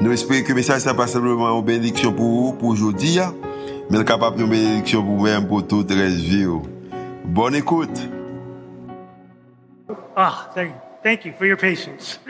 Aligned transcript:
Nous 0.00 0.12
espérons 0.12 0.42
que 0.44 0.48
le 0.50 0.54
message 0.54 0.86
n'est 0.86 0.94
pas 0.94 1.08
simplement 1.08 1.58
une 1.58 1.64
bénédiction 1.64 2.12
pour 2.12 2.24
vous, 2.24 2.52
pour 2.52 2.68
aujourd'hui, 2.68 3.18
mais 3.90 4.04
capable 4.04 4.38
de 4.38 4.44
bénédiction 4.44 5.02
pour 5.02 5.16
vous-même, 5.16 5.48
pour 5.48 5.66
toute 5.66 5.90
la 5.90 6.06
vie. 6.06 6.46
Bonne 7.24 7.56
écoute. 7.56 7.98
Ah, 10.16 10.50
thank, 10.54 10.72
thank 11.02 11.24
you 11.24 11.32
for 11.36 11.46
your 11.46 11.56
patience. 11.56 12.20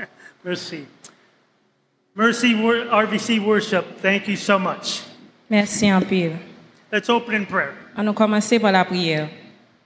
Merci. 0.45 0.87
Mercy 2.17 2.55
RVC 2.55 3.39
Worship, 3.39 4.01
thank 4.03 4.27
you 4.29 4.37
so 4.37 4.59
much. 4.59 5.03
Merci 5.51 5.93
en 5.93 6.01
pile. 6.01 6.39
Let's 6.91 7.09
open 7.09 7.35
in 7.35 7.45
prayer. 7.45 7.75
On 7.97 8.03
nous 8.03 8.15
commencer 8.15 8.59
par 8.59 8.73
la 8.73 8.85
prière. 8.85 9.29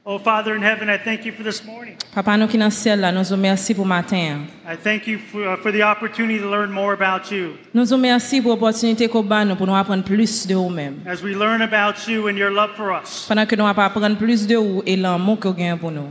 Oh, 0.04 0.18
Father 0.18 0.56
in 0.56 0.62
heaven, 0.62 0.90
I 0.90 0.98
thank 0.98 1.24
you 1.24 1.30
for 1.30 1.44
this 1.44 1.62
morning. 1.64 1.96
Papa 2.10 2.34
nou 2.34 2.50
ki 2.50 2.58
nan 2.58 2.72
siel 2.74 2.98
la, 2.98 3.12
nou 3.14 3.22
zo 3.22 3.36
mersi 3.38 3.70
pou 3.70 3.86
matin. 3.86 4.48
I 4.66 4.74
thank 4.74 5.06
you 5.06 5.20
for, 5.30 5.46
uh, 5.46 5.56
for 5.62 5.70
the 5.70 5.84
opportunity 5.86 6.40
to 6.40 6.50
learn 6.50 6.72
more 6.72 6.92
about 6.92 7.30
you. 7.30 7.56
Nous 7.72 7.86
vous 7.86 7.96
mersi 7.96 8.42
pour 8.42 8.58
opotunite 8.58 9.08
ko 9.08 9.22
ban 9.22 9.46
nous 9.46 9.54
pou 9.54 9.64
nou 9.64 9.78
apren 9.78 10.02
plus 10.02 10.44
de 10.44 10.56
ou 10.58 10.70
mèm. 10.74 11.06
As 11.06 11.22
we 11.22 11.36
learn 11.36 11.62
about 11.62 12.08
you 12.08 12.26
and 12.26 12.36
your 12.36 12.50
love 12.50 12.74
for 12.74 12.90
us, 12.90 13.28
pendant 13.28 13.46
que 13.46 13.54
nous 13.54 13.64
ap 13.64 13.78
apren 13.78 14.16
plus 14.16 14.44
de 14.44 14.56
vous 14.56 14.82
et 14.84 14.96
l'amour 14.96 15.38
que 15.38 15.46
vous 15.46 15.62
avez 15.62 15.78
pour 15.78 15.92
nous, 15.92 16.10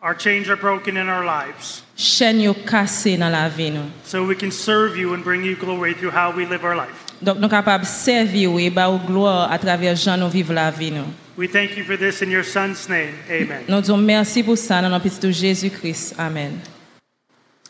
our 0.00 0.14
chains 0.16 0.48
are 0.48 0.56
broken 0.56 0.96
in 0.96 1.08
our 1.08 1.24
lives. 1.24 1.82
Chen 1.96 2.38
yo 2.38 2.54
kase 2.54 3.18
nan 3.18 3.32
la 3.32 3.48
vi 3.48 3.72
nou. 3.72 3.90
So 4.04 4.24
we 4.24 4.36
can 4.36 4.52
serve 4.52 4.96
you 4.96 5.14
and 5.14 5.24
bring 5.24 5.42
you 5.42 5.56
glory 5.56 5.94
through 5.94 6.14
how 6.14 6.30
we 6.30 6.46
live 6.46 6.62
our 6.62 6.76
life. 6.76 7.10
Dok 7.20 7.40
nou 7.40 7.50
kapab 7.50 7.82
servi 7.82 8.46
et 8.46 8.68
e 8.68 8.70
ba 8.70 8.86
ou 8.86 9.00
gloa 9.04 9.48
a 9.50 9.58
traver 9.58 9.96
jan 9.96 10.20
nous 10.20 10.30
vive 10.30 10.52
la 10.52 10.70
vie 10.70 10.92
nou. 10.92 11.10
We 11.38 11.46
thank 11.46 11.76
you 11.76 11.84
for 11.84 11.96
this 11.96 12.20
in 12.20 12.32
your 12.32 12.42
Son's 12.42 12.88
name. 12.88 13.14
Amen. 13.30 13.62
Nous 13.68 13.80
disons 13.80 13.96
merci 13.96 14.42
pour 14.42 14.58
ça 14.58 14.82
dans 14.82 14.88
le 14.88 14.98
nom 14.98 15.20
de 15.22 15.30
Jésus-Christ. 15.30 16.16
Amen. 16.18 16.60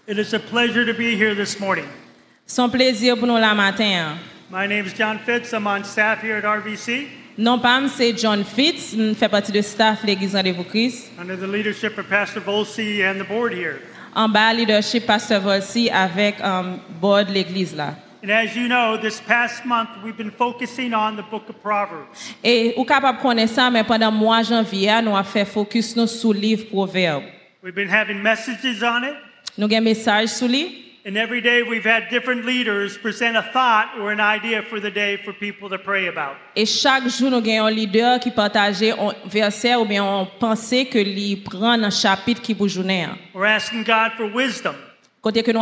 It 0.07 0.19
is 0.19 0.33
a 0.33 0.39
pleasure 0.39 0.87
to 0.87 0.95
be 0.95 1.15
here 1.15 1.35
this 1.35 1.61
morning. 1.61 1.85
C'est 2.47 2.63
un 2.63 2.71
plaisir 2.71 3.19
pour 3.19 3.29
nous 3.29 3.37
la 3.37 3.55
matin. 3.55 4.17
My 4.51 4.67
name 4.67 4.87
is 4.87 4.95
John 4.95 5.19
Fitz. 5.19 5.53
I'm 5.53 5.67
on 5.67 5.85
staff 5.85 6.23
here 6.23 6.39
at 6.39 6.45
RVC 6.47 7.09
Non 7.37 7.59
pas 7.59 7.87
c'est 7.95 8.19
John 8.19 8.43
Fitz, 8.43 8.95
je 8.97 9.13
fais 9.13 9.29
partie 9.29 9.53
de 9.53 9.61
staff 9.61 10.03
l'église 10.03 10.35
Rendez-vous 10.35 10.65
Christ. 10.65 11.11
under 11.21 11.37
the 11.37 11.47
leadership 11.47 11.99
of 11.99 12.09
Pastor 12.09 12.41
Volsi 12.41 13.03
and 13.05 13.21
the 13.21 13.29
board 13.29 13.53
here. 13.53 13.83
En 14.15 14.31
bas 14.31 14.55
leadership 14.55 15.05
Pasteur 15.05 15.43
Volsi 15.43 15.91
avec 15.91 16.41
um, 16.43 16.79
board 17.03 17.29
l'église 17.29 17.77
là. 17.77 17.95
And 18.21 18.33
as 18.33 18.57
you 18.57 18.67
know, 18.67 18.97
this 18.97 19.21
past 19.21 19.65
month 19.65 19.91
we've 20.03 20.17
been 20.17 20.33
focusing 20.33 20.93
on 20.93 21.17
the 21.17 21.23
book 21.23 21.45
E 22.43 22.75
ou 22.77 22.85
kapap 22.85 23.21
konen 23.23 23.47
sa 23.47 23.71
mais 23.71 23.85
pendant 23.85 24.11
mwa 24.11 24.43
janvier, 24.43 25.01
nous 25.03 25.17
a 25.17 25.23
fait 25.23 25.45
focus 25.45 25.95
nous 25.95 26.09
sur 26.09 26.33
livre 26.33 26.65
Proverbes. 26.69 27.25
We've 27.63 27.75
been 27.75 27.89
having 27.89 28.21
messages 28.21 28.83
on 28.83 29.05
it. 29.05 29.15
Nous 29.57 29.69
gen 29.69 29.85
mesaj 29.85 30.29
sur 30.29 30.49
lui. 30.49 30.85
And 31.07 31.17
every 31.17 31.41
day 31.41 31.63
we've 31.63 31.87
had 31.87 32.11
different 32.11 32.45
leaders 32.45 32.99
present 32.99 33.37
a 33.37 33.43
thought 33.53 33.97
or 34.01 34.11
an 34.11 34.21
idea 34.21 34.63
for 34.63 34.81
the 34.81 34.91
day 34.91 35.17
for 35.25 35.33
people 35.33 35.69
to 35.71 35.79
pray 35.79 36.09
about. 36.09 36.37
Et 36.57 36.67
chaque 36.67 37.09
jour 37.09 37.31
nous 37.31 37.41
gagnons 37.41 37.67
un 37.67 37.71
leader 37.71 38.19
qui 38.19 38.33
partageait 38.33 38.93
un 38.93 39.15
verset 39.27 39.77
ou 39.77 39.85
bien 39.85 40.03
une 40.03 40.27
pensée 40.41 40.87
que 40.87 40.99
lui 40.99 41.37
prend 41.37 41.81
un 41.81 41.91
chapitre 41.91 42.43
qui 42.43 42.55
pour 42.55 42.69
journée. 42.69 43.07
We're 43.33 43.47
asking 43.47 43.85
God 43.85 44.13
for 44.17 44.27
wisdom. 44.27 44.75
Côté 45.21 45.43
que 45.43 45.51
nous 45.51 45.61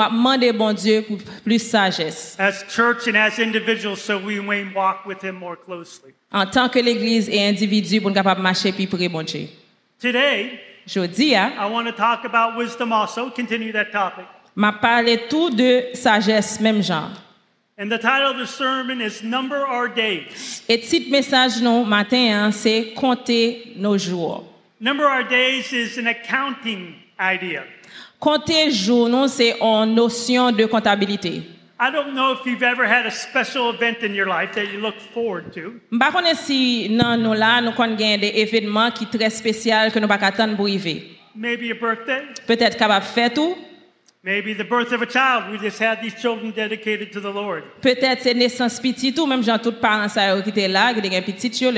bon 0.53 0.72
Dieu 0.75 1.03
pour 1.03 1.17
plus 1.44 1.59
sagesse. 1.59 2.37
as 2.39 2.65
church 2.69 3.09
and 3.09 3.17
as 3.17 3.39
individuals 3.39 4.00
so 4.03 4.19
we 4.19 4.39
may 4.41 4.65
walk 4.75 5.06
with 5.06 5.22
Him 5.22 5.37
more 5.37 5.56
closely. 5.56 6.12
En 6.31 6.44
tant 6.47 6.69
que 6.69 6.78
l'église 6.78 7.28
et 7.31 7.47
individu 7.49 8.00
pour 8.00 8.11
nous 8.11 8.15
capable 8.15 8.43
marcher 8.43 8.72
plus 8.72 8.87
près 8.87 9.09
bon 9.09 9.22
Dieu. 9.25 9.49
Today, 10.00 10.61
Je 10.87 11.00
dis 11.06 11.34
hein, 11.34 11.53
I 11.59 11.66
want 11.71 11.87
to 11.87 11.93
talk 11.93 12.25
about 12.25 12.56
wisdom 12.56 12.93
also, 12.93 13.31
continue 13.31 13.72
that 13.72 13.87
topic. 13.93 14.25
m'a 14.55 14.72
parlé 14.72 15.19
tout 15.28 15.50
de 15.50 15.84
sagesse 15.95 16.61
même 16.61 16.83
genre. 16.83 17.11
And 17.78 17.91
the 17.91 17.99
title 17.99 18.31
of 18.31 18.39
the 18.39 18.47
sermon 18.47 19.00
is 19.03 19.22
Number 19.22 19.56
Our 19.66 19.89
Days. 19.89 20.62
Et 20.69 20.81
titre 20.81 21.11
message 21.11 21.61
non 21.61 21.84
matin 21.84 22.47
hein, 22.47 22.50
c'est 22.53 22.93
compter 22.95 23.72
nos 23.77 23.99
jours. 23.99 24.45
Number 24.81 25.05
Our 25.06 25.25
Days 25.25 25.72
is 25.72 25.99
an 25.99 26.06
accounting 26.06 26.95
idea. 27.19 27.65
Compter 28.19 28.71
jours 28.71 29.09
non 29.09 29.28
c'est 29.28 29.56
une 29.60 29.94
notion 29.94 30.50
de 30.53 30.65
comptabilité. 30.65 31.43
I 31.78 31.91
don't 31.91 32.15
know 32.15 32.32
if 32.32 32.47
you've 32.47 32.62
ever 32.62 32.87
had 32.87 33.04
a 33.04 33.10
special 33.10 33.69
event 33.69 34.03
in 34.03 34.15
your 34.15 34.27
life 34.27 34.54
that 34.54 34.72
you 34.72 34.81
look 34.81 34.99
forward 35.12 35.53
to. 35.53 35.78
Si 36.34 36.88
nan 36.88 37.75
kon 37.77 37.97
gen. 37.99 38.21
Maybe 41.38 41.71
a 41.71 41.75
birthday, 41.75 42.22
Peut-être 42.47 42.78
tout, 43.34 43.59
maybe 44.25 44.54
the 44.54 44.65
birth 44.65 44.91
of 44.93 45.03
a 45.03 45.06
child. 45.06 45.53
We 45.53 45.59
just 45.59 45.78
had 45.78 46.00
these 46.00 46.15
children 46.15 46.50
dedicated 46.50 47.12
to 47.12 47.21
the 47.21 47.31
Lord. 47.31 47.65
peut-être 47.83 48.22
c'est 48.22 48.33
naissance 48.33 48.81
petit 48.81 49.12
tout 49.12 49.27
même 49.27 49.43
tous 49.62 49.72
parents 49.72 50.09
ça 50.09 50.34
yo 50.34 50.43
étaient 50.47 50.69
là, 50.69 50.94
qui 50.94 51.12
gen 51.12 51.22
petit 51.22 51.62
yo, 51.62 51.71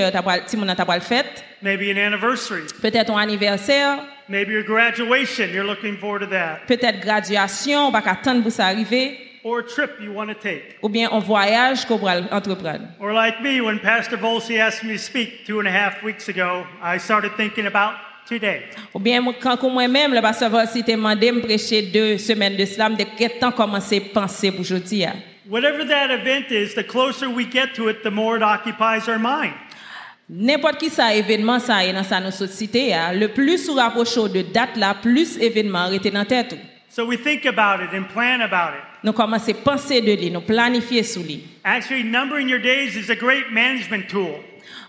ti 0.46 0.56
moun 0.56 0.72
fête. 1.00 1.42
Maybe 1.60 1.90
an 1.90 1.96
anniversary, 1.96 2.62
Peut-être 2.80 3.10
un 3.10 3.18
anniversaire, 3.18 3.98
maybe 4.28 4.52
your 4.52 4.62
graduation. 4.64 5.50
You're 5.52 5.66
looking 5.66 5.96
forward 5.96 6.20
to 6.20 6.26
that. 6.30 6.66
peut-être 6.66 7.00
graduation, 7.00 7.88
on 7.88 7.92
pas 7.92 8.02
attendre 8.06 8.42
pour 8.42 8.52
ça 8.52 8.66
arriver 8.66 9.18
Or 9.44 9.60
a 9.60 9.62
trip 9.62 9.92
you 10.00 10.12
want 10.12 10.26
to 10.28 10.34
take. 10.34 10.76
ou 10.82 10.88
bien 10.88 11.08
un 11.10 11.20
voyage 11.20 11.84
qu'on 11.86 11.96
va 11.96 12.20
entreprendre. 12.32 12.88
Or 13.00 13.12
like 13.12 13.40
me, 13.40 13.60
when 13.60 13.78
Pastor 13.78 14.18
Volsi 14.18 14.58
asked 14.58 14.84
me 14.84 14.94
to 14.96 14.98
speak 15.02 15.46
two 15.46 15.60
and 15.60 15.66
a 15.66 15.70
half 15.70 16.02
weeks 16.02 16.28
ago, 16.28 16.66
I 16.82 16.98
started 16.98 17.32
thinking 17.36 17.66
about 17.66 17.94
today. 18.28 18.64
Ou 18.94 18.98
bien 18.98 19.22
quand 19.40 19.62
moi-même 19.70 20.12
le 20.12 20.20
pasteur 20.20 20.50
Volsi 20.50 20.82
t'a 20.82 20.92
demandé 20.92 21.32
me 21.32 21.40
prêcher 21.40 21.82
deux 21.82 22.18
semaines 22.18 22.56
de 22.56 22.64
slam 22.66 22.96
de 22.96 23.04
quel 23.16 23.38
temps 23.38 23.52
commencer 23.52 24.02
à 24.10 24.12
penser 24.20 24.50
pour 24.50 24.60
aujourd'hui. 24.60 25.04
Whatever 25.48 25.84
that 25.86 26.10
event 26.10 26.50
is, 26.50 26.74
the 26.74 26.84
closer 26.86 27.26
we 27.30 27.46
get 27.50 27.74
to 27.74 27.88
it, 27.88 28.02
the 28.02 28.10
more 28.10 28.36
it 28.36 28.42
occupies 28.42 29.08
our 29.08 29.18
mind. 29.18 29.54
N'importe 30.30 30.76
qui 30.78 30.90
ça 30.90 31.14
événement 31.14 31.58
ça 31.58 31.86
est 31.86 31.92
dans 31.94 32.04
sa 32.04 32.20
notre 32.20 32.36
société, 32.36 32.92
hein, 32.92 33.14
le 33.14 33.28
plus 33.28 33.66
nous 33.66 33.74
rapprochons 33.74 34.28
de 34.28 34.42
date 34.42 34.76
là, 34.76 34.94
plus 35.00 35.38
événement 35.38 35.78
arrêté 35.78 36.10
dans 36.10 36.26
tête. 36.26 36.54
So 36.90 37.06
we 37.06 37.16
think 37.16 37.46
about 37.46 37.82
it 37.82 37.94
and 37.94 38.04
plan 38.12 38.40
about 38.42 38.74
it. 38.76 38.84
Nous 39.02 39.12
commençons 39.12 39.52
à 39.52 39.54
penser 39.54 40.02
de 40.02 40.12
lui, 40.12 40.30
nous 40.30 40.42
planifier 40.42 41.02
sur 41.02 41.22
lui. 41.22 41.44
Actually, 41.64 42.04
numbering 42.04 42.48
your 42.48 42.60
days 42.60 42.94
is 42.94 43.10
a 43.10 43.14
great 43.14 43.50
management 43.50 44.06
tool 44.08 44.40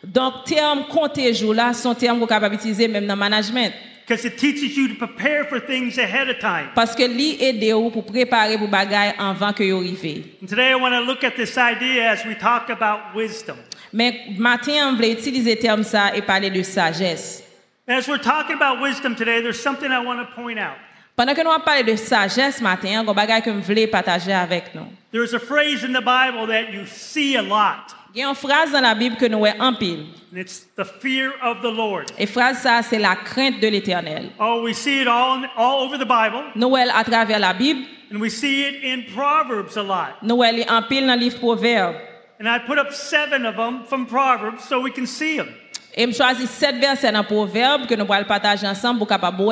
Donc 0.03 0.45
terme 0.45 0.85
compter 0.89 1.33
jour 1.33 1.53
là, 1.53 1.73
sont 1.73 1.95
termes 1.95 2.19
qu'on 2.19 2.27
capable 2.27 2.55
utiliser 2.55 2.87
même 2.89 3.05
dans 3.07 3.15
le 3.15 3.19
management 3.19 3.71
because 4.09 4.25
it 4.25 4.37
teaches 4.37 4.75
you 4.75 4.87
to 4.87 4.95
prepare 4.95 5.45
for 5.45 5.59
things 5.59 5.99
ahead 5.99 6.29
of 6.29 6.39
time. 6.39 6.69
parce 6.73 6.95
que 6.95 7.03
lui 7.03 7.37
aide 7.39 7.73
ou 7.75 7.91
pour 7.91 8.03
préparer 8.05 8.57
pour 8.57 8.67
bagaille 8.67 9.13
avant 9.19 9.53
que 9.53 9.63
yo 9.63 9.77
arrive. 9.77 10.25
And 10.41 10.47
today 10.47 10.71
I 10.71 10.75
want 10.75 10.91
to 10.91 11.01
look 11.01 11.23
at 11.23 11.35
this 11.35 11.57
idea 11.57 12.09
as 12.11 12.25
we 12.25 12.35
talk 12.35 12.69
about 12.69 13.15
wisdom. 13.15 13.57
Mais 13.93 14.21
matin 14.37 14.89
on 14.91 14.93
veut 14.95 15.09
utiliser 15.11 15.55
terme 15.57 15.83
ça 15.83 16.15
et 16.15 16.21
parler 16.21 16.49
de 16.49 16.61
sagesse. 16.63 17.43
As 17.87 18.07
we're 18.07 18.21
talking 18.21 18.55
about 18.55 18.81
wisdom 18.81 19.15
today, 19.15 19.41
there's 19.41 19.59
something 19.59 19.89
I 19.91 19.99
want 20.05 20.19
to 20.19 20.27
point 20.35 20.59
out. 20.59 20.77
Pendant 21.15 21.33
que 21.33 21.43
nous 21.43 21.49
allons 21.49 21.63
parler 21.63 21.83
de 21.83 21.95
sagesse 21.95 22.61
matin, 22.61 23.03
on 23.05 23.13
bagaille 23.13 23.41
que 23.41 23.51
je 23.51 23.57
voulais 23.65 23.87
partager 23.87 24.31
avec 24.31 24.73
nous. 24.75 24.85
There's 25.11 25.33
a 25.33 25.39
phrase 25.39 25.83
in 25.83 25.91
the 25.91 26.03
Bible 26.03 26.47
that 26.47 26.71
you 26.71 26.85
see 26.85 27.35
a 27.35 27.41
lot, 27.41 27.95
Il 28.13 28.21
y 28.21 28.23
a 28.23 28.29
une 28.29 28.35
phrase 28.35 28.71
dans 28.71 28.81
la 28.81 28.93
Bible 28.95 29.17
que 29.17 29.25
nous 29.25 29.39
voyons 29.39 29.59
en 29.59 29.73
pile. 29.73 30.05
and 30.31 30.37
it's 30.37 30.67
the 30.77 30.85
fear 30.85 31.31
of 31.43 31.61
the 31.61 31.71
Lord. 31.75 32.05
Et 32.19 32.27
phrase 32.27 32.59
ça 32.59 32.81
c'est 32.83 32.99
la 32.99 33.15
crainte 33.15 33.59
de 33.59 33.67
l'Éternel. 33.67 34.29
Oh, 34.39 34.61
we 34.63 34.75
see 34.75 35.01
it 35.01 35.07
all, 35.07 35.43
all 35.57 35.81
over 35.83 35.97
the 35.97 36.07
Bible, 36.07 36.43
Nous 36.55 36.69
voyons 36.69 36.93
à 36.95 37.03
travers 37.03 37.39
la 37.39 37.53
Bible, 37.53 37.81
and 38.13 38.19
we 38.21 38.29
see 38.31 38.61
it 38.67 38.83
in 38.83 39.01
Proverbs 39.15 39.75
a 39.77 39.83
lot. 39.83 40.15
nous 40.21 40.35
voyons 40.35 40.63
en 40.69 40.83
pile 40.83 41.07
dans 41.07 41.15
le 41.15 41.19
livre 41.21 41.39
Proverbe. 41.39 41.95
And 42.39 42.47
I 42.47 42.57
put 42.57 42.79
up 42.79 42.93
seven 42.93 43.45
of 43.45 43.57
them 43.57 43.83
from 43.83 44.05
Proverbs 44.05 44.63
so 44.63 44.79
we 44.79 44.91
can 44.91 45.05
see 45.05 45.35
them. 45.37 45.49
Et 45.93 46.07
je 46.07 46.15
choisis 46.15 46.49
sept 46.49 46.79
versets 46.79 47.11
dans 47.11 47.25
Proverbe 47.25 47.85
que 47.85 47.95
nous 47.95 48.05
allons 48.09 48.25
partager 48.25 48.65
ensemble 48.65 48.99
pour 48.99 49.09
capable. 49.09 49.51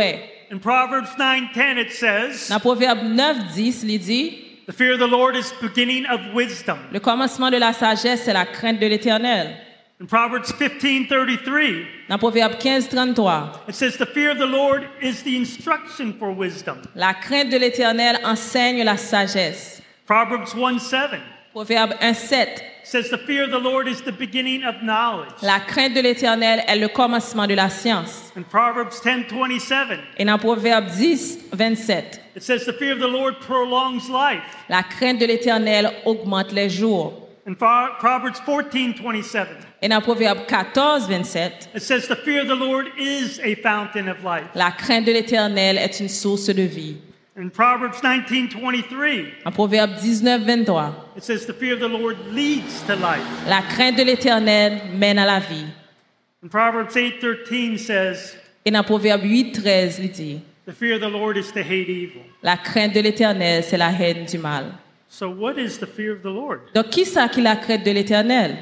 In 0.49 0.59
Proverbs 0.59 1.09
9:10 1.17 1.77
it 1.77 1.91
says, 1.91 2.47
Dans 2.47 2.61
Proverbe 2.61 3.03
9, 3.03 3.53
10, 3.53 3.83
il 3.83 3.99
dit 3.99 4.37
"The 4.67 4.71
fear 4.71 4.93
of 4.93 4.99
the 4.99 5.11
Lord 5.11 5.35
is 5.35 5.51
beginning 5.61 6.05
of 6.05 6.21
wisdom." 6.33 6.77
Le 6.93 7.01
commencement 7.01 7.51
de 7.51 7.57
la 7.57 7.73
sagesse, 7.73 8.21
c'est 8.23 8.31
la 8.31 8.45
crainte 8.45 8.79
de 8.79 8.87
l'Éternel. 8.87 9.57
In 9.99 10.05
Proverbs 10.05 10.53
15:33, 10.53 11.85
Dans 12.07 12.17
Proverbe 12.17 12.57
15, 12.57 12.87
33, 12.87 13.65
it 13.67 13.75
says, 13.75 13.97
"The 13.97 14.05
fear 14.05 14.31
of 14.31 14.37
the 14.37 14.47
Lord 14.47 14.83
is 15.01 15.23
the 15.23 15.35
instruction 15.35 16.13
for 16.17 16.31
wisdom." 16.31 16.77
la 16.95 17.13
crainte 17.15 17.49
de 17.49 17.57
l'Éternel 17.57 18.17
enseigne 18.23 18.85
la 18.85 18.95
sagesse. 18.95 19.81
Proverbs 20.05 20.53
1:7 20.53 21.19
Proverbe 21.51 21.95
1, 21.99 22.76
7, 22.89 23.03
says 23.03 23.09
the 23.09 23.17
fear 23.17 23.43
of 23.43 23.51
the 23.51 23.59
Lord 23.59 23.87
is 23.87 24.01
the 24.01 24.11
beginning 24.11 24.63
of 24.63 24.75
knowledge. 24.81 25.33
La 25.41 25.59
crainte 25.59 25.93
de 25.93 26.01
l'Éternel 26.01 26.63
est 26.67 26.75
le 26.79 26.87
commencement 26.87 27.47
de 27.47 27.53
la 27.55 27.69
science. 27.69 28.31
In 28.37 28.43
Proverbs 28.43 29.01
10:27, 29.01 29.99
Et 30.17 30.25
dans 30.25 30.37
Proverbe 30.37 30.87
10, 30.87 31.39
27, 31.53 32.21
it 32.35 32.43
says 32.43 32.65
the 32.65 32.73
fear 32.73 32.93
of 32.93 32.99
the 32.99 33.07
Lord 33.11 33.35
prolongs 33.41 34.09
life. 34.09 34.41
la 34.69 34.83
crainte 34.83 35.19
de 35.19 35.25
l'Éternel 35.25 35.91
augmente 36.05 36.51
les 36.53 36.69
jours. 36.69 37.13
In 37.47 37.53
Pro- 37.55 37.93
Proverbs 37.99 38.39
14:27, 38.45 39.47
Et 39.81 39.87
dans 39.89 40.01
Proverbe 40.01 40.45
14, 40.47 41.07
27, 41.07 41.69
it 41.75 41.81
says 41.81 42.07
the 42.07 42.15
fear 42.15 42.41
of 42.41 42.47
the 42.47 42.55
Lord 42.55 42.87
is 42.97 43.39
a 43.43 43.55
fountain 43.55 44.07
of 44.09 44.23
life. 44.23 44.47
la 44.55 44.71
crainte 44.71 45.05
de 45.05 45.11
l'Éternel 45.11 45.77
est 45.77 45.99
une 45.99 46.09
source 46.09 46.47
de 46.47 46.63
vie. 46.63 46.97
In 47.39 47.51
Proverbs 47.51 48.01
19:23, 48.01 49.25
En 49.45 49.51
Proverbe 49.51 49.93
19, 50.01 50.43
23, 50.43 50.91
it 51.15 51.23
says 51.23 51.45
the 51.45 51.53
fear 51.53 51.73
of 51.75 51.79
the 51.79 51.87
Lord 51.87 52.17
leads 52.33 52.81
to 52.87 52.95
life. 52.95 53.21
la 53.47 53.61
crainte 53.61 53.95
de 53.95 54.03
l'Éternel 54.03 54.81
mène 54.97 55.19
à 55.19 55.25
la 55.25 55.39
vie. 55.39 55.67
And 56.43 56.49
Proverbs 56.49 56.95
8:13 56.95 57.77
says 57.77 58.35
Et 58.65 58.71
dans 58.71 58.83
Proverbe 58.83 59.23
8, 59.23 59.51
13, 59.51 59.99
il 59.99 60.09
dit, 60.11 60.41
the 60.65 60.73
fear 60.73 60.95
of 60.95 61.01
the 61.01 61.11
Lord 61.11 61.37
is 61.37 61.51
to 61.53 61.59
hate 61.59 61.89
evil. 61.89 62.23
la 62.41 62.57
crainte 62.57 62.95
de 62.95 63.01
l'Éternel, 63.01 63.63
c'est 63.63 63.77
la 63.77 63.91
haine 63.91 64.25
du 64.25 64.39
mal. 64.39 64.71
So 65.07 65.29
what 65.29 65.59
is 65.59 65.77
the 65.77 65.85
fear 65.85 66.13
of 66.13 66.21
the 66.23 66.33
Lord? 66.33 66.61
Donc, 66.73 66.89
qui 66.89 67.05
ça 67.05 67.27
qui 67.29 67.41
la 67.41 67.55
crainte 67.55 67.85
de 67.85 67.91
l'Éternel? 67.91 68.57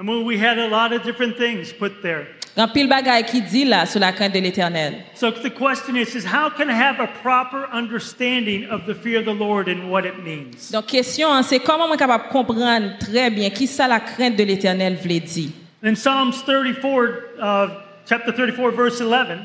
I 0.00 0.02
mean, 0.02 0.24
we 0.24 0.38
had 0.38 0.58
a 0.58 0.66
lot 0.66 0.94
of 0.94 1.02
different 1.02 1.36
things 1.36 1.74
put 1.74 2.00
there. 2.00 2.26
Un 2.56 2.68
pile 2.68 2.88
bagaille 2.88 3.26
qui 3.26 3.42
dit 3.42 3.66
là 3.66 3.84
sur 3.84 4.00
la 4.00 4.12
crainte 4.12 4.32
de 4.32 4.40
l'Éternel. 4.40 4.94
So 5.14 5.30
the 5.30 5.50
question 5.50 5.94
is, 5.94 6.14
is 6.14 6.24
how 6.24 6.48
can 6.48 6.70
I 6.70 6.72
have 6.72 7.00
a 7.00 7.06
proper 7.22 7.68
understanding 7.70 8.64
of 8.70 8.86
the 8.86 8.94
fear 8.94 9.18
of 9.18 9.26
the 9.26 9.34
Lord 9.34 9.68
and 9.68 9.90
what 9.90 10.06
it 10.06 10.24
means? 10.24 10.70
Donc, 10.72 10.86
question, 10.86 11.28
c'est 11.42 11.58
comment 11.58 11.84
on 11.84 11.96
capable 11.98 12.28
comprendre 12.30 12.96
très 12.98 13.28
bien 13.28 13.50
qui 13.50 13.66
ça 13.66 13.86
la 13.86 14.00
crainte 14.00 14.36
de 14.36 14.42
l'Éternel 14.42 14.96
voulait 14.96 15.20
dire. 15.20 15.50
In 15.82 15.94
Psalms 15.94 16.32
34, 16.46 17.36
uh, 17.38 17.68
chapter 18.08 18.32
34, 18.32 18.70
verse 18.70 19.02
11, 19.02 19.38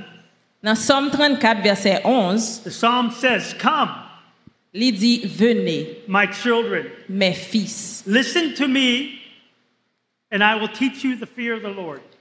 Dans 0.64 0.76
Somme 0.76 1.12
34, 1.12 1.62
verset 1.62 2.02
11, 2.06 2.62
the 2.64 2.72
psalm 2.72 3.12
says, 3.12 3.54
Come, 3.60 3.90
il 4.74 4.94
dit, 4.94 5.22
venez, 5.26 5.98
my 6.08 6.28
children, 6.28 6.86
mes 7.10 7.34
fils, 7.34 8.04
listen 8.08 8.54
to 8.54 8.70
me, 8.70 9.25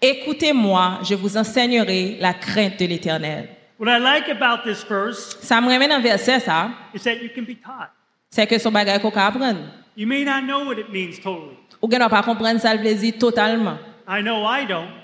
écoutez-moi, 0.01 1.01
je 1.03 1.15
vous 1.15 1.37
enseignerai 1.37 2.17
la 2.21 2.35
crainte 2.35 2.79
de 2.79 2.87
l'Éternel. 2.87 3.49
What 3.79 3.89
I 3.91 3.99
like 3.99 4.29
about 4.29 4.63
this 4.65 4.85
verse 4.89 5.37
Ça 5.41 5.61
me 5.61 5.69
ramène 5.69 5.91
un 5.93 6.01
verset, 6.01 6.41
ça, 6.41 6.71
is 6.95 7.01
that 7.03 7.17
you 7.17 7.29
can 7.35 7.43
be 7.43 7.57
taught. 7.61 7.91
c'est 8.31 8.47
que 8.47 8.59
son 8.59 8.71
bagage 8.71 9.01
qu'on 9.03 9.11
peut 9.11 9.21
apprendre. 9.21 9.61
You 9.97 10.07
may 10.07 10.25
not 10.25 10.43
know 10.43 10.65
what 10.65 10.79
it 10.79 10.89
means 10.91 11.19
totally. 11.23 11.57
Ou 11.83 11.89
bien 11.89 12.05
on 12.05 12.09
pas 12.09 12.23
comprendre 12.23 12.61
ça 12.61 12.73
le 12.75 12.81
plaisir 12.81 13.15
totalement. 13.19 13.79
I 14.09 14.23
know 14.23 14.45
I 14.45 14.65
don't. 14.67 15.04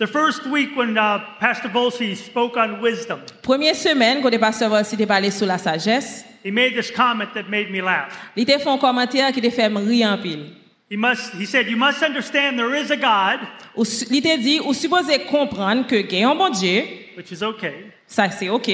The 0.00 0.06
first 0.06 0.46
week 0.46 0.74
when 0.78 0.96
uh, 0.96 1.18
Pastor 1.40 1.68
Volsi 1.68 2.16
spoke 2.16 2.56
on 2.56 2.80
wisdom, 2.80 3.20
Première 3.42 3.76
semaine, 3.76 4.22
quand 4.22 4.30
le 4.30 4.38
pasteur 4.38 4.70
Volsi 4.70 4.96
t'a 4.96 5.06
parlé 5.06 5.30
sur 5.30 5.46
la 5.46 5.58
sagesse, 5.58 6.24
he 6.42 6.50
made 6.50 6.72
this 6.74 6.90
comment 6.90 7.26
that 7.34 7.50
made 7.50 7.70
me 7.70 7.82
laugh. 7.82 8.10
il 8.34 8.46
t'a 8.46 8.58
fait 8.58 8.70
un 8.70 8.78
commentaire 8.78 9.30
qui 9.30 9.42
t'a 9.42 9.50
fait 9.50 9.68
me 9.68 9.78
rire 9.78 10.08
en 10.08 10.16
pile. 10.16 10.54
He 10.90 10.96
must 10.96 11.34
he 11.38 11.44
said, 11.44 11.68
You 11.68 11.76
must 11.76 12.02
understand 12.02 12.56
there 12.56 12.74
is 12.74 12.90
a 12.90 12.96
God, 12.96 13.46
Ou 13.76 13.84
su- 13.84 14.06
Il 14.10 14.22
t'a 14.22 14.38
dit, 14.38 14.58
ou 14.64 14.72
supposé 14.72 15.18
comprendre 15.30 15.86
que 15.86 15.96
a 15.96 16.30
un 16.30 16.34
bon 16.34 16.48
Dieu, 16.48 16.82
which 17.18 17.30
is 17.30 17.42
okay. 17.42 17.92
ça 18.06 18.30
c'est 18.30 18.48
OK. 18.48 18.70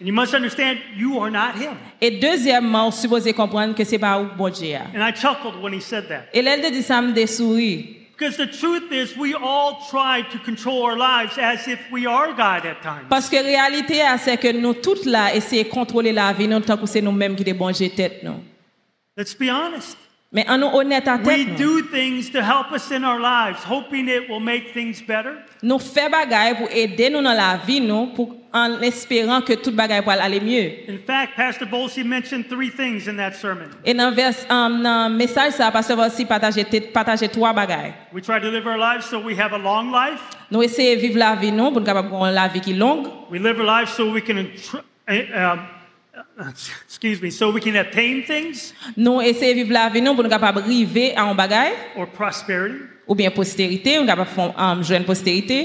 And 0.00 0.06
you 0.06 0.14
must 0.14 0.32
understand 0.32 0.78
you 0.96 1.20
are 1.20 1.30
not 1.30 1.56
him. 1.60 1.76
Et 2.00 2.12
deuxièmement, 2.12 2.88
ou 2.88 2.92
supposé 2.92 3.34
comprendre 3.34 3.74
que 3.74 3.84
c'est 3.84 3.98
pas 3.98 4.14
un 4.14 4.22
bon 4.34 4.48
Dieu. 4.48 4.76
And 4.96 5.06
I 5.06 5.12
chuckled 5.12 5.62
when 5.62 5.74
he 5.74 5.80
said 5.82 6.08
that. 6.08 6.30
Et 6.32 6.40
là, 6.40 6.56
il 6.56 6.62
te 6.62 6.72
dit 6.72 6.82
ça 6.82 7.02
me. 7.02 7.12
Because 8.20 8.36
the 8.36 8.46
truth 8.46 8.92
is, 8.92 9.16
we 9.16 9.32
all 9.32 9.86
try 9.88 10.20
to 10.20 10.38
control 10.40 10.82
our 10.82 10.94
lives 10.94 11.38
as 11.38 11.66
if 11.66 11.80
we 11.90 12.04
are 12.04 12.34
God 12.34 12.66
at 12.66 12.82
times. 12.82 13.08
Parce 13.08 13.30
que 13.30 13.36
la 13.36 13.44
réalité, 13.44 14.02
ah, 14.02 14.18
c'est 14.18 14.36
que 14.36 14.52
nous 14.52 14.74
toutes 14.74 15.06
là, 15.06 15.34
essayons 15.34 15.62
de 15.62 15.70
contrôler 15.70 16.12
la 16.12 16.30
vie, 16.34 16.46
nous, 16.46 16.60
tant 16.60 16.76
que 16.76 16.84
c'est 16.84 17.00
nous-mêmes 17.00 17.34
qui 17.34 17.44
débongons 17.44 17.88
tête, 17.88 18.22
nous. 18.22 18.42
Let's 19.16 19.34
be 19.34 19.48
honest. 19.48 19.96
Mais 20.32 20.48
en 20.48 20.58
nous 20.58 20.68
honnête 20.68 21.08
à 21.08 21.16
We 21.16 21.24
tête, 21.24 21.48
nous. 21.48 21.80
do 21.80 21.82
things 21.90 22.30
to 22.30 22.38
help 22.38 22.70
us 22.72 22.92
in 22.92 23.02
our 23.02 23.18
lives, 23.18 23.64
hoping 23.64 24.08
it 24.08 24.28
will 24.30 24.38
make 24.38 24.72
things 24.72 25.02
better. 25.02 25.38
Nous 25.60 25.80
faisons 25.80 26.08
bagaille 26.08 26.56
pour 26.56 26.68
aider 26.70 27.10
nous 27.10 27.20
dans 27.20 27.32
la 27.34 27.56
vie, 27.66 27.80
nous, 27.80 28.06
pour, 28.14 28.36
en 28.52 28.80
espérant 28.80 29.40
que 29.40 29.54
toute 29.54 29.74
bagaille 29.74 30.02
pour 30.02 30.12
aller 30.12 30.38
mieux. 30.38 30.70
In 30.88 30.98
fact, 31.04 31.34
Pastor 31.34 31.66
Volsi 31.66 32.04
mentioned 32.04 32.48
three 32.48 32.70
things 32.70 33.08
in 33.08 33.16
that 33.16 33.32
sermon. 33.32 33.70
Et 33.84 33.92
dans 33.92 34.12
vers, 34.12 34.32
um, 34.48 34.80
dans 34.80 35.10
message 35.10 35.54
ça, 35.54 35.68
pasteur 35.72 35.96
va 35.96 36.06
aussi 36.06 36.24
partager, 36.24 36.64
partager 36.94 37.28
trois 37.28 37.52
bagailles. 37.52 37.92
We 38.14 38.22
try 38.22 38.38
to 38.40 38.50
live 38.52 38.68
our 38.68 38.78
lives 38.78 39.06
so 39.06 39.18
we 39.18 39.36
have 39.36 39.52
a 39.52 39.58
long 39.58 39.90
life. 39.90 40.20
Nous 40.48 40.62
essayons 40.62 40.94
de 40.94 41.00
vivre 41.00 41.18
la 41.18 41.34
vie, 41.34 41.50
nous, 41.50 41.72
pour 41.72 41.80
nous 41.80 41.86
capable 41.86 42.06
avoir 42.06 42.30
la 42.30 42.46
vie 42.46 42.60
qui 42.60 42.74
longue. 42.74 43.08
We 43.32 43.40
live 43.40 43.58
our 43.58 43.66
lives 43.66 43.90
so 43.90 44.12
we 44.12 44.22
can, 44.22 44.36
uh, 44.38 45.12
um, 45.12 45.18
uh, 45.34 45.56
excuse 46.48 47.20
me, 47.20 47.30
so 47.30 47.50
we 47.50 47.60
can 47.60 47.76
attain 47.76 48.22
things? 48.24 48.72
Nou 48.96 49.20
ese 49.20 49.52
vive 49.54 49.74
la 49.74 49.88
ve 49.92 50.00
nou 50.00 50.16
pou 50.16 50.24
nou 50.24 50.32
kapab 50.32 50.62
rive 50.66 51.10
a 51.14 51.26
an 51.28 51.36
bagay? 51.36 51.74
Or 51.96 52.06
prosperity? 52.06 52.86
Ou 53.06 53.16
bien 53.18 53.32
posterite, 53.34 53.98
ou 53.98 54.06
kapab 54.08 54.30
um, 54.54 54.84
jwen 54.86 55.04
posterite? 55.04 55.60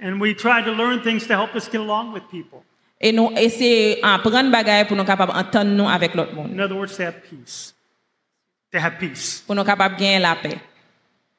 And 0.00 0.20
we 0.20 0.34
try 0.34 0.62
to 0.62 0.72
learn 0.72 1.02
things 1.02 1.26
to 1.26 1.34
help 1.34 1.54
us 1.54 1.68
get 1.68 1.80
along 1.80 2.12
with 2.12 2.26
people. 2.30 2.64
E 2.98 3.12
nou 3.14 3.30
ese 3.38 3.98
apren 4.02 4.50
bagay 4.50 4.82
pou 4.88 4.98
nou 4.98 5.06
kapab 5.06 5.30
anton 5.30 5.76
nou 5.78 5.86
avek 5.86 6.16
lot 6.18 6.34
moun. 6.34 6.50
In 6.50 6.60
other 6.60 6.74
words, 6.74 6.96
to 6.98 7.06
have 7.06 7.22
peace. 7.22 7.74
To 8.74 8.82
have 8.82 8.98
peace. 8.98 9.44
Pou 9.46 9.54
nou 9.54 9.66
kapab 9.66 9.94
gen 10.00 10.22
la 10.24 10.34
pe. 10.38 10.56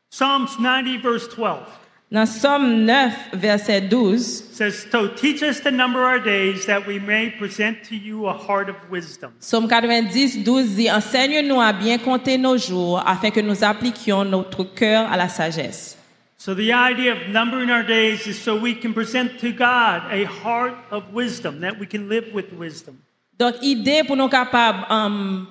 Psalms 0.09 0.55
90 0.57 1.03
verse 1.03 1.27
12. 1.35 1.67
Dans 2.11 2.25
Somme 2.25 2.85
9, 2.85 3.13
verset 3.33 3.81
12, 3.81 4.19
says, 4.51 4.87
So 4.91 5.09
teach 5.09 5.43
us 5.43 5.59
to 5.59 5.69
number 5.69 5.99
our 5.99 6.19
days 6.19 6.65
that 6.65 6.87
we 6.87 6.97
may 6.97 7.29
present 7.29 7.83
to 7.89 7.95
you 7.95 8.25
a 8.25 8.33
heart 8.33 8.67
of 8.67 8.75
wisdom. 8.89 9.31
Somme 9.39 9.67
90, 9.67 10.43
12 10.43 10.75
dit 10.75 10.89
Enseigne-nous 10.89 11.61
à 11.61 11.71
bien 11.71 11.99
compter 11.99 12.39
nos 12.39 12.57
jours 12.57 12.99
afin 13.05 13.29
que 13.29 13.41
nous 13.41 13.63
appliquions 13.63 14.25
notre 14.25 14.63
cœur 14.63 15.07
à 15.11 15.17
la 15.17 15.29
sagesse. 15.29 15.97
So 16.39 16.55
the 16.55 16.71
idea 16.73 17.11
of 17.11 17.29
numbering 17.31 17.69
our 17.69 17.83
days 17.83 18.25
is 18.25 18.41
so 18.41 18.55
we 18.55 18.73
can 18.73 18.91
present 18.91 19.37
to 19.41 19.51
God 19.51 20.11
a 20.11 20.23
heart 20.25 20.73
of 20.89 21.13
wisdom, 21.13 21.59
that 21.59 21.77
we 21.79 21.85
can 21.85 22.09
live 22.09 22.33
with 22.33 22.51
wisdom. 22.57 22.95
Donc, 23.37 23.53
idée 23.61 24.03
pour 24.03 24.15
nous 24.15 24.29
capables 24.29 24.83
um, 24.89 25.45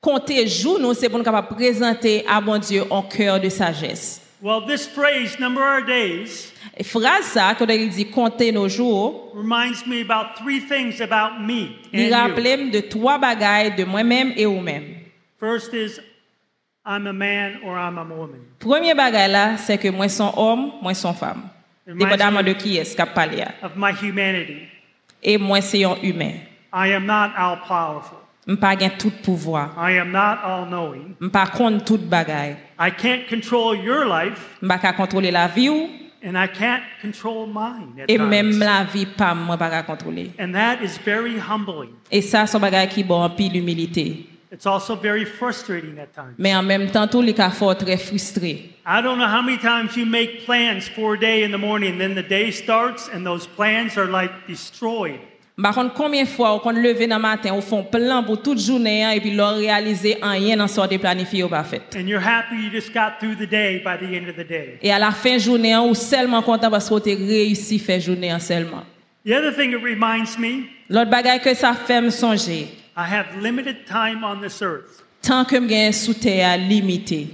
compter 0.00 0.46
jours, 0.46 0.78
nous, 0.80 0.94
c'est 0.94 1.10
pour 1.10 1.18
nous 1.18 1.24
capables 1.24 1.48
présenter 1.48 2.24
à 2.26 2.40
bon 2.40 2.56
Dieu 2.58 2.84
un 2.90 3.02
cœur 3.02 3.38
de 3.38 3.50
sagesse. 3.50 4.22
Well, 4.42 4.64
this 4.64 4.88
phrase, 4.88 5.38
number 5.38 5.60
our 5.62 5.82
days, 5.82 6.52
Frase 6.80 7.36
sa, 7.36 7.52
kwen 7.54 7.70
el 7.74 7.90
di 7.92 8.06
konte 8.08 8.46
nou 8.52 8.68
jour, 8.72 9.32
reminds 9.34 9.84
me 9.86 10.00
about 10.00 10.38
three 10.38 10.60
things 10.60 11.00
about 11.00 11.36
me 11.44 11.76
li 11.92 12.08
and 12.08 12.08
you. 12.08 12.14
rappelem 12.14 12.70
de 12.72 12.80
3 12.80 13.18
bagay 13.20 13.76
de 13.76 13.84
mwen 13.84 14.06
menm 14.06 14.32
e 14.36 14.46
ou 14.46 14.62
menm. 14.62 14.96
First 15.36 15.74
is, 15.74 16.00
I'm 16.86 17.06
a 17.06 17.12
man 17.12 17.60
or 17.64 17.76
I'm 17.76 17.98
a 17.98 18.04
woman. 18.04 18.40
Premier 18.58 18.94
bagay 18.94 19.28
la, 19.28 19.56
se 19.56 19.76
ke 19.76 19.92
mwen 19.92 20.08
son 20.08 20.32
om, 20.32 20.72
mwen 20.80 20.96
son 20.96 21.12
fam. 21.14 21.50
Depadaman 21.84 22.44
de 22.44 22.54
ki 22.54 22.78
es 22.80 22.94
kap 22.94 23.12
pale 23.14 23.36
ya. 23.36 23.52
Of 23.60 23.76
my 23.76 23.92
humanity. 23.92 24.68
E 25.20 25.36
mwen 25.36 25.62
se 25.62 25.84
yon 25.84 26.00
humen. 26.00 26.40
I 26.72 26.94
am 26.96 27.04
not 27.04 27.36
all 27.36 27.58
powerful. 27.58 28.19
Je 28.46 28.54
pas 28.54 28.76
tout 28.76 29.12
pouvoir. 29.22 29.74
I 29.78 29.98
am 29.98 30.10
not 30.10 30.38
all 30.44 30.66
knowing. 30.66 31.14
Je 31.20 31.28
pas 31.28 31.46
contre 31.46 31.84
toute. 31.84 32.02
I 32.78 32.90
can't 32.90 33.28
control 33.28 33.74
your 33.74 34.04
life, 34.06 34.58
contrôler 34.96 35.30
la 35.30 35.46
vie 35.48 35.68
ou 35.68 35.88
and 36.22 36.36
I 36.36 36.46
can't 36.46 36.82
control 37.00 37.46
mine 37.46 38.00
at 38.00 38.06
et 38.08 38.18
même 38.18 38.58
la 38.58 38.84
vie 38.84 39.06
pas 39.06 39.34
moi 39.34 39.56
pas 39.56 39.82
contrôler. 39.82 40.30
And 40.38 40.52
that 40.52 40.82
is 40.82 40.98
very 41.04 41.38
humbling. 41.38 41.90
Et 42.10 42.22
ça 42.22 42.46
son 42.46 42.60
bon 42.60 43.30
pile 43.30 43.56
humilité. 43.56 44.26
It's 44.52 44.66
also 44.66 44.96
very 44.96 45.24
frustrating 45.24 45.98
at 45.98 46.12
times. 46.12 46.34
Mais 46.36 46.54
en 46.54 46.62
même 46.62 46.90
temps 46.90 47.06
tout 47.06 47.22
les 47.22 47.34
cas 47.34 47.50
fort 47.50 47.76
très 47.76 47.96
frustré. 47.96 48.70
I 48.84 49.00
don't 49.02 49.18
know 49.18 49.28
how 49.28 49.42
many 49.42 49.58
times 49.58 49.96
you 49.96 50.04
make 50.04 50.44
plans 50.44 50.88
for 50.88 51.14
a 51.14 51.18
day 51.18 51.44
in 51.44 51.52
the 51.52 51.58
morning, 51.58 51.98
then 51.98 52.14
the 52.14 52.28
day 52.28 52.50
starts 52.50 53.08
and 53.14 53.24
those 53.24 53.46
plans 53.46 53.96
are 53.96 54.08
like 54.10 54.32
destroyed. 54.48 55.20
Par 55.62 55.74
contre, 55.74 55.94
combien 55.94 56.22
de 56.22 56.28
fois 56.28 56.60
on 56.64 56.70
lever 56.70 57.06
dans 57.06 57.16
le 57.16 57.22
matin, 57.22 57.50
on 57.52 57.60
font 57.60 57.82
plan 57.82 58.22
pour 58.22 58.40
toute 58.40 58.58
journée 58.58 59.04
hein, 59.04 59.10
et 59.10 59.20
puis 59.20 59.32
leur 59.32 59.56
réaliser 59.56 60.16
rien 60.22 60.56
dans 60.56 60.68
sort 60.68 60.88
de 60.88 60.96
planifié 60.96 61.44
ou 61.44 61.48
pas 61.48 61.64
fait. 61.64 61.82
And 61.96 62.06
you're 62.06 62.22
happy 62.22 62.56
you 62.56 62.70
just 62.70 62.92
got 62.94 63.18
through 63.18 63.36
the 63.36 63.48
day 63.48 63.78
by 63.84 63.96
the 63.98 64.10
end 64.14 64.28
of 64.28 64.36
the 64.36 64.48
day. 64.48 64.78
Et 64.82 64.92
à 64.92 64.98
la 64.98 65.10
fin 65.10 65.34
de 65.34 65.40
journée, 65.40 65.76
on 65.76 65.92
seulement 65.94 66.42
content 66.42 66.70
parce 66.70 66.88
qu'on 66.88 66.98
a 66.98 67.02
réussi 67.04 67.76
à 67.76 67.84
faire 67.84 68.00
journée 68.00 68.32
en 68.32 68.38
seulement. 68.38 68.84
The 69.26 69.32
other 69.32 69.54
thing 69.54 69.72
it 69.72 69.82
reminds 69.82 70.38
me, 70.38 70.64
L'autre 70.88 71.10
bagaille 71.10 71.40
que 71.40 71.54
ça 71.54 71.74
fait 71.74 72.00
me 72.00 72.10
songer, 72.10 72.68
I 72.96 73.04
have 73.04 73.26
limited 73.40 73.84
time 73.86 74.24
on 74.24 74.40
this 74.40 74.62
earth. 74.62 75.04
tant 75.22 75.44
que 75.44 75.56
j'ai 75.68 75.92
sous 75.92 76.14
terre 76.14 76.56
limité, 76.56 77.28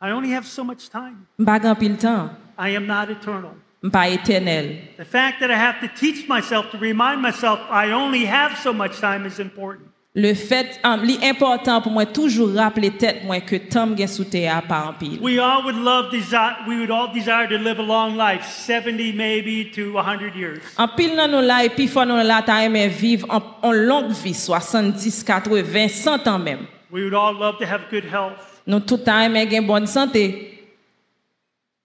I 0.00 0.10
only 0.10 0.34
have 0.34 0.44
so 0.46 0.64
much 0.64 0.88
time. 0.90 1.26
pas 1.44 1.58
grand 1.58 1.74
pile 1.74 1.96
temps, 1.96 2.30
I 2.58 2.74
am 2.74 2.86
not 2.86 3.10
eternal. 3.10 3.52
Pas 3.90 4.08
éternel. 4.08 4.78
The 4.98 5.04
fact 5.04 5.40
that 5.40 5.50
I 5.50 5.58
have 5.58 5.80
to 5.80 5.88
teach 5.88 6.28
myself 6.28 6.70
to 6.70 6.78
remind 6.78 7.20
myself 7.20 7.60
I 7.70 7.92
only 7.92 8.26
have 8.26 8.56
so 8.62 8.72
much 8.72 9.00
time 9.00 9.26
is 9.26 9.40
important. 9.40 9.92
Le 10.14 10.34
fait, 10.34 10.78
um, 10.84 11.02
l'important 11.02 11.80
pour 11.80 11.90
moi 11.90 12.04
toujours 12.04 12.52
rappeler 12.54 12.90
tête 12.90 13.24
moi 13.24 13.40
que 13.40 13.56
temps 13.56 13.94
que 13.94 14.06
sous 14.06 14.24
terre 14.24 14.62
pas 14.68 14.84
en 14.88 14.92
pile. 14.92 15.18
We 15.22 15.38
all 15.38 15.64
would 15.64 15.82
love 15.82 16.10
desire, 16.10 16.56
we 16.68 16.76
would 16.76 16.90
all 16.90 17.10
desire 17.14 17.48
to 17.48 17.56
live 17.56 17.78
a 17.78 17.82
long 17.82 18.18
life, 18.18 18.44
70 18.44 19.14
maybe 19.14 19.70
to 19.74 19.94
100 19.94 20.36
years. 20.36 20.58
En 20.76 20.86
pile 20.86 21.16
dans 21.16 21.28
nous 21.28 21.40
là 21.40 21.64
et 21.64 21.70
puis 21.70 21.88
fois 21.88 22.04
nous 22.04 22.16
là 22.16 22.42
ta 22.42 22.62
aimer 22.62 22.88
vivre 22.88 23.26
en, 23.30 23.40
en 23.66 23.72
longue 23.72 24.10
vie 24.10 24.34
70, 24.34 25.24
80, 25.24 25.88
100 25.88 26.26
ans 26.28 26.38
même. 26.38 26.66
We 26.90 27.04
would 27.04 27.14
all 27.14 27.34
love 27.34 27.56
to 27.60 27.64
have 27.64 27.88
good 27.90 28.04
health, 28.04 28.36
Nous 28.66 28.80
tout 28.80 29.00
aimer 29.08 29.46
gain 29.46 29.62
bonne 29.62 29.86
santé, 29.86 30.61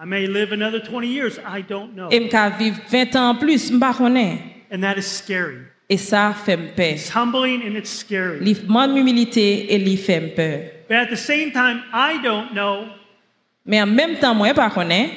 I 0.00 0.06
may 0.06 0.26
die 0.26 0.32
today. 0.32 0.46
Je 0.46 0.46
vais 0.46 0.46
mourir 0.46 0.46
aujourd'hui. 0.46 0.50
I 0.50 0.50
may 0.50 0.50
live 0.50 0.52
another 0.52 0.80
20 0.80 1.06
years. 1.06 1.38
I 1.44 1.60
don't 1.62 1.94
know. 1.94 2.08
Et 2.10 2.20
vais 2.20 2.50
vivre 2.58 2.80
20 2.88 3.16
ans 3.16 3.34
plus, 3.34 3.70
ne 3.70 3.92
connais. 3.92 4.38
And 4.72 4.80
that 4.82 4.96
is 4.96 5.06
scary. 5.06 5.58
Et 5.88 5.98
ça 5.98 6.32
fait 6.32 6.56
peur. 6.56 6.92
It's 6.94 7.10
humbling 7.10 7.62
and 7.62 7.76
it's 7.76 7.90
scary. 7.90 8.38
Il 8.40 8.56
manque 8.68 8.94
d'humilité 8.94 9.74
et 9.74 9.76
il 9.76 9.98
fait 9.98 10.20
peur. 10.34 10.60
But 10.88 10.96
at 10.96 11.06
the 11.10 11.16
same 11.16 11.52
time, 11.52 11.82
I 11.92 12.18
don't 12.22 12.52
know, 12.52 12.86
Mais 13.66 13.80
en 13.82 13.86
même 13.86 14.18
temps, 14.18 14.34
moi, 14.34 14.52
ne 14.52 14.74
connais, 14.74 15.10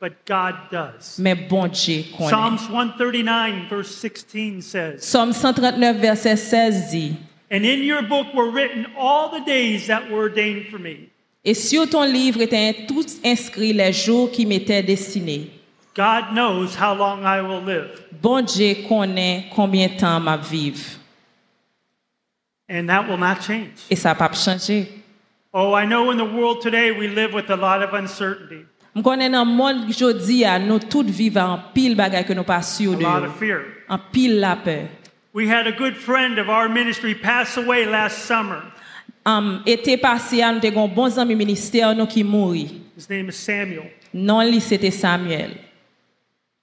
but 0.00 0.12
God 0.26 0.54
does. 0.70 1.18
mais 1.18 1.34
bon 1.34 1.68
Dieu 1.68 2.04
connaît. 2.16 2.30
Psalms 2.30 2.58
139, 2.58 3.68
verse 3.68 3.94
16 3.94 4.64
says, 4.64 5.02
Somme 5.02 5.32
139, 5.32 6.00
verset 6.00 6.36
16 6.36 6.90
dit, 6.90 7.16
And 7.50 7.64
in 7.64 7.82
your 7.84 8.02
book 8.02 8.32
were 8.34 8.50
written 8.50 8.86
all 8.98 9.28
the 9.30 9.44
days 9.44 9.86
that 9.88 10.10
were 10.10 10.22
ordained 10.22 10.68
for 10.70 10.78
me. 10.78 11.10
Et 11.44 11.54
sur 11.54 11.88
ton 11.90 12.04
livre 12.04 12.40
étaient 12.40 12.86
tous 12.86 13.18
inscrits 13.24 13.72
les 13.72 13.92
jours 13.92 14.30
qui 14.30 14.46
m'étaient 14.46 14.82
destinés. 14.82 15.50
God 15.96 16.32
knows 16.32 16.74
how 16.80 16.94
long 16.94 17.22
I 17.24 17.40
will 17.40 17.64
live. 17.64 17.90
Bon 18.22 18.40
Dieu 18.42 18.76
connaît 18.88 19.46
combien 19.54 19.88
de 19.88 19.96
temps 19.98 20.20
m'a 20.20 20.36
vivre. 20.36 20.78
And 22.70 22.86
that 22.86 23.06
will 23.08 23.18
not 23.18 23.42
change. 23.46 23.72
Et 23.90 23.96
ça 23.96 24.10
n'a 24.10 24.14
pas 24.14 24.32
changé. 24.32 24.88
Oh, 25.52 25.74
I 25.74 25.84
know 25.84 26.10
in 26.12 26.16
the 26.16 26.24
world 26.24 26.62
today 26.62 26.92
we 26.92 27.08
live 27.08 27.34
with 27.34 27.50
a 27.50 27.56
lot 27.56 27.82
of 27.82 27.92
uncertainty, 27.92 28.64
Je 28.96 29.02
connais 29.02 29.28
dans 29.28 29.44
le 29.44 29.50
monde 29.52 29.84
aujourd'hui, 29.90 30.44
nous 30.66 30.78
tous 30.78 31.02
vivons 31.04 31.40
en 31.42 31.58
pile 31.74 31.94
bagaille 31.96 32.24
que 32.24 32.32
nous 32.32 32.44
pas 32.44 32.56
a 32.56 32.62
sûrs 32.62 32.96
de. 32.96 33.02
lot 33.02 33.24
of 33.26 33.36
fear. 33.38 33.60
En 33.90 33.98
pile 33.98 34.38
la 34.40 34.56
peur. 34.56 34.88
We 35.34 35.48
had 35.50 35.66
a 35.66 35.72
good 35.72 35.96
friend 35.96 36.38
of 36.38 36.48
our 36.48 36.68
ministry 36.68 37.14
pass 37.14 37.58
away 37.58 37.84
last 37.84 38.26
summer. 38.26 38.62
Um, 39.24 39.62
été 39.66 39.96
passé, 39.96 40.38
nous 40.38 40.66
avons 40.66 40.84
un 40.84 40.88
bon 40.88 41.18
ami 41.18 41.34
ministère 41.34 41.94
nous 41.94 42.06
qui 42.06 42.24
mourit. 42.24 42.80
His 42.96 43.06
name 43.08 43.28
is 43.28 43.34
Samuel. 43.34 43.84
Non, 44.12 44.42
lui, 44.42 44.60
c'était 44.60 44.90
Samuel. 44.90 45.52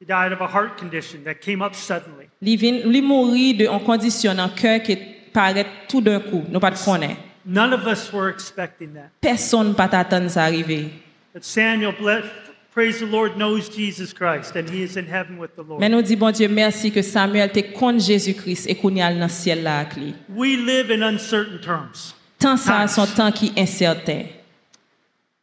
He 0.02 0.06
died 0.06 0.32
of 0.32 0.42
a 0.42 0.48
heart 0.48 0.78
condition 0.78 1.24
that 1.26 1.36
came 1.36 1.62
up 1.62 1.74
suddenly. 1.74 2.28
Lui, 2.42 2.58
lui 2.58 3.02
mourit 3.02 3.54
de, 3.54 3.68
en 3.68 3.80
condition 3.80 4.38
en 4.38 4.50
cœur 4.50 4.82
qui 4.82 4.98
paraît 5.34 5.66
tout 5.88 6.02
d'un 6.02 6.20
coup. 6.20 6.44
Nous 6.50 6.60
pas 6.60 6.72
de 6.72 6.78
connaître. 6.78 7.20
None 7.46 7.74
of 7.74 7.86
us 7.86 8.12
were 8.14 8.30
expecting 8.30 8.94
that. 8.94 9.10
Personne 9.22 9.74
pas 9.74 9.88
t'attendre 9.88 10.30
ça 10.30 10.44
arriver. 10.44 10.90
But 11.34 11.44
Samuel, 11.44 11.94
bless, 12.00 12.26
praise 12.74 13.00
the 13.00 13.10
Lord, 13.10 13.38
knows 13.38 13.70
Jesus 13.70 14.14
Christ 14.14 14.56
and 14.56 14.70
he 14.70 14.84
is 14.84 14.98
in 14.98 15.06
heaven 15.06 15.38
with 15.38 15.56
the 15.56 15.64
Lord. 15.68 15.80
Mais 15.80 15.90
nous 15.90 16.02
dit 16.02 16.16
bon 16.16 16.32
Dieu 16.32 16.48
merci 16.48 16.92
que 16.92 17.02
Samuel 17.02 17.52
te 17.52 17.60
contre 17.74 18.00
Jésus-Christ 18.00 18.68
et 18.70 18.76
qu'on 18.76 18.96
a 18.98 19.14
dans 19.14 19.20
le 19.20 19.30
ciel 19.30 19.64
là 19.64 19.80
avec 19.80 19.96
lui. 19.96 20.14
We 20.30 20.58
live 20.58 20.92
in 20.92 21.02
uncertain 21.02 21.60
terms. 21.62 22.14
Tant 22.40 22.58
ça 22.58 22.88
son 22.88 23.06
temps 23.06 23.32
qui 23.32 23.48
est 23.56 23.62
incertain. 23.62 24.24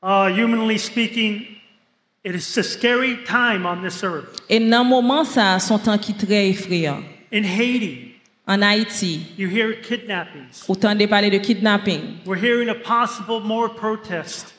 Uh, 0.02 0.28
humanly 0.28 0.78
speaking, 0.78 1.46
it 2.24 2.34
is 2.34 2.56
a 2.58 2.62
scary 2.62 3.18
time 3.26 3.66
on 3.66 3.82
this 3.82 4.02
earth. 4.02 4.40
Et 4.48 4.60
dans 4.60 4.84
moment 4.84 5.24
ça 5.24 5.58
son 5.58 5.78
temps 5.78 5.98
qui 5.98 6.14
très 6.14 6.48
effrayant. 6.48 7.02
In 7.32 7.42
Haiti, 7.44 8.12
En 8.48 8.62
Haïti, 8.62 9.26
you 9.36 9.48
hear 9.48 9.74
kidnappings. 9.82 10.62
parler 11.08 11.30
de 11.30 11.38
kidnapping, 11.38 12.18
We're 12.24 12.36
hearing 12.40 12.68
a 12.68 12.74
possible 12.76 13.40
more 13.40 13.68
protest 13.68 14.52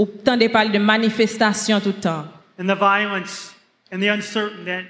parler 0.50 0.72
de 0.72 0.80
manifestations 0.80 1.80
tout 1.80 1.94
le 1.96 2.02
temps. 2.02 2.26
and 2.60 2.68
the 2.68 2.76
violence 2.76 3.54
and 3.92 4.00
the 4.02 4.10
uncertainty 4.10 4.86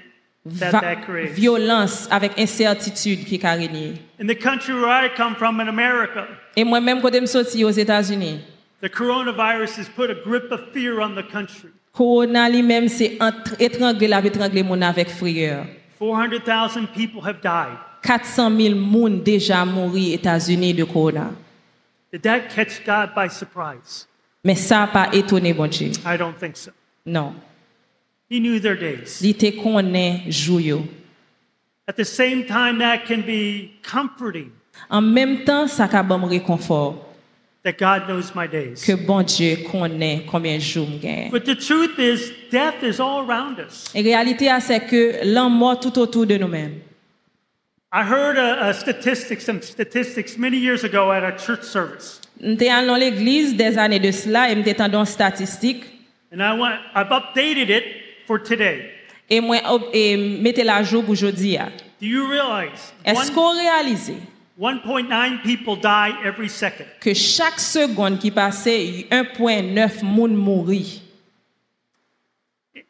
that 0.50 0.70
that, 0.70 0.72
Va- 0.72 0.80
that 0.80 0.96
creates. 1.06 1.34
violence 1.34 2.08
avec 2.10 2.38
incertitude 2.38 3.24
qui 3.24 3.40
a 3.44 3.52
régné. 3.54 3.94
In 4.20 4.26
the 4.26 4.34
country 4.38 4.74
where 4.74 5.04
I 5.04 5.08
come 5.16 5.34
from, 5.36 5.60
in 5.60 5.68
America, 5.68 6.26
Et 6.56 6.64
moi-même, 6.64 7.00
quand 7.00 7.12
je 7.12 7.18
suis 7.18 7.28
sorti 7.28 7.64
aux 7.64 7.70
États-Unis, 7.70 8.40
the 8.82 8.88
coronavirus 8.88 9.78
has 9.78 9.88
put 9.94 10.10
a 10.10 10.14
grip 10.24 10.50
of 10.50 10.60
fear 10.72 11.00
on 11.00 11.14
the 11.14 11.22
country. 11.30 11.70
Corona 11.92 12.48
lui-même, 12.48 12.88
la 14.06 14.20
étrangler 14.24 14.62
mon 14.62 14.80
avec 14.82 15.08
frayeur. 15.10 15.64
400,000 15.98 16.86
people 16.94 17.20
have 17.24 17.40
died. 17.42 17.76
400 18.02 18.50
000 18.56 18.74
personnes 18.74 19.22
déjà 19.22 19.64
aux 19.64 19.96
États-Unis 19.96 20.74
de 20.74 20.84
Corona. 20.84 21.30
Did 22.12 22.22
that 22.22 22.48
catch 22.54 22.84
God 22.86 23.10
by 23.14 23.28
surprise? 23.28 24.06
Mais 24.44 24.54
ça 24.54 24.78
n'a 24.80 24.86
pas 24.86 25.08
étonné 25.12 25.52
bon 25.52 25.66
Dieu. 25.66 25.90
I 26.06 26.16
don't 26.16 26.34
think 26.38 26.56
so. 26.56 26.70
Non. 27.04 27.34
He 28.30 28.40
knew 28.40 28.60
their 28.60 28.76
days. 28.76 29.20
Te 29.20 29.50
connaît 29.50 30.30
jour 30.30 30.60
yo. 30.60 30.84
At 31.86 31.96
the 31.96 32.04
same 32.04 32.44
time, 32.44 32.78
that 32.78 33.06
can 33.06 33.22
be 33.22 33.70
comforting 33.82 34.50
En 34.90 35.00
même 35.00 35.44
temps, 35.44 35.66
ça 35.66 35.86
réconfort 35.86 37.08
that 37.64 37.78
God 37.78 38.06
knows 38.06 38.34
my 38.34 38.46
days. 38.46 38.84
que 38.84 38.92
bon 38.94 39.22
Dieu 39.22 39.58
connaît 39.70 40.24
combien 40.30 40.56
de 40.56 40.62
jours 40.62 40.86
je. 41.00 41.30
But 41.30 41.44
the 41.44 41.56
truth 41.56 41.98
is, 41.98 42.32
death 42.50 42.82
is 42.82 43.00
all 43.00 43.28
around 43.28 43.58
us. 43.58 43.90
Et 43.94 44.02
réalité, 44.02 44.48
ah, 44.48 44.60
c'est 44.60 44.80
que 44.80 45.24
l'homme 45.24 45.56
mort 45.56 45.80
tout 45.80 45.98
autour 45.98 46.26
de 46.26 46.36
nous-mêmes. 46.36 46.80
I 47.90 48.02
heard 48.02 48.36
a, 48.36 48.68
a 48.68 48.74
statistic, 48.74 49.40
some 49.40 49.62
statistics 49.62 50.36
many 50.36 50.58
years 50.58 50.84
ago 50.84 51.10
at 51.10 51.24
a 51.24 51.32
church 51.38 51.62
service. 51.62 52.20
J'étais 52.40 52.68
allé 52.68 52.86
dans 52.86 52.96
l'église 52.96 53.56
des 53.56 53.78
années 53.78 53.98
de 53.98 54.12
cela 54.12 54.52
et 54.52 54.62
j'étais 54.62 54.88
dans 54.88 55.04
statistique 55.06 55.84
And 56.30 56.42
I 56.42 56.52
want, 56.52 56.78
I've 56.94 57.10
updated 57.10 57.70
it 57.70 57.84
for 58.28 58.38
today. 58.38 58.90
et 59.30 59.40
moi 59.40 59.56
et 59.92 60.16
mettez 60.40 60.62
la 60.64 60.82
jour 60.82 61.02
pour 61.02 61.12
aujourd'hui. 61.12 61.56
Do 62.00 62.06
you 62.06 62.26
realize 62.28 62.92
Est-ce 63.04 63.32
qu'on 63.32 63.56
réalise 63.56 64.12
1.9 64.60 65.42
people 65.42 65.76
die 65.76 66.14
every 66.24 66.48
second? 66.48 66.84
que 67.00 67.14
chaque 67.14 67.58
seconde 67.58 68.18
qui 68.18 68.30
passait, 68.30 69.06
1.9 69.10 70.04
moun 70.04 70.34
mourit. 70.36 71.02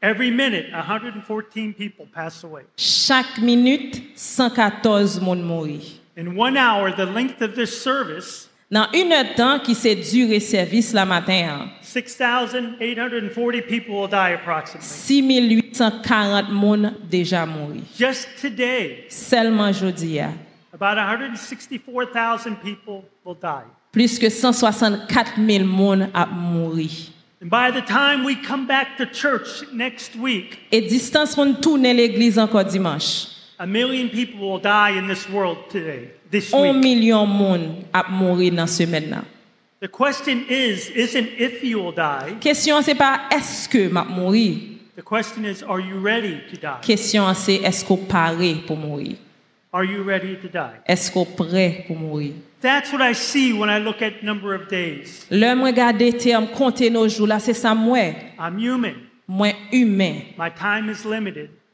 Every 0.00 0.30
minute, 0.30 0.66
114 0.72 1.74
people 1.74 2.06
pass 2.12 2.44
away. 2.44 2.62
Chaque 2.76 3.38
minute, 3.38 4.00
114 4.14 5.20
moun 5.20 5.42
mourit. 5.42 6.00
In 6.16 6.36
one 6.36 6.56
hour, 6.56 6.90
the 6.94 7.06
length 7.06 7.40
of 7.42 7.54
this 7.54 7.80
service, 7.82 8.47
Dans 8.70 8.86
une 8.92 9.12
heure 9.12 9.24
de 9.24 9.34
temps 9.34 9.58
qui 9.60 9.74
s'est 9.74 9.94
duré 9.94 10.40
service 10.40 10.92
la 10.92 11.06
matin, 11.06 11.48
hein, 11.48 11.68
6,840 11.80 13.62
people 13.66 13.94
will 13.94 14.08
die 14.08 14.34
approximately. 14.34 14.86
6840 14.86 16.50
moun 16.52 16.92
déjà 17.10 17.46
mouri. 17.46 17.82
Just 17.98 18.28
today, 18.42 19.06
Seulement 19.08 19.70
aujourd'hui, 19.70 20.20
hein, 20.20 20.34
about 20.74 20.98
164,000 20.98 22.56
people 22.62 23.04
will 23.24 23.34
die. 23.40 23.64
plus 23.90 24.18
que 24.18 24.28
164 24.28 25.36
000 25.38 25.64
moun 25.64 26.10
a 26.12 26.26
mouri. 26.26 27.10
And 27.40 27.48
by 27.48 27.70
the 27.70 27.80
time 27.86 28.22
we 28.24 28.34
come 28.34 28.66
back 28.66 28.98
to 28.98 29.06
church 29.06 29.64
next 29.72 30.14
week, 30.16 30.58
Et 30.70 30.82
distance 30.82 31.36
nous 31.38 31.54
tourner 31.54 31.94
l'église 31.94 32.38
encore 32.38 32.64
dimanche. 32.64 33.28
A 33.60 33.66
million 33.66 34.08
people 34.08 34.40
will 34.40 34.60
die 34.60 34.90
in 34.98 35.08
this 35.08 35.26
world 35.30 35.56
today, 35.70 36.10
this 36.30 36.52
week. 36.52 36.76
million 36.76 37.26
moun 37.26 37.84
ap 37.92 38.08
mouri 38.10 38.50
nan 38.50 38.66
semen 38.66 39.10
nan. 39.10 39.24
The 39.80 39.88
question 39.88 40.44
is, 40.48 40.90
isn't 40.90 41.28
if 41.38 41.62
you 41.62 41.78
will 41.78 41.92
die. 41.92 42.36
Question 42.40 42.82
c'est 42.82 42.96
pas 42.96 43.28
est-ce 43.30 43.68
que 43.68 43.88
m'a 43.88 44.04
mouri. 44.04 44.78
The 44.96 45.02
question 45.02 45.44
is, 45.44 45.62
are 45.62 45.78
you 45.78 46.00
ready 46.00 46.40
to 46.50 46.56
die? 46.56 46.80
Question 46.82 47.32
c'est 47.34 47.62
est-ce 47.62 47.84
qu'on 47.84 47.96
paré 47.96 48.56
pour 48.66 48.76
mourir? 48.76 49.16
Are 49.72 49.84
you 49.84 50.02
ready 50.02 50.34
to 50.36 50.48
die? 50.48 50.80
Est-ce 50.86 51.12
qu'on 51.12 51.24
prêt 51.24 51.84
pour 51.86 51.96
mourir? 51.96 52.32
That's 52.60 52.92
what 52.92 53.00
I 53.00 53.12
see 53.12 53.52
when 53.52 53.70
I 53.70 53.78
look 53.78 54.02
at 54.02 54.24
number 54.24 54.52
of 54.54 54.68
days. 54.68 55.26
L'homme 55.30 55.62
regarde 55.62 56.16
terme 56.18 56.48
compter 56.48 56.90
nos 56.90 57.06
jours 57.06 57.28
là 57.28 57.38
c'est 57.38 57.54
ça 57.54 57.74
moi. 57.74 58.14
I'm 58.40 58.58
human. 58.58 58.94
Moi 59.28 59.52
humain. 59.70 60.22
My 60.36 60.50
time 60.50 60.90
is 60.90 61.04
limited. 61.04 61.50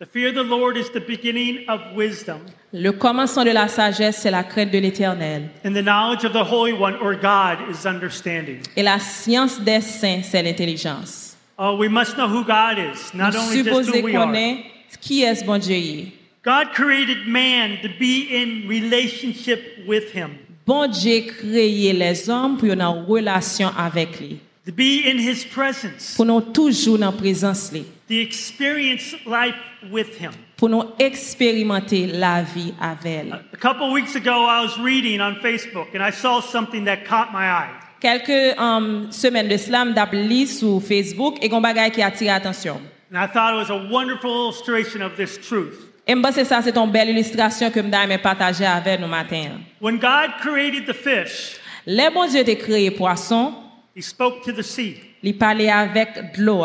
The 0.00 0.06
fear 0.06 0.28
of 0.28 0.36
the 0.36 0.44
Lord 0.44 0.76
is 0.76 0.90
the 0.90 1.00
beginning 1.00 1.64
of 1.68 1.80
wisdom, 1.96 2.38
le 2.72 2.92
commencement 2.92 3.44
de 3.44 3.50
la 3.52 3.66
sagesse 3.66 4.18
c'est 4.18 4.30
la 4.30 4.44
crainte 4.44 4.70
de 4.70 4.78
l'Éternel 4.78 5.48
and 5.64 5.72
the 5.74 5.82
knowledge 5.82 6.24
of 6.24 6.32
the 6.32 6.44
Holy 6.44 6.72
One 6.72 6.94
or 7.02 7.16
God 7.16 7.58
is 7.68 7.84
understanding. 7.84 8.60
et 8.76 8.84
la 8.84 9.00
science 9.00 9.58
des 9.58 9.80
saints 9.80 10.22
c'est 10.22 10.40
l'intelligence. 10.44 11.34
Oh, 11.58 11.74
we 11.76 11.88
must 11.88 12.16
know 12.16 12.28
who 12.28 12.44
God 12.44 12.78
is, 12.78 13.12
not 13.12 13.32
Nous 13.32 13.40
only 13.40 13.64
just 13.64 13.90
who 13.90 14.02
we 14.04 14.14
are. 14.14 14.32
qui 15.00 15.24
est 15.24 15.44
mon 15.44 15.58
Dieu. 15.58 16.12
God 16.44 16.68
created 16.74 17.26
man 17.26 17.78
to 17.82 17.88
be 17.98 18.28
in 18.30 18.68
relationship 18.68 19.84
with 19.88 20.12
him, 20.12 20.30
Bon 20.64 20.86
Dieu 20.88 21.22
créé 21.22 21.92
les 21.92 22.30
hommes 22.30 22.56
pour 22.56 22.68
être 22.70 22.80
en 22.82 23.04
relation 23.04 23.70
avec 23.76 24.20
lui. 24.20 24.38
to 24.64 24.70
be 24.70 25.02
in 25.04 25.18
his 25.18 25.44
presence, 25.44 26.14
Pour 26.14 26.24
nous 26.26 26.40
toujours 26.40 26.98
dans 26.98 27.10
présence 27.12 27.72
lui. 27.72 27.82
To 28.08 28.14
experience 28.14 29.14
life 29.26 29.54
with 29.90 30.18
him. 30.18 30.32
Pour 30.56 30.68
nous 30.68 30.84
expérimenter 30.98 32.06
la 32.06 32.42
vie 32.42 32.74
avec 32.80 33.04
elle. 33.04 33.32
A 33.52 33.56
couple 33.56 33.92
weeks 33.92 34.16
ago, 34.16 34.46
I 34.46 34.62
was 34.64 34.76
reading 34.78 35.20
on 35.20 35.36
Facebook 35.36 35.94
and 35.94 36.02
I 36.02 36.10
saw 36.10 36.40
something 36.40 36.84
that 36.86 37.04
caught 37.06 37.32
my 37.32 37.46
eye. 37.48 37.70
Quelques 38.00 38.58
um, 38.58 39.10
semaines 39.10 39.48
de 39.48 39.56
slam 39.56 39.92
d'abli 39.94 40.46
sur 40.46 40.80
Facebook 40.80 41.36
et 41.42 41.52
un 41.52 41.60
bagage 41.60 41.92
qui 41.92 42.02
attire 42.02 42.34
attention. 42.34 42.80
And 43.12 43.16
I 43.16 43.26
thought 43.26 43.54
it 43.54 43.56
was 43.56 43.70
a 43.70 43.88
wonderful 43.90 44.30
illustration 44.30 45.02
of 45.02 45.16
this 45.16 45.38
truth. 45.38 45.84
Et 46.06 46.14
je 46.14 46.20
pense 46.20 46.36
que 46.36 46.44
ça 46.44 46.60
c'est 46.62 46.76
une 46.76 46.90
belle 46.90 47.10
illustration 47.10 47.70
que 47.70 47.82
je 47.82 48.08
vais 48.08 48.18
partager 48.18 48.64
avec 48.64 49.00
nous 49.00 49.06
matin. 49.08 49.60
When 49.80 49.98
God 49.98 50.30
created 50.40 50.86
the 50.86 50.94
fish, 50.94 51.58
Les 51.86 52.10
bon 52.10 52.26
Dieu 52.26 52.40
a 52.40 52.54
créé 52.54 52.90
poisson, 52.90 53.54
he 53.94 54.02
spoke 54.02 54.42
to 54.44 54.52
the 54.52 54.62
sea. 54.62 54.96
il 55.22 55.36
parlait 55.36 55.70
avec 55.70 56.36
de 56.36 56.42
l'eau. 56.42 56.64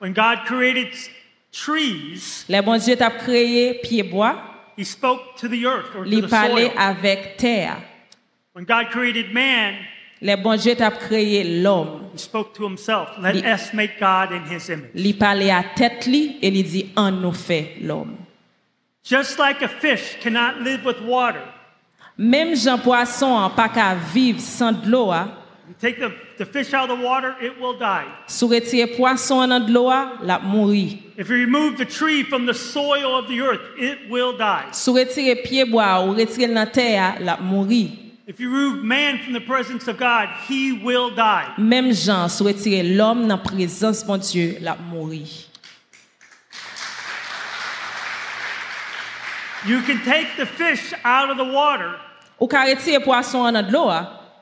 When 0.00 0.12
God 0.12 0.44
created 0.46 0.88
trees, 1.52 2.44
Les 2.48 2.60
bon 2.62 2.78
Dieu 2.78 2.96
a 3.00 3.10
créé 3.10 3.80
pied 3.82 4.02
bois, 4.02 4.36
he 4.76 4.84
spoke 4.84 5.36
to 5.40 5.48
the 5.48 5.64
earth 5.66 5.94
or 5.96 6.04
to 6.04 6.10
il 6.10 6.22
the 6.22 6.28
parlait 6.28 6.70
soil. 6.72 6.78
avec 6.78 7.36
terre. 7.38 7.76
When 8.54 8.64
God 8.64 8.90
created 8.90 9.32
man, 9.32 9.74
Les 10.20 10.36
bon 10.36 10.56
Dieu 10.56 10.74
a 10.80 10.90
créé 10.90 11.62
l'homme. 11.62 12.10
he 12.12 12.18
spoke 12.18 12.52
to 12.54 12.64
himself. 12.64 13.08
Let 13.18 13.36
us 13.44 13.72
make 13.72 13.98
God 13.98 14.32
in 14.32 14.44
his 14.50 14.68
image. 14.68 14.90
Il 14.94 15.16
parlait 15.18 15.50
à 15.50 15.62
tête 15.74 16.06
li 16.06 16.38
et 16.42 16.48
il 16.48 16.62
dit 16.64 16.92
en 16.96 17.10
nous 17.10 17.32
fait 17.32 17.76
l'homme. 17.80 18.16
Just 19.04 19.38
like 19.38 19.62
a 19.62 19.68
fish 19.68 20.18
cannot 20.20 20.60
live 20.62 20.84
with 20.84 21.00
water, 21.06 21.42
Même 22.18 22.56
Jean 22.56 22.78
poisson 22.78 23.26
en 23.26 23.50
pas 23.50 23.68
qu'à 23.68 23.94
vivre 23.94 24.40
sans 24.40 24.72
de 24.72 24.90
l'eau. 24.90 25.10
hein. 25.12 25.30
You 25.68 25.74
take 25.80 25.98
the, 25.98 26.14
the 26.38 26.46
fish 26.46 26.72
out 26.72 26.90
of 26.90 26.98
the 26.98 27.04
water, 27.04 27.34
it 27.40 27.58
will 27.60 27.76
die. 27.76 28.06
Sous 28.28 28.48
retirer 28.48 28.96
poisson 28.96 29.48
dans 29.48 29.66
de 29.66 29.72
l'eau, 29.72 29.90
la 30.22 30.38
mourir. 30.38 31.02
If 31.16 31.28
you 31.28 31.34
remove 31.36 31.76
the 31.76 31.84
tree 31.84 32.22
from 32.22 32.46
the 32.46 32.54
soil 32.54 33.16
of 33.16 33.26
the 33.28 33.40
earth, 33.40 33.60
it 33.76 34.08
will 34.08 34.36
die. 34.36 34.70
Sous 34.72 34.94
retirer 34.94 35.42
pied 35.42 35.70
bois 35.70 36.04
ou 36.04 36.14
retirer 36.14 36.54
dans 36.54 36.70
terre, 36.70 37.18
la 37.20 37.36
mourir. 37.38 37.90
If 38.28 38.38
you 38.40 38.50
remove 38.50 38.84
man 38.84 39.18
from 39.18 39.32
the 39.32 39.40
presence 39.40 39.88
of 39.88 39.98
God, 39.98 40.28
he 40.46 40.72
will 40.72 41.10
die. 41.14 41.52
Même 41.58 41.92
Jean 41.92 42.28
sous 42.28 42.44
retirer 42.44 42.82
l'homme 42.82 43.26
la 43.26 43.36
présence 43.36 44.06
mon 44.06 44.18
Dieu, 44.18 44.58
la 44.60 44.76
mourir. 44.76 45.26
You 49.66 49.80
can 49.82 49.98
take 50.04 50.36
the 50.36 50.46
fish 50.46 50.94
out 51.04 51.30
of 51.30 51.38
the 51.38 51.44
water, 51.44 51.98
Ou 52.40 52.46
ka 52.46 52.64
retirer 52.64 53.02
poisson 53.02 53.50
dans 53.50 53.62
de 53.62 53.72
l'eau. 53.72 53.90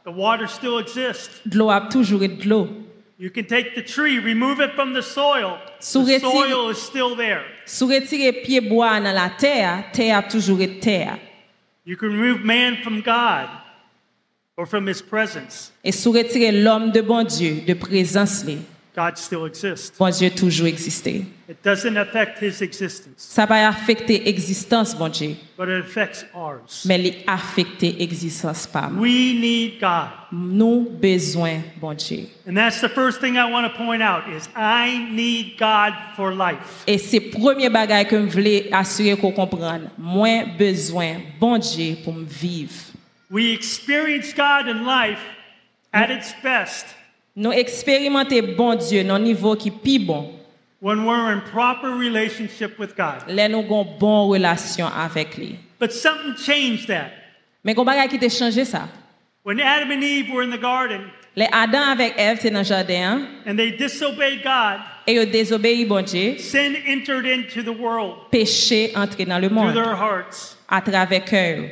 The 0.04 0.10
water 0.10 0.46
still 0.46 0.78
exists. 0.78 1.40
l'eau 1.52 1.70
a 1.70 1.80
toujours 1.90 2.22
été 2.22 2.44
de 2.44 2.48
l'eau. 2.48 2.68
You 3.16 3.30
can 3.30 3.44
take 3.44 3.74
the 3.74 3.82
tree, 3.82 4.18
remove 4.18 4.60
it 4.60 4.72
from 4.74 4.92
the 4.92 5.02
soil, 5.02 5.58
Sous 5.78 6.04
the 6.04 6.18
soil 6.18 6.68
is 6.70 6.78
still 6.78 7.14
there. 7.16 7.44
Sous 7.64 7.86
retirer 7.86 8.32
pied 8.32 8.60
bois 8.60 9.00
dans 9.00 9.14
la 9.14 9.30
terre, 9.30 9.84
terre 9.92 10.18
a 10.18 10.22
toujours 10.22 10.60
été 10.60 10.80
terre. 10.80 11.18
You 11.86 11.96
can 11.96 12.08
remove 12.08 12.44
man 12.44 12.76
from 12.82 13.02
God 13.02 13.48
or 14.56 14.66
from 14.66 14.88
his 14.88 15.00
presence. 15.00 15.72
Et 15.84 15.92
sous 15.92 16.12
retirer 16.12 16.50
l'homme 16.50 16.90
de 16.90 17.00
bon 17.00 17.24
Dieu, 17.24 17.62
de 17.66 17.74
présence, 17.74 18.44
li, 18.44 18.58
God 18.94 19.18
still 19.18 19.44
exists. 19.44 19.92
bon 19.98 20.08
Dieu 20.10 20.30
toujours 20.30 20.68
existé. 20.68 21.24
It 21.48 21.56
doesn't 21.64 21.96
affect 21.96 22.40
his 22.40 22.62
existence, 22.62 23.16
Ça 23.16 23.44
va 23.44 23.68
affecter 23.68 24.20
l'existence, 24.20 24.94
bon 24.94 25.08
Dieu, 25.08 25.36
but 25.58 25.68
it 25.68 25.84
affects 25.84 26.24
ours. 26.32 26.84
mais 26.86 27.00
il 27.00 27.14
affecte 27.26 27.82
l'existence 27.82 28.66
pas. 28.66 28.88
We 28.96 29.34
need 29.34 29.80
God. 29.80 30.10
Nous 30.30 30.88
besoin, 31.00 31.62
bon 31.80 31.94
Dieu. 31.94 32.28
And 32.48 32.54
that's 32.54 32.80
the 32.80 32.88
first 32.88 33.20
thing 33.20 33.36
I 33.36 33.50
want 33.50 33.64
to 33.70 33.76
point 33.76 34.00
out 34.00 34.28
is 34.28 34.48
I 34.56 35.08
need 35.10 35.58
God 35.58 35.92
for 36.14 36.32
life. 36.32 36.84
Et 36.86 36.98
c'est 36.98 37.20
premier 37.20 37.68
bagage 37.68 38.06
que 38.08 38.16
je 38.20 38.30
voulais 38.30 38.68
assurer 38.72 39.16
qu'on 39.16 39.32
comprenne. 39.32 39.90
Moi, 39.98 40.44
besoin, 40.56 41.16
bon 41.40 41.58
Dieu, 41.58 41.96
pour 42.04 42.14
me 42.14 42.24
vivre. 42.24 42.72
We 43.30 43.52
experience 43.52 44.32
God 44.32 44.68
in 44.68 44.84
life 44.86 45.18
at 45.92 46.10
its 46.10 46.32
best 46.42 46.86
Nous 47.36 47.52
expérimenter 47.52 48.42
bon 48.42 48.74
Dieu 48.76 49.02
dans 49.04 49.14
un 49.14 49.18
niveau 49.18 49.56
qui 49.56 49.68
est 49.68 49.72
plus 49.72 49.98
bon. 49.98 50.30
when 50.80 51.06
we're 51.06 51.32
in 51.32 51.40
proper 51.50 51.88
relationship 51.88 52.78
with 52.78 52.94
God. 52.94 53.22
Là, 53.28 53.48
nous 53.48 53.60
avons 53.60 53.84
une 53.84 53.98
bonne 53.98 54.28
relation 54.30 54.86
avec 54.86 55.36
lui. 55.38 55.56
But 55.80 55.92
something 55.92 56.34
changed 56.36 56.88
that. 56.88 57.10
Mais 57.64 57.74
qu'on 57.74 57.84
bagage 57.86 58.10
qui 58.10 58.18
t'a 58.18 58.28
changé 58.28 58.64
ça? 58.66 58.88
When 59.44 59.58
Adam 59.60 59.90
and 59.90 60.02
Eve 60.02 60.30
were 60.30 60.42
in 60.42 60.50
the 60.50 60.60
garden 60.60 61.00
Les 61.36 61.48
Adam 61.50 61.80
avec 61.90 62.14
Ève 62.16 62.36
étaient 62.38 62.50
dans 62.50 62.60
le 62.60 62.64
jardin 62.64 62.94
hein, 63.02 63.26
and 63.46 63.56
they 63.56 63.72
disobeyed 63.72 64.42
God, 64.44 64.78
et 65.06 65.14
ils 65.14 65.30
désobéi 65.30 65.84
bon 65.84 66.02
Dieu. 66.04 66.36
sin 66.38 66.74
entered 66.86 67.26
into 67.26 67.62
the 67.62 67.76
world 67.76 68.30
Péché 68.30 68.92
entré 68.94 69.24
dans 69.24 69.38
le 69.38 69.48
through 69.48 69.64
monde 69.64 69.74
their 69.74 69.96
hearts. 69.96 70.56
à 70.68 70.80
travers 70.80 71.24
cœur. 71.24 71.64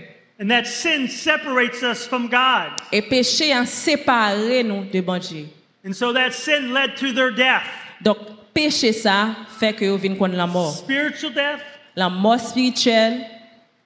And 0.43 0.49
that 0.51 0.67
sin 0.67 1.07
separates 1.09 1.85
us 1.85 2.05
from 2.05 2.27
God. 2.29 2.73
Et 2.91 3.01
péché 3.03 3.53
a 3.53 3.65
séparé 3.65 4.65
nous 4.65 4.85
de 4.93 5.01
bon 5.01 5.19
Dieu. 5.21 5.47
And 5.87 5.93
so 5.95 6.13
that 6.13 6.33
sin 6.33 6.73
led 6.73 6.97
to 6.97 7.13
their 7.13 7.31
death 7.31 7.63
Donc, 8.03 8.19
péché 8.53 8.93
ça 8.93 9.37
fait 9.61 9.73
que 9.73 9.85
vous 9.89 9.99
venez 9.99 10.17
connaître 10.17 10.39
la 10.39 10.49
mort. 10.49 10.73
spiritual 10.73 11.33
death 11.33 11.61
La 11.95 12.09
mort 12.09 12.41
spirituelle 12.41 13.21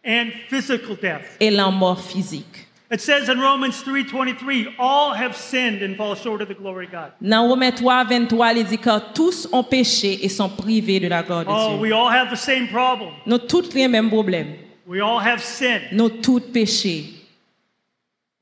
and 0.03 0.31
physical 0.49 0.97
death. 0.97 1.37
et 1.41 1.51
la 1.51 1.71
mort 1.71 2.01
physique. 2.01 2.67
It 2.91 3.01
says 3.03 3.29
in 3.29 3.39
Romans 3.39 3.83
3:23, 3.85 4.69
all 4.79 5.13
have 5.13 5.37
sinned 5.37 5.83
and 5.83 5.97
fall 5.97 6.15
short 6.15 6.41
of 6.41 6.49
the 6.49 6.55
glory 6.55 6.87
of 6.87 6.93
God. 6.93 7.13
Dans 7.21 7.47
Romains 7.49 7.73
3, 7.75 8.05
23, 8.05 8.53
il 8.55 8.65
dit 8.65 8.79
que 8.79 9.13
tous 9.13 9.47
ont 9.53 9.65
péché 9.65 10.25
et 10.25 10.29
sont 10.31 10.49
privés 10.49 11.01
de 11.01 11.09
la 11.09 11.23
gloire 11.23 11.45
de 11.45 11.51
Oh, 11.51 11.71
Dieu. 11.73 11.79
we 11.81 11.93
all 11.93 12.09
have 12.09 12.31
the 12.31 12.37
same 12.39 12.69
problem. 12.69 13.11
Nous 13.27 13.39
tous 13.39 13.75
les 13.75 13.89
mêmes 13.89 14.09
problèmes. 14.09 14.55
We 14.87 15.01
all 15.01 15.19
have 15.19 15.43
sin. 15.43 15.81
Nous 15.93 16.09
tous 16.23 16.41
péché. 16.41 17.13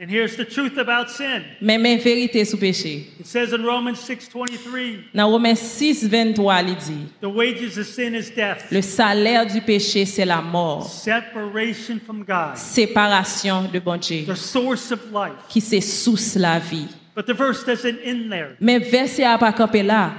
And 0.01 0.11
here's 0.11 0.37
the 0.37 0.45
truth 0.45 0.77
about 0.77 1.09
sin. 1.09 1.43
Mais 1.63 1.79
même 1.79 1.99
vérité 2.01 2.45
sous 2.45 2.59
péché. 2.59 3.07
It 3.21 3.27
says 3.27 3.53
in 3.55 3.65
Romans 3.65 3.95
6:23, 3.97 5.05
Dans 5.15 5.31
Romains 5.31 5.55
6, 5.55 6.07
23, 6.09 6.63
il 6.63 6.75
dit 6.75 7.07
the 7.23 7.29
wages 7.29 7.79
of 7.79 7.87
sin 7.87 8.15
is 8.15 8.31
death, 8.35 8.67
Le 8.71 8.83
salaire 8.83 9.47
du 9.47 9.61
péché, 9.63 10.05
c'est 10.05 10.27
la 10.27 10.43
mort. 10.43 10.87
separation 10.87 11.99
from 12.05 12.25
God, 12.25 12.57
Séparation 12.57 13.63
de 13.73 13.79
bon 13.79 13.97
Dieu, 13.99 14.25
the 14.27 14.35
source 14.37 14.91
of 14.91 15.01
life. 15.13 15.33
qui 15.49 15.61
c'est 15.61 15.81
sous 15.81 16.37
la 16.37 16.59
vie. 16.59 16.89
But 17.15 17.27
the 17.27 17.33
verse 17.35 17.65
doesn't 17.65 18.01
end 18.05 18.29
there. 18.31 18.57
Mais 18.61 18.81
verset 18.81 19.25
a 19.25 19.39
pas 19.39 19.53
campé 19.53 19.83
là. 19.83 20.13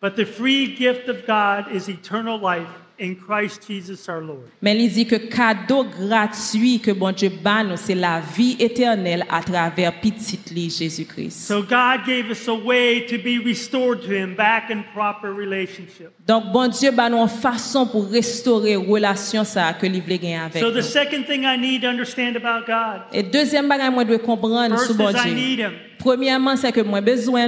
But 0.00 0.16
the 0.16 0.24
free 0.24 0.74
gift 0.74 1.08
of 1.08 1.26
God 1.26 1.66
is 1.72 1.88
eternal 1.88 2.40
life 2.40 2.66
in 2.98 3.14
Christ 3.16 3.66
Jesus 3.66 4.08
our 4.08 4.20
Lord. 4.20 4.44
Mais 4.62 4.76
il 4.76 4.90
dit 4.90 5.06
que 5.06 5.16
cadeau 5.16 5.84
gratuit 5.84 6.80
que 6.80 6.92
bon 6.92 7.12
Dieu 7.12 7.30
bat 7.42 7.64
nous, 7.64 7.76
c'est 7.76 7.94
la 7.94 8.20
vie 8.20 8.56
éternelle 8.58 9.24
à 9.28 9.42
travers 9.42 10.00
petit 10.00 10.38
li 10.52 10.70
Jésus-Christ. 10.70 11.48
So 11.48 11.62
God 11.62 12.04
gave 12.06 12.30
us 12.30 12.48
a 12.48 12.54
way 12.54 13.04
to 13.06 13.18
be 13.18 13.38
restored 13.44 14.02
to 14.02 14.12
Him 14.12 14.34
back 14.34 14.70
in 14.70 14.82
proper 14.94 15.28
relationship. 15.28 16.10
Donc 16.26 16.52
bon 16.52 16.68
Dieu 16.68 16.90
bat 16.90 17.10
nous 17.10 17.18
une 17.18 17.28
façon 17.28 17.86
pour 17.86 18.08
restaurer 18.08 18.76
relation 18.76 19.44
ça 19.44 19.72
que 19.72 19.86
veut 19.86 20.16
gagner 20.16 20.38
avec 20.38 20.62
So 20.62 20.70
the 20.70 20.82
second 20.82 21.24
thing 21.26 21.44
I 21.44 21.56
need 21.56 21.82
to 21.82 21.88
understand 21.88 22.36
about 22.36 22.66
God, 22.66 23.02
Et 23.12 23.22
deuxième 23.22 23.68
bagage 23.68 23.92
moi 23.92 24.04
dois 24.04 24.18
comprendre 24.18 24.78
sur 24.78 24.94
bon 24.94 25.10
Dieu. 25.10 25.70
Premièrement, 25.98 26.56
c'est 26.56 26.72
que 26.72 26.80
moi 26.80 27.00
besoin. 27.00 27.46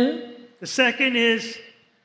The 0.61 0.67
second 0.67 1.15
is 1.15 1.59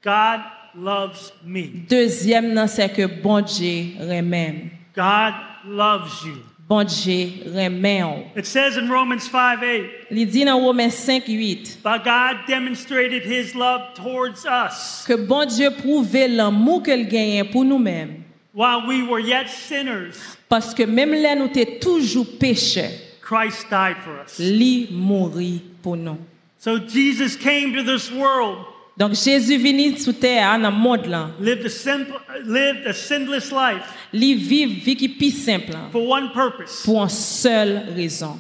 God 0.03 0.41
loves 0.75 1.31
me. 1.45 1.67
Deuxième, 1.89 2.53
non, 2.53 2.67
c'est 2.67 2.89
que 2.89 3.05
bon 3.05 3.41
Dieu 3.41 3.93
remet. 3.99 4.71
God 4.95 5.33
loves 5.67 6.23
you. 6.25 6.37
Bon 6.67 6.83
Dieu 6.85 7.27
remet. 7.53 8.31
It 8.35 8.45
says 8.45 8.77
in 8.77 8.89
Romans 8.89 9.29
5 9.29 9.61
8, 9.61 9.89
Il 10.11 10.25
dit 10.25 10.45
dans 10.45 10.57
Romains 10.59 10.89
5, 10.89 11.27
8 11.27 11.79
but 11.83 12.03
God 12.05 12.37
demonstrated 12.47 13.23
His 13.25 13.53
love 13.55 13.93
towards 13.95 14.45
us 14.45 15.03
que 15.05 15.15
bon 15.15 15.45
Dieu 15.45 15.69
prouve 15.71 16.15
l'amour 16.29 16.83
qu'il 16.83 17.07
gagne 17.09 17.43
pour 17.51 17.65
nous-mêmes. 17.65 18.23
while 18.53 18.85
we 18.87 19.03
were 19.03 19.19
yet 19.19 19.49
sinners. 19.49 20.15
Parce 20.49 20.73
que 20.73 20.83
même 20.83 21.13
là, 21.13 21.35
nous 21.35 21.49
étions 21.53 21.79
toujours 21.81 22.27
pécheurs, 22.39 22.91
Christ 23.21 23.69
died 23.69 23.97
for 24.03 24.13
us. 24.25 24.39
lui 24.39 24.87
mourit 24.91 25.61
pour 25.81 25.95
nous. 25.97 26.17
So 26.57 26.77
Jesus 26.79 27.35
came 27.35 27.73
to 27.73 27.83
this 27.83 28.11
world, 28.11 28.59
Donc 28.97 29.13
Jésus 29.13 29.57
venu 29.57 29.97
sur 29.97 30.17
terre, 30.19 30.59
dans 30.59 30.69
le 30.69 30.75
monde 30.75 31.05
là, 31.05 31.31
lived 31.39 31.65
a 31.65 31.69
simple, 31.69 32.19
lived 32.45 32.85
a 32.85 32.93
sinless 32.93 33.51
life 33.51 33.83
lui 34.13 34.35
vit 34.35 34.65
vie 34.65 34.95
qui 34.95 35.07
plus 35.07 35.31
simple, 35.31 35.73
hein, 35.73 35.89
for 35.91 36.07
one 36.07 36.31
purpose: 36.33 36.83
pour 36.83 37.01
une 37.01 37.09
seule 37.09 37.83
raison, 37.95 38.37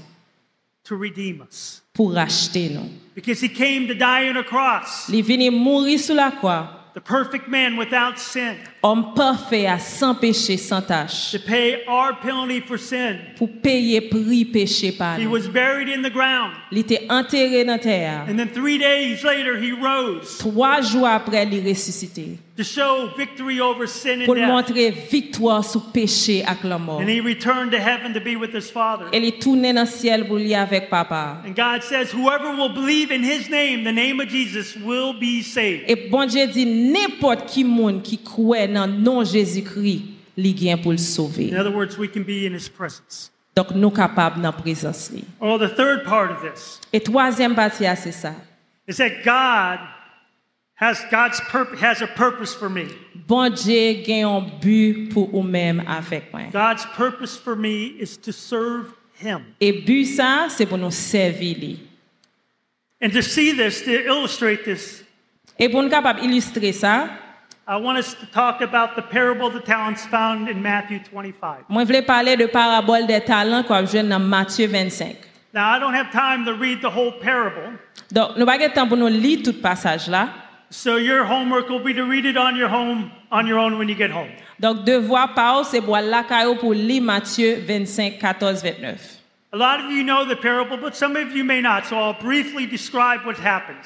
to 0.83 0.97
redeem 0.97 1.41
us. 1.49 1.81
pour 1.93 2.13
racheter 2.13 2.69
nous. 2.69 2.89
Because 3.15 3.41
He 3.41 3.49
came 3.49 3.87
to 3.87 3.93
die 3.93 4.29
on 4.29 4.37
a 4.37 4.43
cross, 4.43 5.07
Il 5.09 5.23
venu 5.23 5.49
mourir 5.51 5.99
sur 5.99 6.15
la 6.15 6.31
croix, 6.31 6.91
the 6.93 7.01
perfect 7.01 7.47
man 7.47 7.77
without 7.77 8.17
sin, 8.17 8.57
homme 8.83 9.13
parfait, 9.15 9.67
à 9.67 9.77
sans 9.79 10.15
péché, 10.15 10.57
sans 10.57 10.81
tâche, 10.81 11.31
to 11.33 11.39
pay 11.39 11.83
our 11.87 12.19
penalty 12.21 12.61
for 12.61 12.77
sin. 12.79 13.17
pour 13.37 13.47
payer 13.61 14.01
prix 14.01 14.45
péché 14.45 14.91
par 14.91 15.19
He 15.19 15.27
was 15.27 15.47
buried 15.47 15.87
in 15.89 16.01
the 16.01 16.11
ground, 16.11 16.53
Il 16.71 16.79
était 16.79 17.05
enterré 17.09 17.63
dans 17.63 17.77
terre. 17.79 18.25
and 18.29 18.37
then 18.37 18.49
three 18.49 18.77
days 18.77 19.23
later 19.23 19.57
He 19.57 19.71
rose 19.71 20.37
Trois 20.39 20.81
jours 20.81 21.07
après, 21.07 21.47
il 21.51 21.67
ressuscité. 21.69 22.37
to 22.57 22.63
show 22.63 23.09
victory 23.17 23.59
over 23.61 23.87
sin 23.87 24.23
Pour 24.25 24.35
and 24.35 24.39
death. 24.41 24.47
montrer 24.49 24.91
victoire 24.91 25.63
sur 25.63 25.91
péché 25.91 26.43
avec 26.45 26.63
la 26.63 26.77
mort. 26.77 26.99
And 27.01 27.07
He 27.09 27.19
returned 27.21 27.71
to 27.71 27.77
heaven 27.77 28.13
to 28.13 28.19
be 28.19 28.35
with 28.35 28.53
His 28.53 28.69
Father. 28.71 29.05
Tournée 29.39 29.73
dans 29.73 29.85
ciel 29.85 30.27
pour 30.27 30.37
lui 30.37 30.53
avec 30.53 30.89
papa. 30.89 31.41
And 31.45 31.53
God 31.55 31.81
says, 31.83 32.11
whoever 32.13 32.51
will 32.55 32.73
believe 32.73 33.11
in 33.11 33.23
his 33.23 33.49
name, 33.49 33.83
the 33.83 33.91
name 33.93 34.19
of 34.19 34.27
Jesus, 34.27 34.75
will 34.75 35.13
be 35.13 35.41
saved. 35.41 35.83
Et 35.87 35.95
bon 36.09 36.25
Dieu 36.27 36.45
dit, 36.47 36.65
n'importe 36.65 37.47
qui 37.47 37.63
monde 37.63 38.03
qui 38.03 38.17
croit 38.19 38.67
dans 38.71 38.85
le 38.87 38.93
nom 38.93 39.23
Jésus-Christ, 39.23 40.01
il 40.37 40.55
vient 40.55 40.77
pour 40.77 40.91
le 40.91 40.97
sauver. 40.97 41.49
In 41.51 41.57
other 41.59 41.73
words, 41.75 41.97
we 41.97 42.07
can 42.09 42.21
be 42.23 42.45
in 42.47 42.53
his 42.55 42.69
presence. 42.69 43.31
Donc, 43.55 43.71
nous 43.71 43.91
capables 43.91 44.41
la 44.41 44.51
présence. 44.51 45.11
li. 45.11 45.23
Oh, 45.41 45.57
the 45.57 45.67
third 45.75 46.03
part 46.05 46.31
of 46.31 46.41
this 46.41 46.79
Et 46.93 47.01
troisième 47.01 47.53
partie, 47.53 47.85
ah, 47.85 47.95
c'est 47.95 48.11
ça. 48.13 48.33
is 48.87 48.95
that 48.97 49.23
God 49.23 49.79
has 50.75 51.05
God's 51.11 51.39
purp- 51.51 51.77
has 51.81 52.01
a 52.01 52.07
purpose 52.07 52.53
for 52.55 52.69
me. 52.69 52.85
Bon 53.27 53.49
Dieu 53.53 54.01
gagne 54.05 54.23
un 54.25 54.41
but 54.61 55.09
pour 55.13 55.29
vous-même 55.29 55.83
avec 55.87 56.31
moi. 56.33 56.43
God's 56.51 56.85
purpose 56.95 57.37
for 57.37 57.55
me 57.55 57.93
is 57.99 58.17
to 58.17 58.31
serve 58.31 58.93
him. 59.21 59.41
Et 59.59 59.71
but 59.85 60.05
ça, 60.05 60.47
c'est 60.49 60.65
pour 60.65 60.77
nous 60.77 60.89
servir. 60.91 61.57
li. 61.57 61.79
And 63.03 63.09
to 63.11 63.21
see 63.21 63.51
this, 63.53 63.83
to 63.83 63.91
illustrate 63.91 64.63
this, 64.63 65.03
Et 65.59 65.69
pour 65.69 65.83
nous 65.83 65.89
capables 65.89 66.23
illustrer 66.23 66.71
ça, 66.71 67.09
I 67.71 67.77
want 67.77 67.97
us 67.97 68.13
to 68.15 68.25
talk 68.25 68.59
about 68.59 68.97
the 68.97 69.01
parable 69.01 69.47
of 69.47 69.53
the 69.53 69.61
talents 69.61 70.05
found 70.05 70.49
in 70.49 70.61
Matthew 70.61 70.99
25. 71.09 71.69
moi, 71.69 71.85
voulais 71.85 72.01
parler 72.01 72.35
de 72.35 72.45
parabole 72.45 73.07
des 73.07 73.21
talents 73.21 73.63
qu'on 73.63 73.83
dans 74.09 74.19
Matthieu 74.19 74.67
25. 74.67 75.15
Now, 75.53 75.71
I 75.71 75.79
don't 75.79 75.93
have 75.93 76.11
time 76.11 76.43
to 76.43 76.53
read 76.53 76.81
the 76.81 76.89
whole 76.89 77.13
parable, 77.21 77.79
Donc, 78.11 78.35
nous 78.35 78.45
pas 78.45 78.57
le 78.57 78.67
temps 78.73 78.89
pour 78.89 78.97
nous 78.97 79.07
lire 79.07 79.39
tout 79.41 79.53
passage 79.53 80.09
là. 80.09 80.27
so 80.69 80.97
your 80.97 81.23
homework 81.23 81.69
will 81.69 81.79
be 81.81 81.93
to 81.93 82.03
read 82.03 82.25
it 82.25 82.35
on 82.35 82.57
your 82.57 82.67
home 82.67 83.09
on 83.31 83.47
your 83.47 83.57
own 83.57 83.77
when 83.77 83.87
you 83.87 83.95
get 83.95 84.11
home. 84.11 84.27
Donc, 84.59 84.83
devoir 84.83 85.33
par 85.33 85.63
c'est 85.63 85.79
pour 85.79 85.95
la 85.97 86.23
caillou 86.23 86.55
pour 86.55 86.73
lire 86.73 87.01
Matthieu 87.01 87.63
25, 87.65 88.19
14, 88.19 88.63
29. 88.63 89.20
A 89.53 89.57
lot 89.57 89.81
of 89.83 89.91
you 89.91 90.01
know 90.01 90.23
the 90.23 90.35
parable, 90.37 90.77
but 90.77 90.95
some 90.95 91.17
of 91.17 91.35
you 91.35 91.43
may 91.43 91.59
not, 91.59 91.85
so 91.85 91.97
I'll 91.97 92.13
briefly 92.21 92.65
describe 92.65 93.25
what 93.25 93.37
happened. 93.37 93.79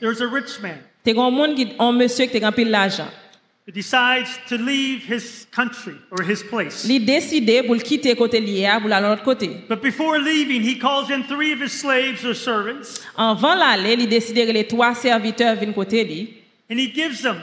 There's 0.00 0.22
a 0.22 0.26
rich 0.26 0.60
man. 0.62 0.78
He 3.66 3.72
decides 3.72 4.30
to 4.48 4.56
leave 4.56 5.04
his 5.06 5.46
country 5.50 5.96
or 6.10 6.22
his 6.24 6.42
place. 6.42 6.84
But 9.68 9.82
before 9.82 10.18
leaving, 10.18 10.62
he 10.62 10.74
calls 10.78 11.10
in 11.10 11.24
three 11.24 11.52
of 11.52 11.60
his 11.60 11.72
slaves 11.80 12.24
or 12.24 12.34
servants. 12.34 13.00
And 16.70 16.78
he 16.80 16.86
gives 16.88 17.20
them 17.22 17.40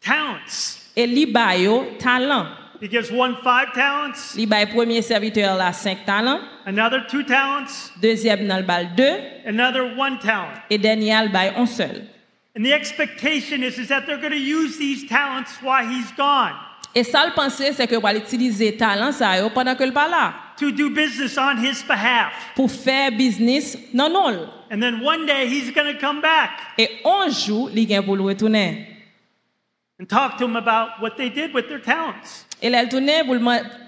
talents. 0.00 0.81
E 0.94 1.06
li 1.06 1.26
bay 1.26 1.64
yo 1.64 1.84
talan. 1.98 2.48
He 2.80 2.88
gives 2.88 3.10
one 3.12 3.36
five 3.42 3.72
talents. 3.72 4.34
Li 4.36 4.44
bay 4.44 4.66
premier 4.66 5.02
serviteur 5.02 5.56
la 5.56 5.72
cinq 5.72 6.04
talents. 6.04 6.40
Another 6.66 7.06
two 7.08 7.22
talents. 7.22 7.92
Deuxième 8.00 8.46
nan 8.46 8.64
bal 8.66 8.94
deux. 8.96 9.18
Another 9.46 9.94
one 9.96 10.18
talent. 10.18 10.52
Et 10.68 10.78
dernier 10.78 11.12
al 11.12 11.28
bay 11.28 11.52
on 11.56 11.66
seul. 11.66 12.02
And 12.54 12.64
the 12.64 12.72
expectation 12.72 13.62
is, 13.62 13.78
is 13.78 13.88
that 13.88 14.04
they're 14.06 14.18
going 14.18 14.32
to 14.32 14.36
use 14.36 14.76
these 14.76 15.08
talents 15.08 15.62
while 15.62 15.86
he's 15.86 16.12
gone. 16.16 16.52
Et 16.94 17.04
ça 17.04 17.24
le 17.24 17.32
penser 17.32 17.72
c'est 17.72 17.86
que 17.86 17.96
va 17.96 18.14
utiliser 18.14 18.76
talent 18.76 19.12
ça 19.12 19.38
yo 19.38 19.48
pendant 19.48 19.74
que 19.74 19.84
le 19.84 19.92
pas 19.92 20.08
là. 20.08 20.34
To 20.58 20.70
do 20.70 20.90
business 20.90 21.38
on 21.38 21.56
his 21.56 21.82
behalf. 21.88 22.32
Pour 22.54 22.70
faire 22.70 23.10
business 23.12 23.78
non 23.94 24.10
non. 24.10 24.48
And 24.70 24.80
then 24.80 25.02
one 25.02 25.24
day 25.24 25.46
he's 25.46 25.70
going 25.72 25.90
to 25.90 25.98
come 25.98 26.20
back. 26.20 26.50
Et 26.76 27.00
un 27.04 27.30
jour, 27.30 27.70
li 27.72 27.86
gen 27.86 28.02
pou 28.02 28.16
le 28.16 28.22
retourner. 28.22 28.91
and 30.02 30.08
talk 30.10 30.36
to 30.36 30.44
them 30.44 30.56
about 30.56 31.00
what 31.00 31.16
they 31.16 31.28
did 31.28 31.54
with 31.54 31.68
their 31.68 31.78
talents. 31.78 32.44
El 32.60 32.74
el 32.74 32.88
toune 32.88 33.22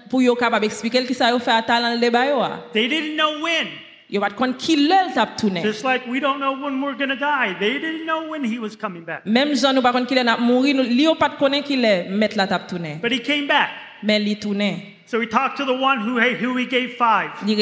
pou 0.09 0.21
yo 0.21 0.35
kapab 0.35 0.63
eksplike 0.63 1.01
l 1.01 1.07
ki 1.07 1.13
sa 1.13 1.29
yo 1.33 1.39
fè 1.39 1.57
a 1.59 1.63
talan 1.67 1.99
le 1.99 2.09
bayo 2.09 2.39
a. 2.41 2.63
They 2.71 2.87
didn't 2.87 3.17
know 3.17 3.41
when. 3.41 3.67
Yo 4.07 4.21
bat 4.21 4.35
kon 4.37 4.53
ki 4.53 4.87
lèl 4.87 5.13
tap 5.13 5.35
toune. 5.35 5.61
Just 5.61 5.83
like 5.83 6.07
we 6.07 6.21
don't 6.21 6.39
know 6.39 6.53
when 6.53 6.79
we're 6.81 6.95
going 6.95 7.09
to 7.09 7.19
die. 7.19 7.57
They 7.59 7.73
didn't 7.79 8.05
know 8.05 8.29
when 8.29 8.45
he 8.45 8.59
was 8.59 8.77
coming 8.77 9.03
back. 9.03 9.25
Mem 9.25 9.55
jan 9.55 9.75
nou 9.75 9.83
bat 9.83 9.91
kon 9.97 10.07
ki 10.07 10.15
lèl 10.15 10.29
nap 10.31 10.39
mouri, 10.39 10.71
li 10.73 11.03
yo 11.03 11.15
pat 11.19 11.35
konen 11.41 11.65
ki 11.67 11.75
lèl 11.83 12.09
met 12.09 12.37
la 12.39 12.47
tap 12.47 12.69
toune. 12.69 12.99
But 13.01 13.11
he 13.11 13.19
came 13.19 13.47
back. 13.47 13.71
Men 14.01 14.23
li 14.23 14.39
toune. 14.39 14.94
So 15.07 15.19
he 15.19 15.27
talked 15.27 15.57
to 15.57 15.65
the 15.65 15.73
one 15.73 15.99
who, 15.99 16.19
who 16.19 16.57
he 16.57 16.65
gave 16.65 16.95
five. 16.95 17.29
De 17.45 17.55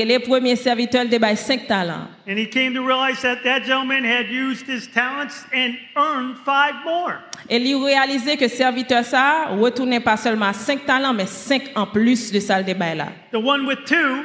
bail 1.20 1.36
5 1.36 1.68
talents. 1.68 2.10
And 2.26 2.40
he 2.40 2.46
came 2.46 2.74
to 2.74 2.82
realize 2.82 3.22
that 3.22 3.44
that 3.44 3.66
gentleman 3.66 4.06
had 4.06 4.30
used 4.30 4.66
his 4.66 4.88
talents 4.88 5.44
and 5.54 5.78
earned 5.98 6.38
five 6.38 6.74
more. 6.86 7.20
Et 7.50 7.58
il 7.58 7.76
réalisé 7.84 8.38
que 8.38 8.48
serviteur 8.48 9.04
ça 9.04 9.50
retournait 9.50 10.00
pas 10.00 10.16
seulement 10.16 10.54
5 10.54 10.86
talents 10.86 11.14
mais 11.14 11.26
5 11.26 11.72
en 11.76 11.86
plus 11.86 12.32
de 12.32 12.40
salle 12.40 12.64
de 12.64 12.74
bail 12.74 12.98
là. 12.98 13.10
The 13.32 13.44
one 13.44 13.68
with 13.68 13.84
two 13.86 14.24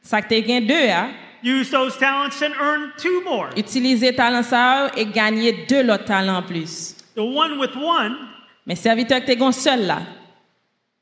Ça 0.00 0.22
que 0.22 0.28
te 0.28 0.40
gain 0.40 0.60
deux 0.60 0.88
hein. 0.88 1.10
used 1.42 1.72
those 1.72 1.98
talents 1.98 2.40
and 2.40 2.52
earned 2.60 2.92
two 2.96 3.20
more. 3.24 3.48
Utiliser 3.56 4.14
talent 4.14 4.44
ça 4.44 4.92
et 4.96 5.06
gagner 5.06 5.66
deux 5.68 5.82
autres 5.90 6.04
talents 6.04 6.38
en 6.38 6.42
plus. 6.42 6.94
The 7.16 7.22
one 7.22 7.58
with 7.58 7.74
one 7.74 8.16
Mais 8.64 8.76
serviteur 8.76 9.20
que 9.20 9.32
te 9.32 9.36
gon 9.36 9.50
seul 9.50 9.86
là, 9.86 10.02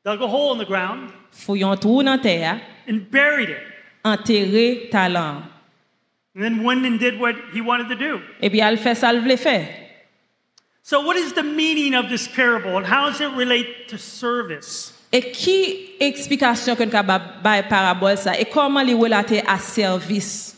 dug 0.09 0.23
a 0.23 0.27
hole 0.27 0.53
in 0.53 0.59
the 0.59 0.66
ground 0.66 1.11
un 1.49 1.77
trou 1.77 2.03
dans 2.03 2.18
terre, 2.18 2.61
and 2.88 3.11
buried 3.11 3.51
it. 3.51 3.62
enterrer 4.05 4.90
talent. 4.90 5.44
And 6.35 6.42
then 6.42 6.62
went 6.62 6.87
and 6.87 6.99
did 6.99 7.18
what 7.18 7.35
he 7.53 7.61
wanted 7.61 7.88
to 7.88 7.97
do. 7.97 8.21
Eh 8.40 8.47
et 8.47 8.51
puis 8.51 8.61
elle 8.61 8.79
fait 8.79 8.94
ça 8.94 9.12
le 9.12 9.21
voulait 9.21 9.38
faire. 9.38 9.68
So, 10.83 11.01
what 11.01 11.16
is 11.16 11.33
the 11.35 11.42
meaning 11.42 11.94
of 11.94 12.09
this 12.09 12.27
parable 12.29 12.79
and 12.79 12.87
how 12.87 13.11
does 13.11 13.21
it 13.21 13.31
relate 13.37 13.88
to 13.88 13.99
service? 13.99 14.94
Et 15.12 15.33
qui 15.33 15.97
explication 16.01 16.77
que 16.77 16.85
nous 16.85 16.90
parabole 16.90 18.16
ça 18.16 18.38
et 18.38 18.44
comment 18.44 18.83
les 18.83 18.94
relater 18.94 19.42
à 19.47 19.59
service? 19.59 20.55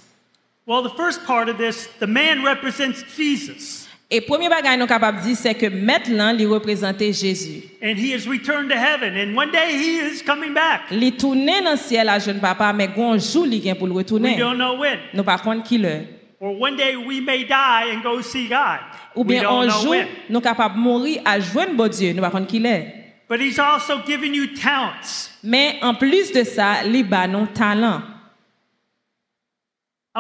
Well, 0.66 0.82
the 0.82 0.94
first 0.96 1.24
part 1.24 1.48
of 1.48 1.56
this, 1.56 1.88
the 1.98 2.06
man 2.06 2.44
represents 2.44 3.02
Jesus, 3.16 3.79
Et 4.12 4.20
premier 4.20 4.48
bagage 4.48 4.76
nous 4.78 4.86
capable 4.86 5.20
dire 5.20 5.36
c'est 5.36 5.54
que 5.54 5.66
maintenant 5.66 6.34
il 6.36 6.46
représentait 6.46 7.12
Jésus. 7.12 7.62
and 7.80 7.96
he 7.96 8.12
has 8.12 8.26
returned 8.26 8.68
to 8.68 8.76
heaven, 8.76 9.14
and 9.16 9.36
one 9.36 9.50
day 9.52 9.72
he 9.72 9.98
is 10.00 10.20
coming 10.22 10.52
back. 10.52 10.82
Il 10.90 11.12
tourné 11.16 11.60
dans 11.62 11.72
le 11.72 11.76
ciel 11.76 12.08
à 12.08 12.18
jeune 12.18 12.40
papa 12.40 12.72
mais 12.72 12.88
gon 12.88 13.16
jour 13.18 13.46
il 13.46 13.60
vient 13.60 13.76
pour 13.76 13.86
le 13.86 13.92
We 13.92 13.98
retourner. 14.04 14.36
don't 14.36 14.56
know 14.56 14.76
when. 14.78 14.98
Nous 15.14 15.22
par 15.22 15.40
contre 15.42 15.62
qui 15.62 15.78
le. 15.78 16.00
Or 16.40 16.58
one 16.58 16.76
day 16.76 16.96
we 16.96 17.20
may 17.20 17.44
die 17.44 17.92
and 17.94 18.00
go 18.02 18.20
see 18.20 18.48
God. 18.48 18.80
Ou 19.14 19.24
bien 19.24 19.48
un 19.48 19.68
jour, 19.68 19.94
nous 20.28 20.40
capables 20.40 20.74
de 20.74 20.80
mourir 20.80 21.20
à 21.24 21.38
joindre 21.38 21.74
bon 21.74 21.88
Dieu, 21.88 22.10
nous 22.12 22.16
ne 22.16 22.22
savons 22.22 22.40
pas 22.40 22.46
qui 22.46 22.64
est. 22.64 22.94
But 23.28 23.40
He's 23.40 23.60
also 23.60 24.00
given 24.06 24.34
you 24.34 24.46
talents. 24.60 25.30
Mais 25.44 25.76
en 25.82 25.94
plus 25.94 26.32
de 26.32 26.42
ça, 26.42 26.84
il 26.84 27.06
a 27.12 27.26
nos 27.28 27.46
talents. 27.46 28.02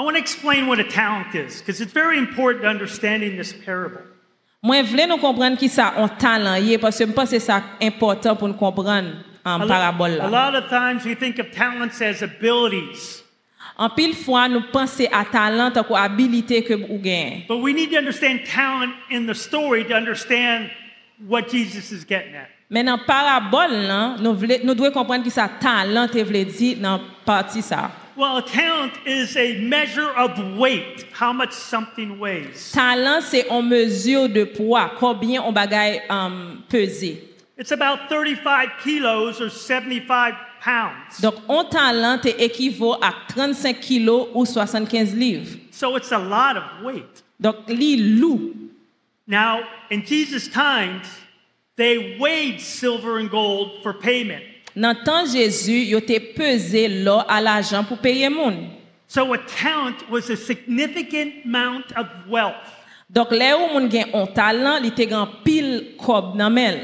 I 0.00 0.02
want 0.02 0.16
to 0.16 0.22
explain 0.22 0.66
what 0.66 0.80
a 0.80 0.84
talent 0.84 1.34
is 1.34 1.58
because 1.58 1.78
it's 1.82 1.92
very 1.92 2.16
important 2.16 2.62
to 2.62 2.68
understanding 2.68 3.36
this 3.36 3.52
parable. 3.52 4.00
Moi, 4.64 4.80
vle 4.88 5.04
nou 5.10 5.20
komprenn 5.20 5.58
ki 5.60 5.68
sa 5.68 5.90
on 6.00 6.08
talent, 6.16 6.64
ye 6.64 6.78
parce 6.80 7.04
mwen 7.04 7.12
pense 7.18 7.36
sa 7.44 7.58
important 7.84 8.40
pour 8.40 8.48
nou 8.48 8.56
komprenn 8.56 9.10
en 9.44 9.66
parabol 9.68 10.16
la. 10.16 10.24
A 10.24 10.32
lot 10.32 10.56
of 10.56 10.70
times 10.70 11.04
we 11.04 11.12
think 11.14 11.36
of 11.38 11.52
talents 11.52 12.00
as 12.00 12.24
abilities. 12.24 13.20
En 13.76 13.92
pil 13.92 14.16
fois, 14.16 14.48
nous 14.48 14.64
pense 14.72 15.04
a 15.04 15.22
talent 15.28 15.76
akou 15.76 15.92
abilite 15.92 16.64
ke 16.64 16.80
ou 16.80 16.96
gen. 17.04 17.44
But 17.46 17.60
we 17.60 17.76
need 17.76 17.92
to 17.92 17.98
understand 17.98 18.48
talent 18.48 18.96
in 19.10 19.26
the 19.26 19.36
story 19.36 19.84
to 19.84 19.92
understand 19.92 20.70
what 21.28 21.52
Jesus 21.52 21.92
is 21.92 22.08
getting 22.08 22.40
at. 22.40 22.48
Men 22.70 22.88
nan 22.88 23.04
parabol 23.04 23.82
la, 23.84 24.02
nou, 24.16 24.32
vle, 24.32 24.62
nous 24.64 24.80
dwe 24.80 24.94
komprenn 24.96 25.20
ki 25.20 25.36
sa 25.36 25.50
talent 25.60 26.16
e 26.16 26.24
vle 26.24 26.46
dit 26.48 26.80
nan 26.80 27.04
partie 27.28 27.60
sa. 27.60 27.90
Well, 28.16 28.38
a 28.38 28.42
talent 28.42 28.92
is 29.06 29.36
a 29.36 29.58
measure 29.60 30.10
of 30.10 30.56
weight, 30.56 31.06
how 31.12 31.32
much 31.32 31.52
something 31.52 32.18
weighs. 32.18 32.72
Talent 32.72 33.22
c'est 33.22 33.48
en 33.48 33.62
mesure 33.62 34.28
de 34.28 34.44
poids, 34.44 34.90
combien 34.98 35.42
on 35.42 35.52
bagaille 35.52 36.02
um, 36.10 36.64
peser. 36.68 37.22
It's 37.56 37.72
about 37.72 38.08
35 38.08 38.70
kilos 38.82 39.40
or 39.40 39.50
75 39.50 40.34
pounds. 40.60 41.20
Donc, 41.20 41.34
un 41.48 41.64
talent 41.64 42.20
équivaut 42.38 42.96
à 43.02 43.12
35 43.28 43.80
kilos 43.80 44.28
ou 44.34 44.44
75 44.44 45.14
livres. 45.14 45.58
So 45.70 45.96
it's 45.96 46.12
a 46.12 46.18
lot 46.18 46.56
of 46.56 46.82
weight. 46.82 47.22
Donc, 47.38 47.68
li 47.68 47.96
loup. 48.18 48.54
Now, 49.26 49.60
in 49.90 50.04
Jesus' 50.04 50.48
times, 50.48 51.06
they 51.76 52.18
weighed 52.18 52.60
silver 52.60 53.18
and 53.18 53.30
gold 53.30 53.82
for 53.82 53.92
payment. 53.92 54.42
Dans 54.76 54.96
le 54.96 55.04
temps 55.04 55.26
Jésus, 55.26 55.84
yo 55.84 56.00
te 56.00 56.18
pesé 56.18 56.88
l'or 56.88 57.24
à 57.28 57.40
l'argent 57.40 57.84
pour 57.84 57.98
payer 57.98 58.28
moun. 58.28 58.68
So 59.08 59.32
a 59.32 59.38
talent 59.38 60.08
was 60.08 60.30
a 60.30 60.36
significant 60.36 61.44
amount 61.44 61.92
of 61.96 62.06
wealth. 62.28 62.54
Donc, 63.10 63.32
là 63.32 63.58
où 63.58 63.72
moun 63.72 63.90
gen 63.90 64.06
un 64.14 64.26
talent, 64.26 64.78
li 64.78 64.92
te 64.94 65.02
gen 65.10 65.26
pile 65.42 65.96
kob 65.98 66.36
nan 66.38 66.54
mel. 66.54 66.78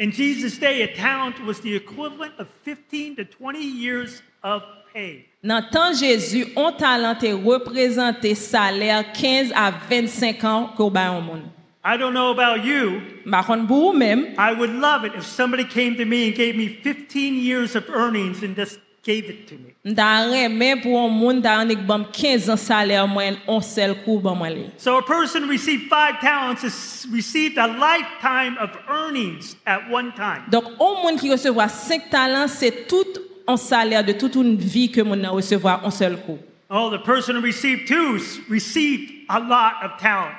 In 0.00 0.10
Jesus' 0.10 0.58
day, 0.58 0.82
a 0.82 0.88
talent 0.88 1.38
was 1.46 1.60
the 1.60 1.76
equivalent 1.76 2.32
of 2.40 2.48
15 2.64 3.14
to 3.16 3.24
20 3.24 3.60
years 3.62 4.20
of 4.42 4.64
pay. 4.92 5.28
Dans 5.44 5.60
le 5.60 5.70
temps 5.70 5.92
Jésus, 5.92 6.46
un 6.56 6.72
talent 6.72 7.14
te 7.14 7.26
représente 7.26 8.34
salaire 8.34 9.12
15 9.12 9.52
à 9.54 9.70
25 9.88 10.42
ans 10.42 10.70
que 10.76 10.90
ba 10.90 11.06
yon 11.12 11.20
moun. 11.20 11.42
I 11.86 11.98
don't 11.98 12.14
know 12.14 12.30
about 12.30 12.64
you. 12.64 13.02
Par 13.30 13.44
contre, 13.44 13.66
pour 13.68 13.94
I 13.94 14.52
would 14.54 14.70
love 14.70 15.04
it 15.04 15.12
if 15.14 15.24
somebody 15.24 15.64
came 15.64 15.96
to 15.96 16.06
me 16.06 16.28
and 16.28 16.34
gave 16.34 16.56
me 16.56 16.68
15 16.68 17.34
years 17.34 17.76
of 17.76 17.90
earnings 17.90 18.42
and 18.42 18.56
just 18.56 18.78
gave 19.02 19.28
it 19.28 19.46
to 19.48 19.54
me. 19.56 19.74
m'ta 19.84 20.24
remè 20.30 20.82
pour 20.82 20.98
un 20.98 21.10
moun 21.10 21.42
ta 21.42 21.58
anik 21.60 21.86
bam 21.86 22.06
15 22.10 22.48
ans 22.48 22.56
salaire 22.56 23.06
moyen 23.06 23.36
on 23.46 23.60
seul 23.60 23.94
coup 24.02 24.18
ban 24.18 24.34
moi. 24.34 24.48
So 24.78 24.96
a 24.96 25.02
person 25.02 25.46
received 25.46 25.90
five 25.90 26.20
talents 26.20 26.62
has 26.62 27.06
received 27.12 27.58
a 27.58 27.66
lifetime 27.66 28.56
of 28.58 28.70
earnings 28.88 29.54
at 29.66 29.90
one 29.90 30.10
time. 30.12 30.44
Donc, 30.50 30.64
au 30.78 31.02
monde 31.02 31.20
qui 31.20 31.30
recevra 31.30 31.68
5 31.68 32.08
talents, 32.08 32.48
c'est 32.48 32.88
tout 32.88 33.04
un 33.46 33.58
salaire 33.58 34.02
de 34.02 34.12
toute 34.12 34.36
une 34.36 34.56
vie 34.56 34.90
que 34.90 35.02
mon 35.02 35.22
a 35.22 35.28
recevoir 35.28 35.84
en 35.84 35.90
seul 35.90 36.16
coup. 36.16 36.38
Oh, 36.70 36.88
the 36.88 37.04
person 37.04 37.36
who 37.36 37.42
received 37.42 37.86
two 37.86 38.18
received 38.48 39.12
a 39.28 39.38
lot 39.38 39.84
of 39.84 39.98
talent. 40.00 40.34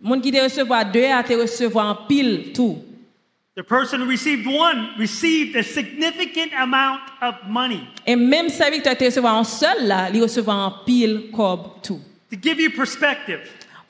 Moun 0.00 0.20
qui 0.20 0.32
te 0.32 0.42
recevoir 0.42 0.90
2 0.90 1.04
a 1.04 1.22
te 1.22 1.34
recevoir 1.34 1.86
en 1.86 2.06
pile 2.06 2.52
tout. 2.52 2.78
The 3.56 3.62
person 3.62 4.00
who 4.00 4.08
received 4.08 4.46
one 4.46 4.90
received 4.98 5.56
a 5.56 5.62
significant 5.62 6.52
amount 6.56 7.00
of 7.20 7.34
money. 7.48 7.80
Et 8.06 8.16
même 8.16 8.48
serviteur 8.48 8.96
te 8.96 9.04
recevoir 9.04 9.36
en 9.36 9.44
seul 9.44 9.86
là, 9.86 10.08
il 10.12 10.22
recevoir 10.22 10.56
en 10.56 10.84
pile 10.84 11.30
cob 11.32 11.82
tout. 11.82 12.00
To 12.30 12.36
give 12.40 12.60
you 12.60 12.70
perspective, 12.70 13.40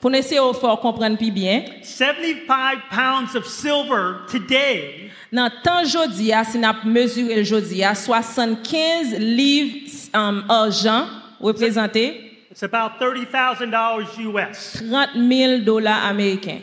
Pour 0.01 0.11
essayer 0.15 0.39
de 0.41 0.53
faire 0.57 0.79
comprendre 0.79 1.15
plus 1.15 1.29
bien, 1.29 1.63
75 1.83 2.79
pounds 2.89 3.35
of 3.35 3.45
silver 3.45 4.25
today 4.27 5.11
dans 5.31 5.49
temps 5.63 5.85
jodi 5.85 6.33
a, 6.33 6.43
si 6.43 6.57
n'a 6.57 6.75
mesuré 6.83 7.35
le 7.35 7.43
jodi 7.43 7.83
a, 7.83 7.95
75 7.95 9.17
livres 9.17 9.87
um, 10.13 10.43
argent 10.49 11.05
représenté 11.39 12.30
it's 12.51 12.63
about 12.63 12.99
$30,000 12.99 14.17
US. 14.35 14.79
30 14.81 15.27
000 15.29 15.63
dollars 15.63 16.03
américains. 16.03 16.61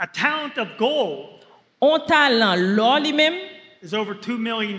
A 0.00 0.06
talent 0.06 0.56
of 0.58 0.68
gold 0.78 1.44
Un 1.80 2.00
talent, 2.06 2.56
l'or 2.56 2.98
lui-même, 2.98 3.34
is 3.82 3.94
over 3.94 4.14
$2 4.14 4.36
million. 4.38 4.76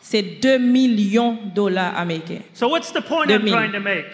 c'est 0.00 0.22
2 0.22 0.58
millions 0.58 1.32
de 1.46 1.54
dollars 1.54 1.96
américains. 1.96 2.42
So 2.52 2.68
what's 2.68 2.92
the 2.92 3.00
point 3.00 3.30
I'm 3.30 3.46
trying 3.46 3.72
to 3.72 3.80
make? 3.80 4.06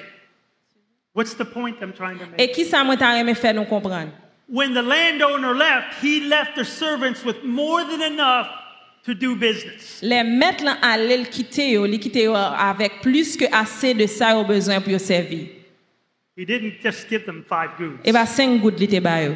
What's 1.14 1.34
the 1.34 1.44
point 1.44 1.76
I'm 1.82 1.92
trying 1.92 2.18
to 2.18 2.26
make? 2.26 2.40
Et 2.40 2.50
qui 2.52 2.64
ça 2.64 2.84
moi 2.84 2.96
t'a 2.96 3.18
aimé 3.18 3.34
faire 3.34 3.52
nous 3.54 3.64
comprendre? 3.66 4.12
When 4.48 4.72
the 4.74 4.82
landowner 4.82 5.54
left, 5.54 6.02
he 6.02 6.20
left 6.28 6.56
the 6.56 6.64
servants 6.64 7.24
with 7.24 7.42
more 7.44 7.84
than 7.84 8.00
enough 8.02 8.48
to 9.04 9.14
do 9.14 9.34
business. 9.34 10.00
Les 10.02 10.22
maîtres 10.22 10.64
là 10.64 10.76
allaient 10.82 11.18
le 11.18 11.24
quitter 11.24 11.72
yo, 11.72 11.86
li 11.86 11.98
quitter 11.98 12.24
yo 12.24 12.34
avec 12.34 13.00
plus 13.00 13.36
que 13.36 13.44
assez 13.52 13.94
de 13.94 14.06
ça 14.06 14.36
au 14.36 14.44
besoin 14.44 14.80
pour 14.80 14.98
servir. 15.00 15.48
He 16.36 16.46
didn't 16.46 16.80
just 16.82 17.08
give 17.08 17.26
them 17.26 17.44
five 17.46 17.76
goods. 17.78 18.00
Et 18.04 18.10
eh 18.10 18.12
ba 18.12 18.24
5 18.26 18.60
gouttes 18.60 18.80
li 18.80 18.88
te 18.88 19.00
ba 19.00 19.22
yo. 19.22 19.34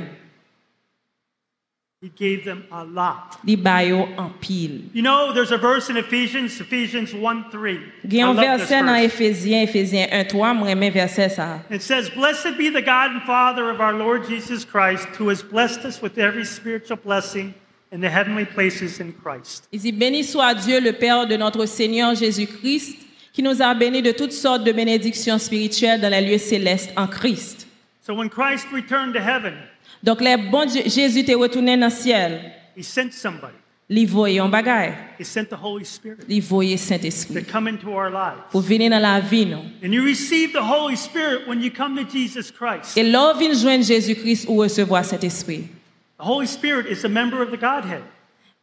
He 2.00 2.10
gave 2.10 2.44
them 2.44 2.62
a 2.70 2.84
lot. 2.84 3.38
Li 3.44 3.56
ba 3.56 3.82
yo 3.82 4.06
en 4.16 4.30
pile. 4.40 4.84
You 4.94 5.02
know, 5.02 5.32
there's 5.32 5.50
a 5.50 5.58
verse 5.58 5.90
in 5.90 5.96
Ephesians, 5.96 6.60
Ephesians 6.60 7.12
1 7.12 7.50
3. 7.50 7.80
Gen 8.06 8.20
I 8.20 8.24
love 8.24 8.36
this 8.36 8.68
verset 8.68 8.82
dans. 8.82 8.94
Éphésiens, 8.94 9.62
Éphésiens 9.62 10.06
1 10.10 10.24
3, 10.24 10.54
moi 10.54 10.68
remè 10.68 10.90
verset 10.90 11.28
ça. 11.28 11.60
It 11.70 11.82
says, 11.82 12.08
Blessed 12.10 12.56
be 12.56 12.70
the 12.70 12.82
God 12.82 13.10
and 13.12 13.22
Father 13.22 13.68
of 13.68 13.80
our 13.80 13.92
Lord 13.92 14.26
Jesus 14.28 14.64
Christ, 14.64 15.08
who 15.18 15.28
has 15.28 15.42
blessed 15.42 15.84
us 15.84 16.00
with 16.00 16.18
every 16.18 16.44
spiritual 16.44 16.96
blessing 16.96 17.52
in 17.92 18.00
the 18.00 18.08
heavenly 18.08 18.44
places 18.44 19.00
in 19.00 19.12
Christ. 19.12 19.68
Il 19.72 19.80
dit 19.80 19.92
béni 19.92 20.24
soit 20.24 20.54
Dieu 20.54 20.80
le 20.80 20.92
Père 20.92 21.26
de 21.26 21.36
notre 21.36 21.66
Seigneur 21.66 22.14
Jésus-Christ 22.14 22.96
qui 23.32 23.42
nous 23.42 23.60
a 23.62 23.74
bénis 23.74 24.02
de 24.02 24.12
toutes 24.12 24.32
sortes 24.32 24.64
de 24.64 24.72
bénédictions 24.72 25.38
spirituelles 25.38 26.00
dans 26.00 26.10
les 26.10 26.22
lieux 26.22 26.38
célestes 26.38 26.90
en 26.96 27.06
Christ. 27.06 27.66
So 28.06 28.14
when 28.14 28.28
Christ 28.30 28.66
returned 28.72 29.14
to 29.14 29.20
heaven, 29.20 29.54
Donc 30.02 30.20
les 30.20 30.36
bon 30.36 30.66
Dieu, 30.66 30.82
Jésus 30.86 31.24
t'est 31.24 31.34
retourné 31.34 31.76
dans 31.76 31.86
le 31.86 31.92
ciel. 31.92 32.52
he 32.76 32.82
sent 32.82 33.12
somebody. 33.12 33.54
Li 33.88 34.04
voye 34.04 34.40
un 34.40 34.48
bagay. 34.48 34.94
He 35.18 35.24
sent 35.24 35.48
the 35.48 35.56
Holy 35.56 35.84
Spirit 35.84 36.18
voye 36.40 36.72
to 36.72 36.78
Saint-Esprit. 36.82 37.44
come 37.44 37.68
into 37.68 37.90
our 37.90 38.10
lives. 38.10 38.42
Pour 38.50 38.60
venir 38.60 38.90
dans 38.90 39.00
la 39.00 39.20
vie, 39.20 39.46
non? 39.46 39.64
And 39.84 39.92
you 39.92 40.02
receive 40.02 40.52
the 40.52 40.62
Holy 40.62 40.96
Spirit 40.96 41.46
when 41.46 41.60
you 41.62 41.70
come 41.70 41.96
to 41.96 42.04
Jesus 42.04 42.50
Christ. 42.50 42.96
Et 42.96 43.04
là, 43.04 43.32
vient 43.38 43.52
joindre 43.52 43.84
Jésus-Christ 43.84 44.46
ou 44.48 44.56
recevoir 44.56 45.04
Saint-Esprit. 45.04 45.68
The 46.18 46.24
Holy 46.24 46.46
Spirit 46.46 46.86
is 46.86 47.04
a 47.04 47.08
member 47.08 47.42
of 47.42 47.50
the 47.50 47.58
Godhead. 47.58 48.02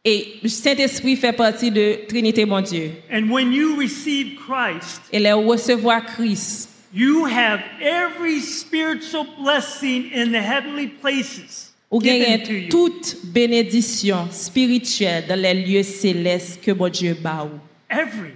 Et 0.04 0.40
Saint-Esprit 0.46 1.16
fait 1.16 1.32
partie 1.32 1.70
de 1.70 2.04
Trinité, 2.08 2.44
mon 2.44 2.60
Dieu. 2.60 2.92
And 3.10 3.30
when 3.30 3.52
you 3.52 3.76
receive 3.76 4.36
Christ, 4.36 5.00
Et 5.12 5.18
les 5.18 5.32
recevoir 5.32 6.04
Christ, 6.04 6.68
you 6.92 7.24
have 7.24 7.60
every 7.80 8.40
spiritual 8.40 9.26
blessing 9.38 10.10
in 10.12 10.32
the 10.32 10.42
heavenly 10.42 10.88
places 10.88 11.72
ou 11.90 12.00
gagnez 12.00 12.68
toute 12.68 13.18
bénédiction 13.24 14.28
spirituelle 14.32 15.26
dans 15.28 15.40
les 15.40 15.54
lieux 15.54 15.84
célestes 15.84 16.60
que 16.60 16.72
mon 16.72 16.88
Dieu 16.88 17.14
bat. 17.14 17.48
Every. 17.88 18.34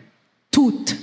Toute. 0.51 0.95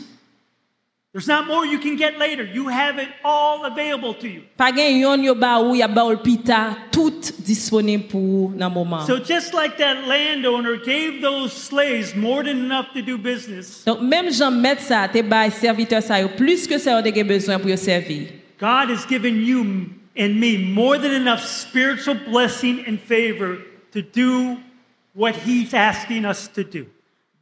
There's 1.16 1.30
not 1.30 1.48
more 1.48 1.66
you 1.66 1.80
can 1.80 1.96
get 1.96 2.18
later. 2.18 2.44
You 2.44 2.68
have 2.68 3.00
it 3.00 3.08
all 3.24 3.64
available 3.64 4.14
to 4.16 4.28
you. 4.28 4.44
Gen 4.60 5.00
yon 5.00 5.24
yo 5.24 5.34
ba 5.34 5.62
ou, 5.64 5.74
ya 5.74 5.88
ba 5.88 6.04
ou 6.04 6.18
pita, 6.18 6.76
tout 6.92 7.32
disponible 7.40 8.04
pour 8.10 8.52
ou 8.52 8.70
moment. 8.70 9.08
So 9.08 9.18
just 9.18 9.54
like 9.54 9.78
that 9.78 10.06
landowner 10.10 10.76
gave 10.76 11.22
those 11.22 11.54
slaves 11.54 12.14
more 12.18 12.44
than 12.44 12.58
enough 12.58 12.92
to 12.92 13.02
do 13.02 13.18
business, 13.18 13.86
Donc 13.86 14.02
même 14.02 14.30
Jean 14.30 14.52
met 14.52 14.82
ça, 14.82 15.08
te 15.08 15.22
bay 15.22 15.52
serviteur 15.52 16.02
yo, 16.20 16.28
plus 16.36 16.68
que 16.68 16.78
ça 16.78 17.02
gen 17.02 17.26
besoin 17.26 17.60
yo 17.64 17.78
servir. 17.78 18.28
God 18.60 18.90
has 18.90 19.06
given 19.06 19.42
you 19.42 19.90
and 20.18 20.38
me 20.38 20.58
more 20.58 20.98
than 20.98 21.14
enough 21.14 21.40
spiritual 21.40 22.16
blessing 22.28 22.84
and 22.86 23.00
favor 23.00 23.60
to 23.94 24.02
do 24.02 24.58
what 25.14 25.34
he's 25.34 25.74
asking 25.74 26.26
us 26.26 26.50
to 26.50 26.66
do. 26.66 26.86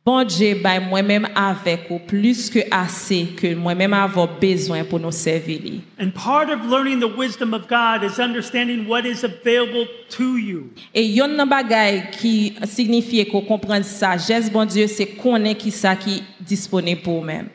Bon 0.05 0.25
Dieu 0.25 0.55
bay 0.55 0.81
moi-même 0.81 1.29
avec 1.33 1.89
ou 1.89 1.97
plus 1.97 2.49
que 2.49 2.59
assez 2.69 3.27
que 3.37 3.55
moi-même 3.55 3.93
avoir 3.93 4.27
besoin 4.27 4.83
pour 4.83 4.99
nous 4.99 5.11
servir. 5.11 5.61
And 5.97 6.09
part 6.09 6.49
of 6.49 6.69
learning 6.69 6.99
the 6.99 7.17
wisdom 7.17 7.53
of 7.53 7.69
God 7.69 8.03
is 8.03 8.19
understanding 8.19 8.85
what 8.85 9.05
is 9.05 9.23
available 9.23 9.87
to 10.09 10.37
you. 10.37 10.71
Et 10.93 11.05
yon 11.05 11.37
nan 11.37 11.47
bagay 11.47 12.09
qui 12.11 12.53
signifie 12.65 13.25
qu'on 13.25 13.43
comprend 13.43 13.81
sagesse 13.81 14.51
bon 14.51 14.65
Dieu, 14.65 14.87
c'est 14.87 15.05
connaître 15.05 15.61
qui 15.61 15.71
ça 15.71 15.95
qui 15.95 16.21
disponible 16.41 17.01
pour 17.01 17.23
même. 17.23 17.47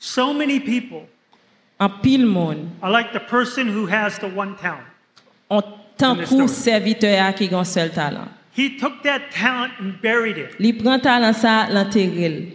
So 0.00 0.34
many 0.34 0.58
people 0.58 1.06
En 1.78 1.88
pile 1.88 2.26
monde, 2.26 2.68
are 2.82 2.90
like 2.90 3.12
the 3.12 3.20
person 3.20 3.68
who 3.68 3.86
has 3.86 4.18
the 4.18 4.26
one 4.36 4.56
talent. 4.56 4.84
on 5.48 5.62
tant 5.96 6.16
serviteur 6.48 7.34
qui 7.34 7.48
a 7.54 7.58
un 7.58 7.64
seul 7.64 7.90
talent. 7.90 8.28
He 8.60 8.76
took 8.76 9.02
that 9.04 9.30
talent 9.30 9.72
and 9.80 9.98
buried 10.02 10.36
it. 10.36 10.60
Li 10.60 10.74
prend 10.74 11.00
talent 11.02 11.34
ça, 11.34 11.66
l'enterre. 11.70 12.52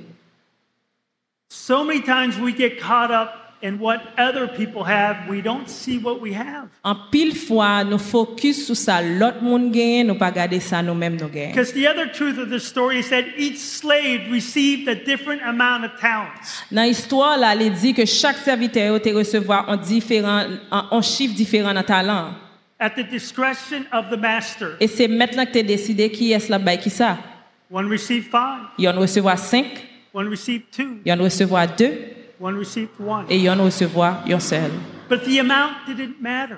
So 1.50 1.84
many 1.84 2.02
times 2.02 2.38
we 2.38 2.54
get 2.54 2.80
caught 2.80 3.10
up 3.10 3.58
in 3.64 3.80
what 3.80 4.02
other 4.20 4.48
people 4.48 4.84
have, 4.84 5.28
we 5.28 5.42
don't 5.42 5.68
see 5.68 5.98
what 5.98 6.22
we 6.22 6.32
have. 6.34 6.70
En 6.84 6.96
pile 7.10 7.34
fois, 7.34 7.84
nous 7.84 7.98
focus 7.98 8.68
sur 8.68 8.76
ça, 8.76 9.02
l'autre 9.02 9.42
monde 9.42 9.72
gagne, 9.72 10.06
nous 10.06 10.14
pas 10.14 10.30
garder 10.30 10.60
ça 10.60 10.84
nous-mêmes 10.84 11.18
nous 11.20 11.28
gagne. 11.28 11.50
Because 11.50 11.74
the 11.74 11.88
other 11.88 12.06
truth 12.06 12.38
of 12.38 12.52
the 12.52 12.60
story 12.60 13.00
is 13.00 13.10
that 13.10 13.24
each 13.36 13.58
slave 13.58 14.32
received 14.32 14.88
a 14.88 14.94
different 14.94 15.42
amount 15.42 15.86
of 15.86 16.00
talents. 16.00 16.62
Dans 16.72 16.84
l'histoire 16.84 17.36
là, 17.40 17.56
il 17.56 17.74
dit 17.74 17.96
que 17.96 18.06
chaque 18.06 18.38
serviteur 18.38 19.02
te 19.02 19.10
recevoir 19.10 19.68
un 19.72 19.78
différent 19.78 20.44
un, 20.70 20.88
un 20.92 21.02
chiffre 21.02 21.34
différent 21.34 21.74
talent. 21.82 22.36
At 22.80 22.90
the 22.98 23.04
discretion 23.10 23.86
of 23.94 24.10
the 24.12 24.18
master, 24.20 24.76
Et 24.82 24.88
c'est 24.88 25.08
maintenant 25.08 25.46
que 25.46 25.52
tu 25.54 25.60
as 25.60 25.64
décidé 25.64 26.12
qui 26.12 26.34
est 26.34 26.50
là 26.50 26.60
bas 26.60 26.76
qui 26.76 26.90
ça. 26.90 27.18
one 27.72 27.90
received 27.90 28.26
five, 28.30 28.68
Il 28.78 28.84
y 28.86 28.90
en 28.90 28.94
recevoir 29.00 29.40
5, 29.40 29.66
one 30.14 30.30
received 30.30 30.64
two, 30.76 30.98
il 31.06 31.10
y 31.10 31.14
en 31.14 31.24
recevoir 31.24 31.68
2 31.74 31.90
one 32.40 32.58
received 32.60 32.90
one. 33.00 33.26
et 33.30 33.38
il 33.38 33.44
y 33.44 33.50
en 33.50 33.64
recevoir 33.64 34.24
un 34.30 34.40
seul. 34.40 34.72
But 35.10 35.24
the 35.24 35.40
amount 35.40 35.72
didn't 35.88 36.20
matter. 36.22 36.56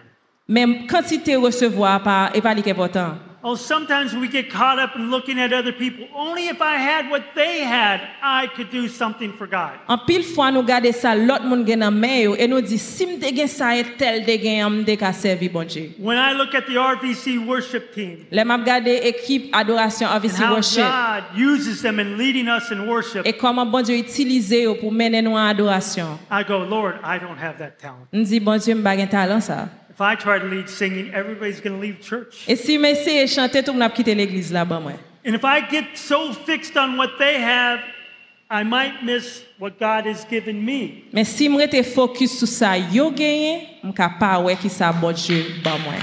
Même 0.48 0.88
quantité 0.88 1.36
recevoir 1.36 2.02
pas 2.02 2.32
est 2.34 2.42
pas 2.42 2.54
li 2.56 2.64
important. 2.68 3.16
Oh, 3.50 3.56
sometimes 3.56 4.14
we 4.14 4.28
get 4.28 4.50
caught 4.50 4.78
up 4.78 4.98
in 4.98 5.10
looking 5.10 5.40
at 5.40 5.54
other 5.54 5.72
people. 5.72 6.06
Only 6.14 6.50
if 6.50 6.62
I 6.62 6.76
had 6.76 7.10
what 7.10 7.34
they 7.34 7.62
had, 7.62 8.06
I 8.22 8.48
could 8.48 8.70
do 8.70 8.90
something 8.90 9.32
for 9.32 9.48
God. 9.48 9.80
Si 10.06 10.22
tel 13.98 14.26
de 14.26 14.38
de. 14.38 15.94
When 15.98 16.18
I 16.18 16.34
look 16.34 16.54
at 16.56 16.68
the 16.68 16.76
RVC 16.76 17.48
worship 17.48 17.96
team. 17.96 18.28
Le 18.32 18.42
m 18.42 18.66
ekip 18.66 19.54
RVC 19.54 20.50
worship. 20.50 20.84
how 20.84 21.22
God 21.22 21.24
uses 21.34 21.82
them 21.82 22.02
in 22.02 22.18
leading 22.18 22.50
us 22.50 22.70
in 22.70 22.86
worship. 22.86 23.26
I 23.26 23.32
go, 26.44 26.58
Lord, 26.76 27.00
I 27.02 27.18
don't 27.18 27.38
have 27.38 27.58
that 27.60 27.80
talent. 27.80 28.12
Talent. 28.12 28.28
If 29.98 30.02
I 30.02 30.14
try 30.14 30.38
to 30.38 30.46
lead 30.46 30.70
singing, 30.70 31.12
everybody's 31.12 31.60
going 31.60 31.74
to 31.74 31.82
leave 31.82 32.00
church. 32.02 32.46
Et 32.48 32.56
si 32.56 32.78
me 32.78 32.92
essayer 32.92 33.26
chanter 33.26 33.64
tout 33.64 33.74
n'a 33.74 33.90
quitter 33.90 34.14
l'église 34.14 34.52
là 34.52 34.64
bas 34.64 34.80
moi. 34.80 34.94
And 35.26 35.34
if 35.34 35.44
I 35.44 35.60
get 35.62 35.98
so 35.98 36.34
fixed 36.34 36.78
on 36.78 36.98
what 36.98 37.18
they 37.18 37.42
have, 37.42 37.80
I 38.48 38.62
might 38.64 39.04
miss 39.04 39.42
what 39.58 39.80
God 39.80 40.06
has 40.06 40.24
given 40.26 40.64
me. 40.64 41.06
Mais 41.12 41.24
si 41.24 41.50
me 41.50 41.58
rete 41.58 41.84
focus 41.84 42.38
sur 42.38 42.48
ça 42.48 42.78
yo 42.78 43.10
gagné, 43.10 43.80
m'ka 43.84 44.08
pas 44.20 44.40
ouais 44.40 44.56
qui 44.56 44.70
ça 44.70 44.92
bon 44.92 45.12
Dieu 45.12 45.44
ba 45.64 45.80
moi. 45.80 45.96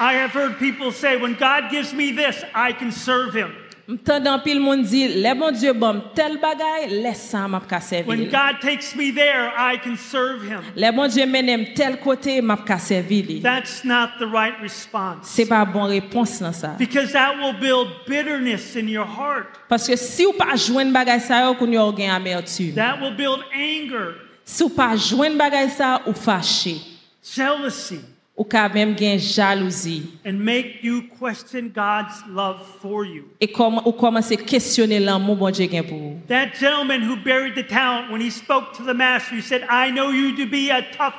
I 0.00 0.14
have 0.14 0.32
heard 0.32 0.58
people 0.58 0.90
say, 0.90 1.16
when 1.16 1.34
God 1.34 1.70
gives 1.70 1.94
me 1.94 2.10
this, 2.10 2.42
I 2.52 2.72
can 2.72 2.90
serve 2.90 3.34
him. 3.34 3.54
M'tendan 3.92 4.40
pil 4.40 4.60
moun 4.62 4.80
di, 4.88 5.02
le 5.20 5.32
bon 5.36 5.52
Diyo 5.52 5.74
bom 5.76 5.98
tel 6.16 6.38
bagay, 6.40 6.86
lesan 7.02 7.50
map 7.52 7.66
ka 7.68 7.76
servil. 7.84 8.08
When 8.08 8.30
God 8.32 8.62
takes 8.62 8.94
me 8.96 9.10
there, 9.10 9.52
I 9.52 9.76
can 9.76 9.98
serve 9.98 10.40
him. 10.48 10.64
Le 10.74 10.88
bon 10.96 11.10
Diyo 11.12 11.26
menem 11.28 11.66
tel 11.76 11.98
kote, 12.00 12.38
map 12.40 12.64
ka 12.64 12.78
servili. 12.80 13.42
That's 13.42 13.84
not 13.84 14.16
the 14.18 14.26
right 14.26 14.56
response. 14.62 15.28
Se 15.28 15.44
pa 15.44 15.60
bon 15.68 15.90
repons 15.92 16.40
nan 16.40 16.56
sa. 16.56 16.72
Because 16.80 17.12
that 17.12 17.36
will 17.36 17.52
build 17.52 17.92
bitterness 18.06 18.76
in 18.76 18.88
your 18.88 19.04
heart. 19.04 19.60
Paske 19.68 19.98
si 20.00 20.24
ou 20.24 20.32
pa 20.38 20.56
jwen 20.56 20.94
bagay 20.94 21.20
sa 21.20 21.42
yo, 21.44 21.52
koun 21.60 21.76
yo 21.76 21.84
gen 21.92 22.14
amertume. 22.16 22.72
That 22.78 22.96
will 23.02 23.12
build 23.12 23.44
anger. 23.52 24.16
Si 24.48 24.64
ou 24.64 24.72
pa 24.72 24.94
jwen 24.96 25.36
bagay 25.36 25.68
sa, 25.68 25.98
ou 26.06 26.16
fache. 26.16 26.78
Jealousy. 27.20 28.00
Ou 28.34 28.44
ka 28.44 28.66
même 28.68 28.96
gen 28.96 29.18
jalousie. 29.18 30.04
and 30.24 30.40
make 30.42 30.82
you 30.82 31.02
question 31.20 31.68
God's 31.68 32.22
love 32.30 32.66
for 32.80 33.04
you. 33.04 33.24
Et 33.38 33.48
comme 33.48 33.80
ou 33.84 33.92
commencer 33.92 34.38
questionner 34.38 34.98
l'amour 34.98 35.36
bon 35.36 35.50
Dieu 35.50 35.68
gen 35.70 35.84
vous. 35.84 36.16
That 36.28 36.54
gentleman 36.58 37.02
who 37.02 37.16
buried 37.16 37.54
the 37.54 37.66
talent, 37.68 38.10
when 38.10 38.22
he 38.22 38.30
spoke 38.30 38.72
to 38.78 38.84
the 38.84 38.94
master, 38.94 39.36
he 39.36 39.42
said, 39.42 39.66
I 39.68 39.90
know 39.90 40.10
you 40.10 40.34
to 40.36 40.50
be 40.50 40.70
a 40.70 40.80
tough, 40.96 41.14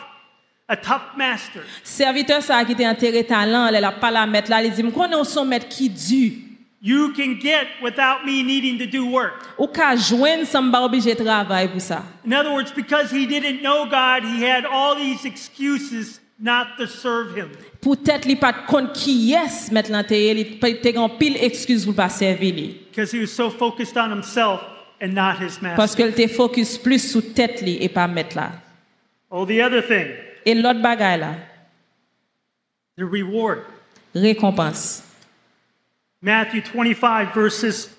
a 0.67 0.75
tough 0.75 1.15
master. 1.15 1.61
Serviteur 1.83 2.41
ça 2.41 2.65
qui 2.65 2.71
était 2.71 2.87
enterré 2.87 3.23
talent, 3.23 3.69
pas 4.01 4.09
la 4.09 4.25
mettre 4.25 4.49
là, 4.49 4.63
il 4.63 4.71
dit, 4.71 4.81
"M'konne 4.81 5.13
on 5.13 5.23
son 5.23 5.45
maître 5.45 5.69
qui 5.69 5.89
dur." 5.89 6.31
You 6.81 7.13
can 7.15 7.39
get 7.39 7.67
without 7.81 8.25
me 8.25 8.43
needing 8.43 8.77
to 8.79 8.85
do 8.85 9.05
work. 9.05 9.53
Ou 9.59 9.67
ka 9.67 9.95
joindre 9.95 10.45
sans 10.45 10.69
pas 10.69 10.83
obligé 10.83 11.13
de 11.13 11.23
travailler 11.23 11.69
pour 11.69 11.79
ça. 11.79 12.03
In 12.25 12.33
other 12.33 12.51
words, 12.51 12.73
because 12.75 13.11
he 13.11 13.27
didn't 13.27 13.61
know 13.61 13.85
God, 13.85 14.23
he 14.25 14.43
had 14.43 14.65
all 14.65 14.95
these 14.95 15.23
excuses 15.25 16.19
not 16.39 16.77
to 16.77 16.87
serve 16.87 17.35
him. 17.37 17.49
Peut-être 17.81 18.25
li 18.25 18.35
pas 18.35 18.51
de 18.53 18.65
compte 18.67 18.93
qui 18.93 19.33
est 19.33 19.71
mettre 19.71 19.91
l'enterré, 19.91 20.31
il 20.31 20.59
te 20.59 20.93
gen 20.93 21.09
pile 21.19 21.37
excuse 21.41 21.85
pour 21.85 21.95
pas 21.95 22.09
servir 22.09 22.53
li. 22.53 22.77
Because 22.89 23.11
he 23.13 23.19
was 23.19 23.31
so 23.31 23.49
focused 23.49 23.97
on 23.97 24.11
himself 24.11 24.61
and 25.01 25.13
not 25.13 25.35
his 25.39 25.61
master. 25.61 25.75
Parce 25.75 25.95
que 25.95 26.09
te 26.11 26.27
focus 26.27 26.77
plus 26.77 26.99
sur 27.11 27.21
tête 27.33 27.61
li 27.61 27.77
et 27.81 27.89
pas 27.89 28.07
mettre 28.07 28.35
là. 28.35 28.51
Oh, 29.29 29.45
the 29.45 29.59
other 29.61 29.81
thing, 29.81 30.07
Et 30.45 30.53
l'autre 30.53 30.81
bagay 30.81 31.17
là, 31.17 31.35
the 32.97 33.03
reward. 33.03 33.59
récompense. 34.13 35.03
Matthew 36.21 36.61
25, 36.73 37.33
verses 37.33 37.89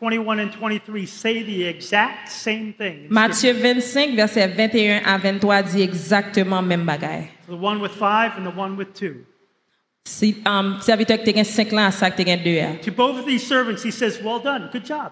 21 0.00 0.38
and 0.40 0.50
23 0.58 1.06
say 1.06 1.42
the 1.42 1.64
exact 1.68 2.28
same 2.30 2.72
thing. 2.72 3.06
Matthieu 3.10 3.52
25 3.52 4.14
verset 4.16 4.48
21 4.48 5.02
à 5.04 5.18
23 5.18 5.62
dit 5.62 5.82
exactement 5.82 6.62
même 6.62 6.84
bagay. 6.84 7.28
The 7.50 7.56
one 7.56 7.80
with 7.80 7.90
five 7.90 8.36
and 8.36 8.46
the 8.46 8.56
one 8.56 8.76
with 8.76 8.94
two. 8.94 9.26
Si 10.04 10.36
um, 10.46 10.78
serviteur 10.80 11.18
qui 11.18 11.32
5 11.32 11.72
ans, 11.72 11.90
ça 11.90 12.10
qui 12.10 12.24
2 12.24 12.60
ans. 12.60 12.76
To 12.82 12.92
both 12.92 13.18
of 13.18 13.26
these 13.26 13.44
servants, 13.44 13.82
he 13.82 13.90
says, 13.90 14.20
Well 14.22 14.38
done, 14.38 14.70
good 14.72 14.86
job. 14.86 15.10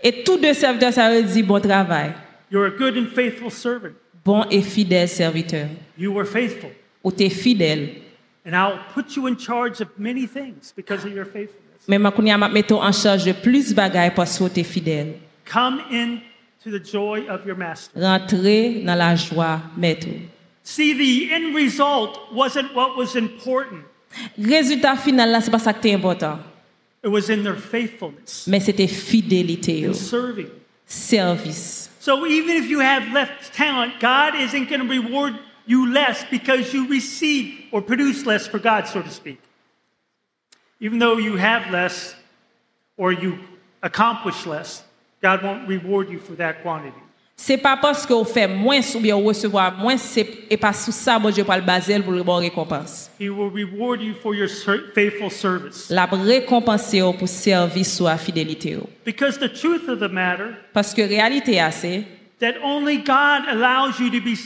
Et 0.00 0.22
tous 0.22 0.38
deux 0.38 0.54
serviteurs 0.54 0.92
ça 0.92 1.10
veut 1.10 1.24
dire 1.24 1.44
bon 1.44 1.60
travail. 1.60 2.14
You're 2.50 2.66
a 2.66 2.70
good 2.70 2.96
and 2.96 3.06
faithful 3.06 3.50
servant. 3.50 3.94
Bon 4.24 4.44
et 4.50 4.62
fidèle 4.62 5.08
serviteur. 5.08 5.68
You 5.98 6.12
were 6.12 6.24
faithful. 6.24 6.70
Ou 7.02 7.10
t'es 7.10 7.28
fidèle. 7.28 8.02
And 8.46 8.54
I'll 8.54 8.78
put 8.94 9.16
you 9.16 9.26
in 9.26 9.36
charge 9.36 9.80
of 9.80 9.88
many 9.98 10.28
things 10.28 10.72
because 10.74 11.04
of 11.04 11.12
your 11.12 11.24
faithfulness. 11.24 11.88
Mais 11.88 11.98
ma 11.98 12.12
kounya 12.12 12.38
m'a 12.38 12.48
metto 12.48 12.78
en 12.80 12.92
charge 12.92 13.24
de 13.24 13.32
plus 13.32 13.74
bagay 13.74 14.12
parce 14.14 14.38
que 14.38 14.48
t'es 14.48 14.62
fidèle. 14.62 15.14
Come 15.44 15.80
in 15.90 16.20
to 16.62 16.70
the 16.70 16.82
joy 16.84 17.26
of 17.28 17.44
your 17.44 17.56
master. 17.56 18.00
Rentrer 18.00 18.82
dans 18.84 18.94
la 18.94 19.16
joie 19.16 19.60
maître. 19.76 20.06
See, 20.70 20.92
the 20.92 21.32
end 21.34 21.52
result 21.52 22.32
wasn't 22.32 22.72
what 22.76 22.96
was 22.96 23.16
important, 23.16 23.82
Résultat 24.38 24.96
final 24.96 25.28
là 25.28 25.40
c'est 25.40 25.50
pas 25.50 25.58
ça 25.58 25.72
qui 25.72 25.90
important, 25.92 26.38
it 27.02 27.08
was 27.08 27.28
in 27.28 27.42
their 27.42 27.56
faithfulness 27.56 28.46
mais 28.46 28.60
c'était 28.60 28.86
fidélité 28.86 29.80
yo, 29.80 29.90
in 29.90 29.94
serving. 29.94 30.46
service. 30.86 31.90
So 31.98 32.24
even 32.24 32.56
if 32.56 32.70
you 32.70 32.78
have 32.78 33.12
less 33.12 33.28
talent, 33.52 33.98
God 34.00 34.36
isn't 34.36 34.68
going 34.68 34.80
to 34.80 34.86
reward 34.88 35.34
you 35.66 35.92
less 35.92 36.24
because 36.30 36.72
you 36.72 36.86
receive 36.86 37.64
or 37.72 37.82
produce 37.82 38.24
less 38.24 38.46
for 38.46 38.60
God, 38.60 38.86
so 38.86 39.02
to 39.02 39.10
speak. 39.10 39.40
Even 40.78 41.00
though 41.00 41.18
you 41.18 41.36
have 41.36 41.68
less 41.72 42.14
or 42.96 43.10
you 43.10 43.40
accomplish 43.82 44.46
less, 44.46 44.84
God 45.20 45.42
won't 45.42 45.66
reward 45.68 46.08
you 46.10 46.20
for 46.20 46.34
that 46.36 46.62
quantity. 46.62 47.02
C'est 47.42 47.56
pas 47.56 47.78
parce 47.80 48.04
que 48.04 48.12
vous 48.12 48.24
fait 48.24 48.46
moins 48.46 48.80
ou 48.94 49.00
bien 49.00 49.14
vous 49.14 49.24
recevoir 49.24 49.74
moins 49.78 49.96
c'est 49.96 50.28
et 50.50 50.58
pas 50.58 50.74
sous 50.74 50.92
ça 50.92 51.18
bon 51.18 51.30
Dieu 51.30 51.42
pas 51.42 51.56
le 51.56 51.64
baser 51.64 51.98
pour 52.00 52.12
le 52.12 52.22
bon 52.22 52.36
récompense. 52.36 53.10
He 53.18 53.30
will 53.30 53.50
reward 53.50 54.02
you 54.02 54.12
for 54.22 54.34
your 54.34 54.46
faithful 54.94 55.30
service. 55.30 55.88
La 55.88 56.04
récompenser 56.04 57.00
pour 57.18 57.26
service 57.26 57.98
ou 57.98 58.06
à 58.06 58.18
fidélité. 58.18 58.76
Because 59.06 59.38
the 59.38 59.50
truth 59.50 59.88
of 59.88 60.00
the 60.00 60.12
matter 60.12 60.50
Parce 60.74 60.92
que 60.92 61.00
réalité 61.00 61.58
a 61.58 61.70
c'est 61.70 62.04
that 62.40 62.56
only 62.62 62.98
God 62.98 63.48
allows 63.48 63.98
you 63.98 64.10
to 64.10 64.20
be 64.20 64.36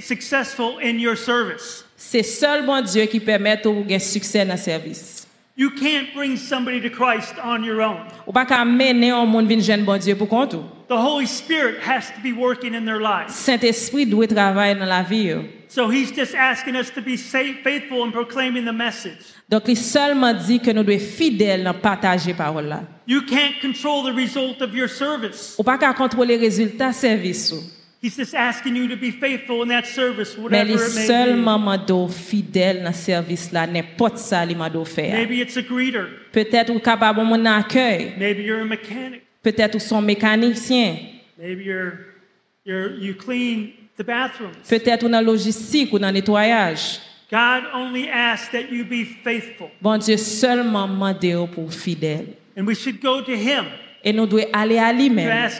successful 0.00 0.78
in 0.82 0.98
your 0.98 1.18
service. 1.18 1.84
c'est 1.98 2.22
seul 2.22 2.64
bon 2.64 2.80
Dieu 2.80 3.04
qui 3.04 3.20
permet 3.20 3.60
ou 3.66 3.84
gain 3.84 3.98
succès 3.98 4.46
dans 4.46 4.54
le 4.54 4.58
service. 4.58 5.27
You 5.58 5.70
can't 5.70 6.14
bring 6.14 6.36
somebody 6.36 6.80
to 6.82 6.88
Christ 6.88 7.34
on 7.42 7.64
your 7.64 7.82
own. 7.82 8.06
Ou 8.28 8.32
pas 8.32 8.46
qu'à 8.46 8.64
mener 8.64 9.10
un 9.10 9.26
monde 9.26 9.48
vinn 9.48 9.60
jeune 9.60 9.84
bon 9.84 9.98
Dieu 9.98 10.14
pour 10.14 10.28
compte. 10.28 10.54
ou. 10.54 10.62
The 10.86 10.96
Holy 10.96 11.26
Spirit 11.26 11.80
has 11.80 12.12
to 12.12 12.20
be 12.22 12.32
working 12.32 12.74
in 12.74 12.84
their 12.84 13.00
lives. 13.00 13.34
Saint-Esprit 13.34 14.06
doit 14.06 14.28
travailler 14.28 14.78
dans 14.78 14.86
la 14.86 15.02
vie 15.02 15.24
yo. 15.24 15.42
So 15.66 15.90
he's 15.90 16.12
just 16.12 16.32
asking 16.36 16.76
us 16.76 16.90
to 16.90 17.02
be 17.02 17.16
faithful 17.16 18.04
in 18.04 18.12
proclaiming 18.12 18.66
the 18.66 18.72
message. 18.72 19.18
Donc 19.48 19.64
il 19.66 19.76
seulement 19.76 20.32
dit 20.32 20.60
que 20.60 20.70
nous 20.70 20.84
devons 20.84 21.00
fidèles 21.00 21.64
dans 21.64 21.74
partager 21.74 22.34
parole 22.34 22.66
là. 22.68 22.84
You 23.08 23.22
can't 23.22 23.60
control 23.60 24.04
the 24.04 24.14
result 24.14 24.62
of 24.62 24.72
your 24.76 24.88
service. 24.88 25.56
Ou 25.58 25.64
contrôler 25.64 26.38
les 26.38 26.46
résultats 26.46 26.92
service. 26.92 27.50
ou. 27.52 27.77
He's 28.00 28.16
just 28.16 28.32
asking 28.32 28.76
you 28.76 28.86
to 28.88 28.96
be 28.96 29.10
faithful 29.10 29.62
in 29.62 29.68
that 29.70 29.84
service, 29.84 30.36
Mais 30.36 30.44
whatever 30.44 30.86
it 30.86 30.94
may 30.94 31.06
seulement 31.06 31.58
fidèle 32.08 32.84
dans 32.84 32.92
service 32.92 33.50
là 33.50 33.66
n'importe 33.66 34.18
ça 34.18 34.46
li 34.46 34.54
faire. 34.84 35.14
Maybe 35.14 35.40
it's 35.40 35.56
a 35.56 35.62
greeter. 35.62 36.06
Peut-être 36.32 36.70
ou 36.70 36.78
capable 36.78 37.22
mon 37.24 37.44
accueil. 37.44 38.14
Maybe 38.16 38.44
you're 38.44 38.60
a 38.60 38.64
mechanic. 38.64 39.22
Peut-être 39.42 39.74
ou 39.74 39.80
son 39.80 40.00
mécanicien. 40.00 40.96
Maybe 41.36 41.64
you're, 41.64 41.92
You're, 42.64 42.92
you 42.98 43.14
clean 43.14 43.72
the 43.96 44.04
bathrooms. 44.04 44.54
Peut-être 44.68 45.04
ou 45.04 45.08
dans 45.08 45.22
logistique 45.22 45.90
ou 45.92 45.98
dans 45.98 46.12
nettoyage. 46.12 47.00
God 47.30 47.64
only 47.72 48.08
asks 48.08 48.50
that 48.52 48.70
you 48.70 48.84
be 48.84 49.04
faithful. 49.24 49.70
Bon 49.80 49.98
Dieu 49.98 50.18
seulement 50.18 50.86
pour 51.46 51.72
fidèle. 51.72 52.36
And 52.56 52.66
we 52.66 52.74
should 52.74 53.00
go 53.00 53.22
to 53.22 53.32
Him 53.32 53.64
Et 54.08 54.12
nous 54.14 54.24
devons 54.26 54.42
aller 54.54 54.78
à 54.78 54.90
lui-même 54.90 55.50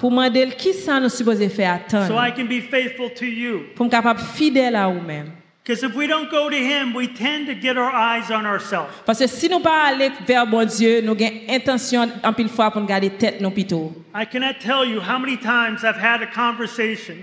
pour 0.00 0.10
demander 0.10 0.48
qui 0.58 0.72
ça 0.72 0.98
nous 0.98 1.08
supposé 1.08 1.48
faire 1.48 1.78
so 1.88 1.98
attendre 1.98 2.26
I 2.26 2.32
can 2.32 2.46
be 2.46 2.60
faithful 2.60 3.10
to 3.14 3.24
you? 3.24 3.60
pour 3.76 3.86
être 3.86 3.92
capable 3.92 4.18
fidèle 4.18 4.74
à 4.74 4.88
nous-mêmes. 4.88 5.30
Because 5.64 5.84
if 5.84 5.94
we 5.94 6.08
don't 6.08 6.28
go 6.28 6.50
to 6.50 6.56
Him, 6.56 6.92
we 6.96 7.06
tend 7.06 7.46
to 7.46 7.54
get 7.54 7.76
our 7.76 7.92
eyes 7.92 8.32
on 8.32 8.44
ourselves. 8.44 8.88
Parce 9.06 9.20
que 9.20 9.28
si 9.28 9.48
nous 9.48 9.60
pas 9.60 9.84
aller 9.86 10.10
vers 10.26 10.44
bon 10.44 10.66
Dieu, 10.66 11.00
nous 11.00 11.12
avons 11.12 11.30
intention 11.48 12.10
en 12.24 12.32
pile 12.32 12.48
fois 12.48 12.72
pour 12.72 12.84
garder 12.84 13.10
tête 13.10 13.40
nous 13.40 13.52
plutôt. 13.52 13.92
I 14.12 14.26
cannot 14.26 14.58
tell 14.58 14.84
you 14.84 14.98
how 15.00 15.20
many 15.20 15.36
times 15.36 15.84
I've 15.84 16.02
had 16.02 16.22
a 16.22 16.26
conversation 16.26 17.14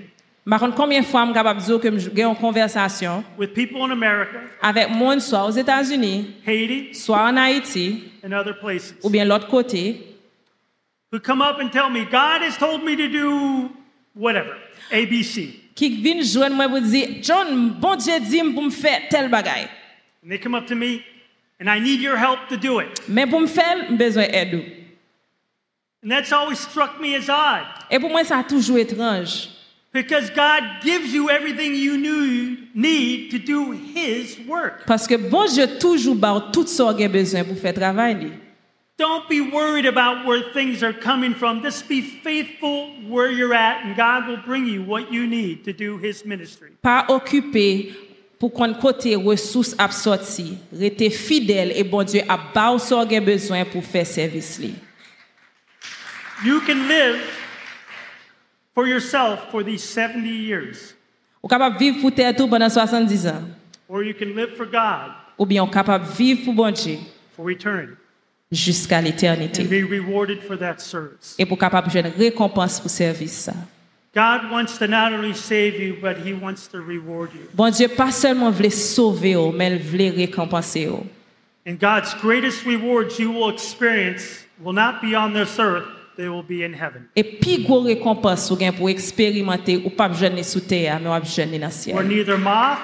Par 0.49 0.61
combien 0.75 1.01
de 1.01 1.05
fois 1.05 1.27
je 1.27 1.33
capable 1.33 1.61
dire 1.61 1.79
que 1.79 1.99
j'ai 1.99 2.23
une 2.23 2.35
conversation 2.35 3.23
with 3.37 3.53
people 3.53 3.83
in 3.83 3.91
America, 3.91 4.39
avec 4.61 4.89
monde 4.89 5.19
soit 5.19 5.45
aux 5.45 5.51
États-Unis, 5.51 6.35
Haiti, 6.45 6.93
soit 6.93 7.21
en 7.21 7.37
Haïti, 7.37 8.03
and 8.25 8.31
other 8.33 8.57
places 8.59 8.95
ou 9.03 9.09
bien 9.09 9.25
l'autre 9.25 9.47
côté, 9.47 10.17
who 11.11 11.19
come 11.19 11.41
up 11.41 11.57
and 11.61 11.69
tell 11.69 11.89
me, 11.91 12.03
God 12.05 12.41
has 12.41 12.57
told 12.57 12.83
me 12.83 12.95
to 12.95 13.07
do 13.07 13.69
whatever, 14.15 14.55
ABC. 14.91 15.53
qui 15.75 15.89
viennent 16.01 16.23
joindre 16.23 16.55
moi 16.55 16.67
pour 16.67 16.81
dire, 16.81 17.07
John, 17.21 17.69
bon 17.79 17.95
Dieu 17.95 18.19
dit 18.19 18.41
pour 18.53 18.63
me 18.63 18.71
faire 18.71 19.01
tel 19.09 19.29
bagay. 19.29 19.67
And 20.23 20.29
they 20.29 20.39
come 20.39 20.55
up 20.55 20.65
to 20.65 20.75
me, 20.75 21.03
and 21.59 21.69
I 21.69 21.79
need 21.79 22.01
your 22.01 22.17
help 22.17 22.47
to 22.49 22.57
do 22.57 22.79
it. 22.79 22.87
Mais 23.07 23.27
pour 23.27 23.39
me 23.39 23.47
faire, 23.47 23.85
j'ai 23.87 23.95
besoin 23.95 24.27
d'aide. 24.27 24.63
And 26.03 26.09
that's 26.09 26.31
always 26.31 26.57
struck 26.57 26.99
me 26.99 27.13
as 27.15 27.29
odd 27.29 27.65
Et 27.91 27.99
pour 27.99 28.09
moi, 28.09 28.23
ça 28.23 28.39
a 28.39 28.43
toujours 28.43 28.79
étrange. 28.79 29.58
Because 29.91 30.29
God 30.29 30.63
gives 30.81 31.13
you 31.13 31.29
everything 31.29 31.75
you 31.75 31.97
need, 31.97 33.31
to 33.31 33.39
do 33.39 33.71
His 33.71 34.37
work. 34.47 34.85
Parce 34.85 35.07
que 35.07 35.15
bon 35.17 35.45
Dieu 35.47 35.67
toujours 35.79 36.15
tout 36.51 36.67
ce 36.67 36.77
qu'on 36.81 37.03
a 37.03 37.07
besoin 37.07 37.43
pour 37.43 37.57
faire 37.57 37.73
travail. 37.73 38.31
Don't 38.97 39.29
be 39.29 39.39
worried 39.39 39.85
about 39.85 40.25
where 40.25 40.51
things 40.51 40.83
are 40.83 40.91
coming 40.91 41.33
from. 41.33 41.61
Just 41.61 41.87
be 41.87 42.01
faithful 42.01 42.89
where 43.07 43.31
you're 43.31 43.53
at, 43.53 43.85
and 43.85 43.95
God 43.95 44.27
will 44.27 44.43
bring 44.45 44.67
you 44.67 44.83
what 44.83 45.11
you 45.11 45.25
need 45.25 45.63
to 45.63 45.71
do 45.71 45.97
His 45.97 46.25
ministry. 46.25 46.71
Pas 46.81 47.05
occupé 47.07 47.93
pour 48.37 48.51
qu'on 48.51 48.73
côté 48.73 49.15
ressources 49.15 49.75
absorti. 49.77 50.57
Rester 50.71 51.09
fidèle 51.09 51.71
et 51.75 51.83
bon 51.83 52.03
Dieu 52.03 52.21
a 52.27 52.37
ce 52.77 52.93
qu'on 52.93 53.15
a 53.15 53.19
besoin 53.21 53.65
pour 53.65 53.83
faire 53.83 54.05
service. 54.05 54.59
You 56.43 56.61
can 56.61 56.87
live 56.87 57.19
for 58.79 58.87
yourself 58.87 59.49
for 59.51 59.61
these 59.63 59.83
70 59.83 60.29
years, 60.29 60.93
Ou 61.43 61.47
capable 61.47 61.77
vivre 61.77 61.99
pour 62.01 62.11
terre 62.13 62.33
tout 62.35 62.47
pendant 62.47 62.69
70 62.69 63.27
ans. 63.27 63.43
or 63.89 64.03
you 64.03 64.13
can 64.13 64.33
live 64.35 64.55
for 64.55 64.65
God 64.65 65.11
Ou 65.37 65.45
bien 65.45 65.63
ou 65.63 65.67
capable 65.67 66.05
vivre 66.05 66.45
pour 66.45 66.53
bon 66.53 66.71
Dieu 66.71 66.97
for 67.35 67.49
eternity 67.49 67.93
jusqu'à 68.51 69.01
l'éternité. 69.01 69.61
and 69.63 69.69
be 69.69 69.83
rewarded 69.83 70.39
for 70.41 70.57
that 70.57 70.79
service. 70.79 71.35
Et 71.37 71.45
pour 71.45 71.57
capable 71.57 71.89
une 71.95 72.07
récompense 72.17 72.79
pour 72.79 72.89
service 72.89 73.33
ça. 73.33 73.53
God 74.15 74.49
wants 74.51 74.77
to 74.79 74.87
not 74.87 75.13
only 75.13 75.33
save 75.35 75.75
you, 75.79 75.95
but 76.01 76.17
He 76.25 76.33
wants 76.33 76.67
to 76.71 76.79
reward 76.79 77.29
you. 77.33 77.41
Bon 77.53 77.69
Dieu 77.69 77.87
pas 77.89 78.11
seulement 78.11 78.49
voulait 78.49 78.69
sauver, 78.69 79.35
vous, 79.35 79.51
mais 79.51 79.75
il 79.75 79.79
voulait 79.83 80.09
récompenser. 80.09 80.85
vous. 80.87 81.05
And 81.67 81.77
God's 81.79 82.13
greatest 82.21 82.65
rewards 82.65 83.19
you 83.19 83.29
will 83.31 83.49
experience 83.53 84.45
will 84.63 84.73
not 84.73 85.01
be 85.01 85.15
on 85.15 85.33
this 85.33 85.59
earth, 85.59 85.85
they 86.19 86.27
will 86.27 86.43
be 86.43 86.63
in 86.63 86.73
heaven. 86.73 87.07
E 87.15 87.23
pi 87.23 87.61
gwo 87.63 87.79
rekompans 87.87 88.49
ou 88.51 88.59
gen 88.59 88.73
pou 88.75 88.91
eksperimente 88.91 89.77
ou 89.79 89.91
pap 89.95 90.17
jene 90.19 90.43
sou 90.43 90.59
teya, 90.59 90.97
men 90.99 91.13
wap 91.13 91.23
jene 91.23 91.61
nan 91.61 91.71
siel. 91.71 91.95
Where 91.95 92.07
neither 92.07 92.37
moth 92.37 92.83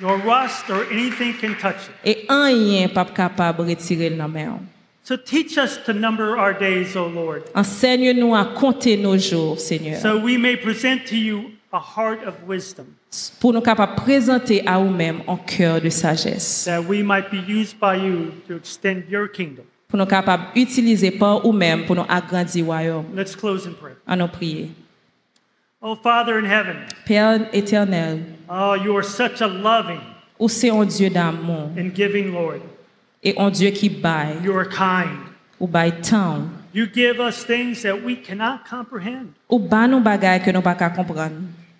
nor 0.00 0.18
rust 0.22 0.70
or 0.70 0.86
anything 0.92 1.34
can 1.34 1.56
touch 1.58 1.90
it. 1.90 1.96
E 2.06 2.28
anyen 2.30 2.94
pap 2.94 3.10
kapab 3.16 3.58
retire 3.66 4.14
nan 4.14 4.30
men 4.30 4.52
an. 4.54 4.68
So 5.02 5.16
teach 5.16 5.58
us 5.58 5.78
to 5.86 5.92
number 5.92 6.38
our 6.38 6.52
days, 6.52 6.94
O 6.94 7.08
Lord. 7.08 7.42
Enseigne-nous 7.56 8.34
à 8.36 8.44
compter 8.54 8.96
nos 8.96 9.18
jours, 9.18 9.58
Seigneur. 9.58 9.98
So 9.98 10.16
we 10.16 10.38
may 10.38 10.54
present 10.54 11.06
to 11.08 11.16
you 11.16 11.50
a 11.72 11.80
heart 11.80 12.22
of 12.22 12.34
wisdom. 12.46 12.94
Pour 13.40 13.52
nous 13.52 13.60
capables 13.60 13.96
présenter 13.96 14.62
à 14.64 14.78
vous-même 14.78 15.22
un 15.26 15.36
cœur 15.36 15.80
de 15.80 15.88
sagesse. 15.88 16.66
That 16.66 16.82
we 16.82 17.02
might 17.02 17.32
be 17.32 17.42
used 17.48 17.80
by 17.80 17.96
you 17.96 18.30
to 18.46 18.54
extend 18.54 19.08
your 19.10 19.26
kingdom. 19.26 19.64
Pour 19.90 19.98
nous 19.98 20.06
capables 20.06 20.44
d'utiliser 20.54 21.10
par 21.10 21.44
nous-mêmes 21.44 21.84
pour 21.84 21.96
nous 21.96 22.04
agrandir 22.08 22.64
royaume. 22.64 23.04
Let's 23.14 23.34
close 23.36 23.66
in 23.66 23.72
prayer. 23.72 23.96
À 24.06 24.16
nous 24.16 24.28
prier. 24.28 24.70
Oh, 25.82 25.96
Father 26.00 26.34
in 26.38 26.44
heaven, 26.44 26.76
Père 27.06 27.40
éternel, 27.54 28.20
oh, 28.50 28.74
you 28.74 28.94
are 28.96 29.04
such 29.04 29.40
a 29.40 29.48
loving 29.48 29.98
ou 30.38 30.46
c'est 30.48 30.70
un 30.70 30.84
Dieu 30.84 31.08
d'amour 31.10 31.70
and 31.78 31.90
giving 31.94 32.32
Lord. 32.32 32.60
et 33.22 33.34
un 33.38 33.50
Dieu 33.50 33.70
qui 33.70 33.88
baille, 33.88 34.36
You 34.44 34.52
are 34.58 34.68
kind. 34.68 35.18
ou 35.58 35.66
baille 35.66 35.94
tant, 36.02 36.42
You 36.74 36.86
give 36.86 37.18
us 37.18 37.44
things 37.44 37.82
that 37.82 37.96
we 38.04 38.14
cannot 38.22 38.58
comprehend. 38.68 39.28
ou 39.48 39.58
baille 39.58 39.88
nous 39.88 40.00
bagaille 40.00 40.42
que 40.42 40.50
nous 40.50 40.60
pas 40.62 40.74
qu'à 40.74 40.90
comprendre. 40.90 41.32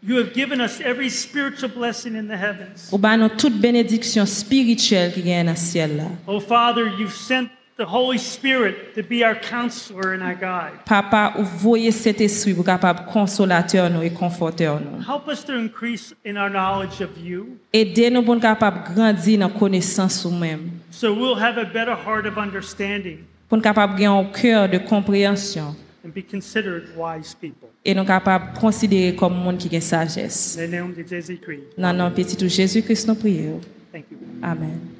You 0.03 0.17
have 0.17 0.33
given 0.35 0.63
us 0.63 0.81
every 0.81 1.11
spiritual 1.11 1.71
blessing 1.71 2.17
in 2.17 2.27
the 2.27 2.33
heavens. 2.39 2.89
Ou 2.91 2.97
baille 2.97 3.19
nous 3.21 3.29
toute 3.29 3.61
bénédiction 3.61 4.25
spirituelle 4.25 5.13
qui 5.13 5.29
est 5.31 5.45
dans 5.45 5.51
le 5.51 5.57
ciel 5.57 5.99
là. 5.99 6.05
Oh, 6.27 6.41
Father, 6.41 6.85
you've 6.99 7.13
sent 7.15 7.49
the 7.81 7.87
Holy 7.87 8.19
Spirit 8.19 8.95
to 8.95 9.03
be 9.03 9.25
our 9.25 9.35
counselor 9.35 10.13
and 10.13 10.23
our 10.23 10.35
guide. 10.35 10.85
Papa, 10.85 11.33
ou 11.39 11.45
voye 11.45 11.91
cet 11.91 12.21
esprit 12.21 12.53
pou 12.53 12.63
kapab 12.63 13.07
konsolateur 13.09 13.89
nou 13.89 14.05
e 14.05 14.11
konforteur 14.13 14.77
nou. 14.85 15.01
Help 15.01 15.33
us 15.33 15.41
to 15.49 15.57
increase 15.57 16.13
in 16.23 16.37
our 16.37 16.53
knowledge 16.53 17.01
of 17.01 17.17
you. 17.17 17.57
Ede 17.73 18.11
nou 18.13 18.21
pou 18.21 18.37
kapab 18.37 18.83
grandi 18.93 19.39
nan 19.41 19.49
konesans 19.57 20.21
ou 20.29 20.35
mem. 20.37 20.69
So 20.93 21.15
we'll 21.15 21.41
have 21.41 21.57
a 21.57 21.65
better 21.65 21.97
heart 21.97 22.29
of 22.29 22.37
understanding. 22.37 23.25
Pou 23.49 23.57
kapab 23.65 23.97
gen 23.97 24.13
an 24.13 24.29
kèr 24.37 24.69
de 24.69 24.85
komprehensyon. 24.85 25.73
And 26.05 26.13
be 26.13 26.21
considered 26.21 26.93
wise 26.93 27.33
people. 27.33 27.73
E 27.81 27.97
nou 27.97 28.05
kapab 28.05 28.59
konsidere 28.61 29.17
kom 29.17 29.33
moun 29.33 29.57
ki 29.57 29.73
gen 29.73 29.89
sajes. 29.89 30.53
Nan 30.61 31.97
nan 31.97 32.13
petit 32.13 32.45
ou 32.45 32.53
Jésus 32.53 32.85
Christ 32.85 33.09
nou 33.09 33.17
priye. 33.17 33.57
Thank 33.91 34.13
you. 34.13 34.21
Amen. 34.45 35.00